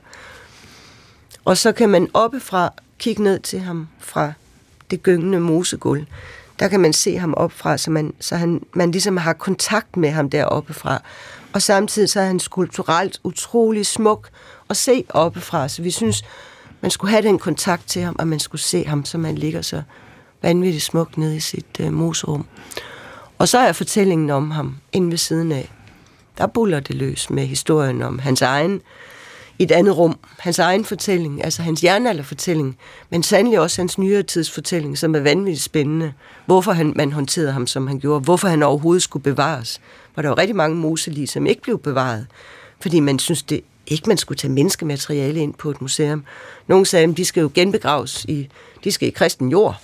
Og 1.46 1.58
så 1.58 1.72
kan 1.72 1.90
man 1.90 2.10
oppefra 2.14 2.74
kigge 3.00 3.24
ned 3.24 3.40
til 3.40 3.60
ham 3.60 3.88
fra 4.00 4.34
det 4.92 5.04
gyngende 5.04 5.40
mosegulv. 5.40 6.06
Der 6.60 6.68
kan 6.68 6.80
man 6.80 6.94
se 6.94 7.18
ham 7.18 7.34
opfra, 7.34 7.78
så 7.78 7.92
man, 7.92 8.14
så 8.20 8.36
han, 8.36 8.66
man 8.74 8.92
ligesom 8.92 9.18
har 9.18 9.34
kontakt 9.34 9.98
med 9.98 10.10
ham 10.10 10.30
deroppe 10.30 10.74
fra. 10.74 11.02
Og 11.54 11.62
samtidig 11.62 12.10
så 12.10 12.20
er 12.20 12.26
han 12.26 12.40
skulpturelt 12.40 13.20
utrolig 13.24 13.86
smuk 13.86 14.30
at 14.70 14.78
se 14.78 15.04
oppefra. 15.10 15.68
Så 15.68 15.82
vi 15.82 15.92
synes, 15.92 16.24
man 16.82 16.92
skulle 16.92 17.12
have 17.12 17.24
den 17.24 17.40
kontakt 17.40 17.88
til 17.88 18.02
ham, 18.02 18.16
og 18.20 18.28
man 18.28 18.40
skulle 18.40 18.62
se 18.62 18.86
ham, 18.86 19.06
som 19.06 19.24
han 19.24 19.36
ligger 19.36 19.62
så 19.62 19.82
vanvittigt 20.42 20.84
smukt 20.84 21.18
nede 21.18 21.36
i 21.36 21.40
sit 21.40 21.80
øh, 21.80 21.94
moserum. 21.94 22.46
Og 23.38 23.48
så 23.48 23.58
er 23.58 23.72
fortællingen 23.72 24.30
om 24.30 24.52
ham 24.52 24.76
inde 24.92 25.12
ved 25.12 25.18
siden 25.18 25.52
af. 25.52 25.72
Der 26.38 26.48
buller 26.48 26.80
det 26.80 26.96
løs 26.96 27.30
med 27.30 27.46
historien 27.46 28.02
om 28.02 28.20
hans 28.20 28.42
egen, 28.42 28.82
i 29.60 29.64
et 29.64 29.72
andet 29.72 29.98
rum, 29.98 30.20
hans 30.40 30.60
egen 30.60 30.86
fortælling, 30.86 31.44
altså 31.44 31.62
hans 31.62 31.84
jernalderfortælling, 31.84 32.78
men 33.10 33.24
sandelig 33.24 33.60
også 33.60 33.82
hans 33.82 33.98
nyere 33.98 34.24
tids 34.24 34.52
fortælling, 34.52 34.98
som 34.98 35.16
er 35.16 35.20
vanvittigt 35.20 35.64
spændende. 35.64 36.14
Hvorfor 36.46 36.72
han, 36.72 36.94
man 36.96 37.12
håndterede 37.12 37.52
ham, 37.52 37.68
som 37.68 37.88
han 37.88 38.00
gjorde. 38.00 38.20
Hvorfor 38.24 38.48
han 38.48 38.64
overhovedet 38.64 39.04
skulle 39.04 39.24
bevares. 39.24 39.82
Hvor 40.14 40.22
der 40.22 40.30
var 40.30 40.38
rigtig 40.38 40.56
mange 40.56 40.78
moselig, 40.78 41.30
som 41.30 41.46
ikke 41.46 41.62
blev 41.62 41.80
bevaret. 41.80 42.28
Fordi 42.80 43.00
man 43.00 43.20
synes, 43.20 43.44
det 43.44 43.62
ikke 43.88 44.08
man 44.08 44.18
skulle 44.18 44.38
tage 44.38 44.52
menneskemateriale 44.52 45.40
ind 45.40 45.54
på 45.54 45.70
et 45.70 45.82
museum. 45.82 46.24
Nogle 46.68 46.86
sagde, 46.86 47.10
at 47.10 47.18
de 47.18 47.26
skal 47.26 47.42
jo 47.42 47.52
genbegraves 47.54 48.26
i, 48.26 48.50
de 48.84 48.92
skal 48.92 49.08
i 49.08 49.12
kristen 49.12 49.50
jord. 49.50 49.82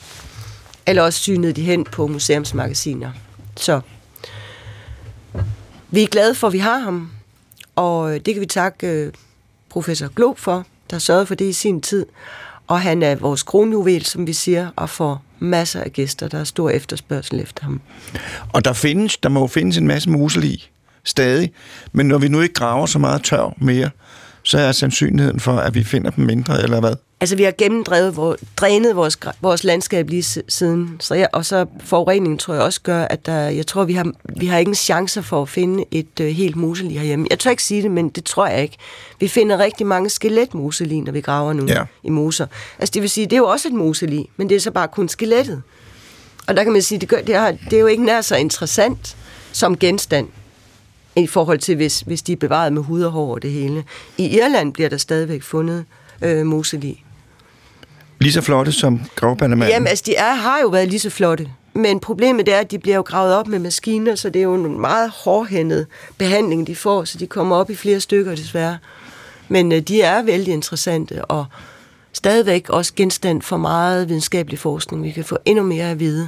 Eller 0.87 1.01
også 1.01 1.19
synede 1.19 1.53
de 1.53 1.61
hen 1.61 1.83
på 1.83 2.07
museumsmagasiner. 2.07 3.11
Så 3.57 3.81
vi 5.91 6.03
er 6.03 6.07
glade 6.07 6.35
for, 6.35 6.47
at 6.47 6.53
vi 6.53 6.57
har 6.57 6.79
ham, 6.79 7.11
og 7.75 8.13
øh, 8.13 8.19
det 8.25 8.33
kan 8.33 8.41
vi 8.41 8.45
takke 8.45 8.87
øh, 8.87 9.13
professor 9.69 10.07
Glob 10.07 10.39
for, 10.39 10.65
der 10.91 10.99
sørgede 10.99 11.25
for 11.25 11.35
det 11.35 11.45
i 11.45 11.53
sin 11.53 11.81
tid. 11.81 12.05
Og 12.67 12.81
han 12.81 13.03
er 13.03 13.15
vores 13.15 13.43
kronjuvel, 13.43 14.05
som 14.05 14.27
vi 14.27 14.33
siger, 14.33 14.69
og 14.75 14.89
får 14.89 15.23
masser 15.39 15.81
af 15.81 15.93
gæster. 15.93 16.27
Der 16.27 16.39
er 16.39 16.43
stor 16.43 16.69
efterspørgsel 16.69 17.39
efter 17.39 17.63
ham. 17.63 17.81
Og 18.53 18.65
der 18.65 18.73
findes, 18.73 19.17
der 19.17 19.29
må 19.29 19.47
findes 19.47 19.77
en 19.77 19.87
masse 19.87 20.09
musel 20.09 20.43
i 20.43 20.69
stadig. 21.03 21.51
Men 21.91 22.05
når 22.05 22.17
vi 22.17 22.27
nu 22.27 22.41
ikke 22.41 22.53
graver 22.53 22.85
så 22.85 22.99
meget 22.99 23.23
tør 23.23 23.53
mere, 23.57 23.89
så 24.43 24.57
er 24.57 24.71
sandsynligheden 24.71 25.39
for, 25.39 25.57
at 25.57 25.75
vi 25.75 25.83
finder 25.83 26.11
dem 26.11 26.25
mindre, 26.25 26.63
eller 26.63 26.79
hvad? 26.79 26.93
Altså, 27.21 27.35
vi 27.35 27.43
har 27.43 27.53
gennemdrevet, 27.57 28.13
hvor, 28.13 28.37
drænet 28.57 28.95
vores, 28.95 29.17
vores 29.41 29.63
landskab 29.63 30.09
lige 30.09 30.23
siden. 30.47 30.95
Så 30.99 31.15
ja, 31.15 31.25
og 31.33 31.45
så 31.45 31.65
forureningen 31.83 32.37
tror 32.37 32.53
jeg 32.53 32.63
også 32.63 32.81
gør, 32.81 33.03
at 33.03 33.25
der, 33.25 33.39
jeg 33.39 33.67
tror, 33.67 33.83
vi 33.83 33.93
har, 33.93 34.11
vi 34.39 34.45
har 34.45 34.57
ingen 34.57 34.75
chancer 34.75 35.21
for 35.21 35.41
at 35.41 35.49
finde 35.49 35.85
et 35.91 36.19
uh, 36.19 36.25
helt 36.25 36.55
museli 36.55 36.93
herhjemme. 36.93 37.27
Jeg 37.29 37.39
tør 37.39 37.49
ikke 37.49 37.63
sige 37.63 37.81
det, 37.81 37.91
men 37.91 38.09
det 38.09 38.23
tror 38.23 38.47
jeg 38.47 38.61
ikke. 38.61 38.77
Vi 39.19 39.27
finder 39.27 39.57
rigtig 39.57 39.87
mange 39.87 40.09
skeletmuseli, 40.09 40.99
når 40.99 41.11
vi 41.11 41.21
graver 41.21 41.53
nu 41.53 41.67
ja. 41.67 41.83
i 42.03 42.09
moser. 42.09 42.45
Altså, 42.79 42.91
det 42.93 43.01
vil 43.01 43.09
sige, 43.09 43.25
det 43.25 43.33
er 43.33 43.37
jo 43.37 43.47
også 43.47 43.67
et 43.67 43.73
museli, 43.73 44.29
men 44.37 44.49
det 44.49 44.55
er 44.55 44.59
så 44.59 44.71
bare 44.71 44.87
kun 44.87 45.09
skelettet. 45.09 45.61
Og 46.47 46.55
der 46.57 46.63
kan 46.63 46.73
man 46.73 46.81
sige, 46.81 46.99
det, 46.99 47.09
gør, 47.09 47.21
det, 47.21 47.35
er, 47.35 47.51
det 47.51 47.73
er 47.73 47.79
jo 47.79 47.87
ikke 47.87 48.05
nær 48.05 48.21
så 48.21 48.35
interessant 48.35 49.17
som 49.51 49.77
genstand 49.77 50.27
i 51.15 51.27
forhold 51.27 51.59
til, 51.59 51.75
hvis, 51.75 51.99
hvis 51.99 52.21
de 52.21 52.31
er 52.31 52.37
bevaret 52.37 52.73
med 52.73 52.81
hud 52.81 53.01
og 53.01 53.11
hår 53.11 53.33
og 53.33 53.41
det 53.41 53.51
hele. 53.51 53.83
I 54.17 54.37
Irland 54.37 54.73
bliver 54.73 54.89
der 54.89 54.97
stadigvæk 54.97 55.43
fundet 55.43 55.85
øh, 56.21 56.45
museli. 56.45 57.03
Lige 58.19 58.33
så 58.33 58.41
flotte 58.41 58.71
som 58.71 59.01
gravbandermanden? 59.15 59.73
Jamen, 59.73 59.87
altså, 59.87 60.03
de 60.07 60.15
er, 60.15 60.33
har 60.33 60.59
jo 60.61 60.67
været 60.67 60.87
lige 60.87 60.99
så 60.99 61.09
flotte. 61.09 61.49
Men 61.73 61.99
problemet 61.99 62.49
er, 62.49 62.59
at 62.59 62.71
de 62.71 62.79
bliver 62.79 62.95
jo 62.95 63.01
gravet 63.01 63.35
op 63.35 63.47
med 63.47 63.59
maskiner, 63.59 64.15
så 64.15 64.29
det 64.29 64.39
er 64.39 64.43
jo 64.43 64.53
en 64.53 64.81
meget 64.81 65.09
hårdhændet 65.09 65.87
behandling, 66.17 66.67
de 66.67 66.75
får, 66.75 67.03
så 67.03 67.17
de 67.17 67.27
kommer 67.27 67.55
op 67.55 67.69
i 67.69 67.75
flere 67.75 67.99
stykker 67.99 68.35
desværre. 68.35 68.77
Men 69.47 69.71
øh, 69.71 69.79
de 69.79 70.01
er 70.01 70.23
vældig 70.23 70.53
interessante, 70.53 71.25
og 71.25 71.45
stadigvæk 72.13 72.69
også 72.69 72.93
genstand 72.95 73.41
for 73.41 73.57
meget 73.57 74.09
videnskabelig 74.09 74.59
forskning. 74.59 75.03
Vi 75.03 75.11
kan 75.11 75.23
få 75.23 75.37
endnu 75.45 75.63
mere 75.63 75.91
at 75.91 75.99
vide 75.99 76.27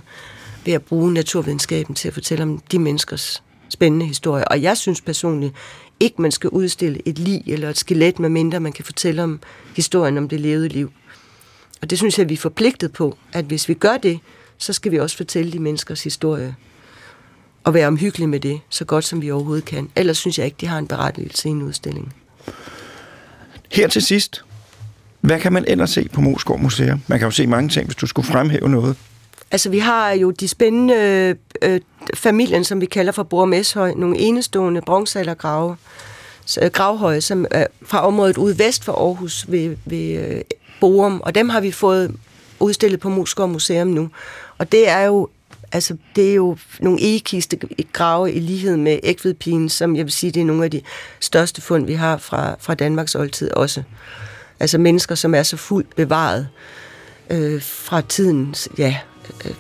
ved 0.66 0.74
at 0.74 0.82
bruge 0.82 1.14
naturvidenskaben 1.14 1.96
til 1.96 2.08
at 2.08 2.14
fortælle 2.14 2.44
om 2.44 2.60
de 2.72 2.80
menneskers 2.80 3.44
spændende 3.74 4.06
historie. 4.06 4.48
Og 4.48 4.62
jeg 4.62 4.78
synes 4.78 5.02
personligt 5.02 5.54
ikke, 6.00 6.22
man 6.22 6.32
skal 6.32 6.50
udstille 6.50 7.02
et 7.06 7.20
lig 7.20 7.44
eller 7.48 7.70
et 7.70 7.78
skelet, 7.78 8.20
medmindre 8.20 8.60
man 8.60 8.72
kan 8.72 8.86
fortælle 8.86 9.24
om 9.24 9.40
historien 9.76 10.18
om 10.18 10.30
det 10.30 10.40
levede 10.40 10.68
liv. 10.68 10.92
Og 11.82 11.90
det 11.90 11.98
synes 11.98 12.20
jeg, 12.20 12.30
vi 12.30 12.34
er 12.34 12.38
forpligtet 12.38 12.94
på, 12.94 13.18
at 13.34 13.46
hvis 13.46 13.70
vi 13.70 13.74
gør 13.74 13.98
det, 13.98 14.20
så 14.58 14.74
skal 14.74 14.92
vi 14.92 15.00
også 15.00 15.18
fortælle 15.18 15.52
de 15.52 15.60
menneskers 15.60 16.04
historie. 16.04 16.56
Og 17.64 17.74
være 17.74 17.88
omhyggelige 17.88 18.28
med 18.28 18.40
det, 18.40 18.60
så 18.70 18.86
godt 18.86 19.06
som 19.06 19.22
vi 19.22 19.32
overhovedet 19.32 19.66
kan. 19.66 19.90
Ellers 19.96 20.18
synes 20.18 20.38
jeg 20.38 20.46
ikke, 20.46 20.58
de 20.62 20.68
har 20.68 20.78
en 20.78 20.88
berettigelse 20.88 21.48
i 21.48 21.52
en 21.52 21.62
udstilling. 21.62 22.14
Her 23.72 23.88
til 23.88 24.02
sidst, 24.02 24.44
Hvad 25.24 25.40
kan 25.40 25.54
man 25.54 25.66
ellers 25.68 25.90
se 25.90 26.10
på 26.14 26.22
Moskov 26.22 26.60
Museum? 26.60 27.02
Man 27.08 27.20
kan 27.20 27.26
jo 27.26 27.32
se 27.32 27.48
mange 27.48 27.70
ting, 27.70 27.86
hvis 27.86 27.96
du 27.96 28.08
skulle 28.08 28.28
fremhæve 28.28 28.70
noget. 28.70 28.96
Altså, 29.52 29.70
vi 29.70 29.80
har 29.80 30.12
jo 30.12 30.32
de 30.32 30.48
spændende 30.48 31.36
øh, 31.62 31.80
familien, 32.14 32.64
som 32.64 32.82
vi 32.82 32.86
kalder 32.86 33.12
for 33.12 33.24
Bor 33.24 33.46
Meshøj, 33.46 33.94
nogle 33.96 34.18
enestående 34.18 34.82
bronzealdergrave, 34.82 35.78
øh, 36.62 36.72
gravhøje, 36.72 37.22
som 37.22 37.46
er 37.52 37.68
fra 37.86 38.08
området 38.08 38.38
ude 38.38 38.60
vest 38.60 38.84
for 38.84 38.94
Aarhus 38.94 39.46
ved, 39.48 39.76
ved 39.86 40.20
øh, 40.20 40.42
Borum, 40.80 41.22
og 41.26 41.36
dem 41.36 41.50
har 41.50 41.62
vi 41.62 41.72
fået 41.72 42.16
udstillet 42.60 43.00
på 43.00 43.10
Moskov 43.10 43.48
Museum 43.48 43.88
nu. 43.88 44.10
Og 44.58 44.72
det 44.72 44.90
er 44.90 45.02
jo 45.02 45.30
altså, 45.72 45.98
det 46.16 46.30
er 46.30 46.34
jo 46.34 46.58
nogle 46.80 47.02
egekiste 47.02 47.60
grave 47.94 48.32
i 48.32 48.40
lighed 48.40 48.78
med 48.78 49.00
ægvedpigen, 49.04 49.70
som 49.70 49.96
jeg 49.96 50.06
vil 50.06 50.12
sige, 50.12 50.32
det 50.32 50.42
er 50.42 50.46
nogle 50.46 50.64
af 50.64 50.72
de 50.72 50.82
største 51.20 51.62
fund, 51.62 51.86
vi 51.86 51.94
har 51.94 52.18
fra, 52.18 52.56
fra 52.60 52.74
Danmarks 52.74 53.16
oldtid 53.16 53.52
også. 53.52 53.84
Altså 54.60 54.78
mennesker, 54.78 55.16
som 55.16 55.36
er 55.36 55.44
så 55.44 55.58
fuldt 55.58 55.96
bevaret 55.96 56.48
øh, 57.30 57.62
fra 57.62 58.02
tiden, 58.02 58.56
ja, 58.78 58.98
øh, 59.46 59.52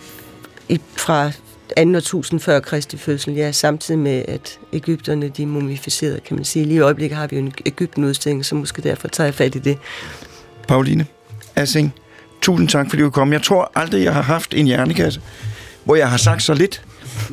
i, 0.69 0.81
fra 0.95 1.31
2. 1.78 1.95
årtusind 1.95 2.39
før 2.39 2.59
Kristi 2.59 2.97
fødsel, 2.97 3.34
ja, 3.34 3.51
samtidig 3.51 3.99
med, 3.99 4.24
at 4.28 4.59
Ægypterne, 4.74 5.30
de 5.30 5.45
mumificerede, 5.45 6.19
kan 6.19 6.36
man 6.36 6.45
sige. 6.45 6.65
Lige 6.65 6.76
i 6.76 6.80
øjeblikket 6.80 7.17
har 7.17 7.28
vi 7.28 7.36
jo 7.36 7.41
en 7.41 7.53
Ægypten-udstilling, 7.65 8.45
så 8.45 8.55
måske 8.55 8.82
derfor 8.82 9.07
tager 9.07 9.28
jeg 9.28 9.34
fat 9.34 9.55
i 9.55 9.59
det. 9.59 9.78
Pauline 10.67 11.05
Assing, 11.55 11.93
tusind 12.41 12.69
tak, 12.69 12.89
fordi 12.89 13.01
du 13.03 13.09
kom. 13.09 13.34
Jeg 13.34 13.41
tror 13.41 13.71
aldrig, 13.76 14.03
jeg 14.03 14.13
har 14.13 14.21
haft 14.21 14.53
en 14.53 14.65
hjernekasse, 14.65 15.21
hvor 15.84 15.95
jeg 15.95 16.09
har 16.09 16.17
sagt 16.17 16.43
så 16.43 16.53
lidt, 16.53 16.86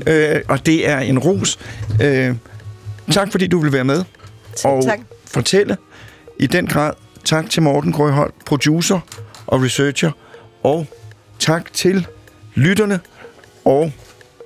øh, 0.07 0.41
og 0.49 0.67
det 0.67 0.89
er 0.89 0.99
en 0.99 1.19
ros. 1.19 1.59
Øh, 2.03 2.35
tak, 3.13 3.33
fordi 3.33 3.47
du 3.47 3.59
vil 3.59 3.73
være 3.73 3.85
med 3.85 4.05
og 4.65 4.85
tak. 4.85 5.01
fortælle 5.27 5.77
i 6.39 6.47
den 6.47 6.67
grad. 6.67 6.93
Tak 7.25 7.51
til 7.51 7.63
Morten 7.63 7.93
Grønholdt, 7.93 8.35
producer 8.45 9.01
og 9.47 9.63
researcher, 9.63 10.11
og 10.63 10.87
tak 11.39 11.73
til 11.73 12.07
lytterne, 12.55 13.01
og 13.65 13.93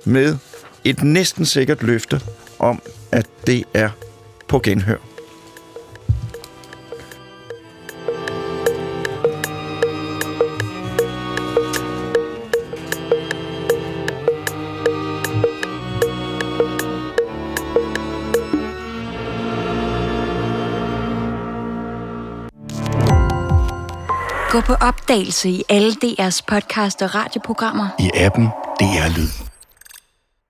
med 0.05 0.37
et 0.83 1.03
næsten 1.03 1.45
sikkert 1.45 1.83
løfte 1.83 2.21
om, 2.59 2.81
at 3.11 3.25
det 3.47 3.63
er 3.73 3.89
på 4.47 4.59
genhør. 4.59 4.97
Gå 24.55 24.61
på 24.61 24.73
opdagelse 24.73 25.49
i 25.49 25.63
alle 25.69 25.91
DR's 25.91 26.41
podcast 26.47 27.01
og 27.01 27.15
radioprogrammer. 27.15 27.87
I 27.99 28.09
appen 28.15 28.45
DR 28.79 29.17
Lyd. 29.17 29.44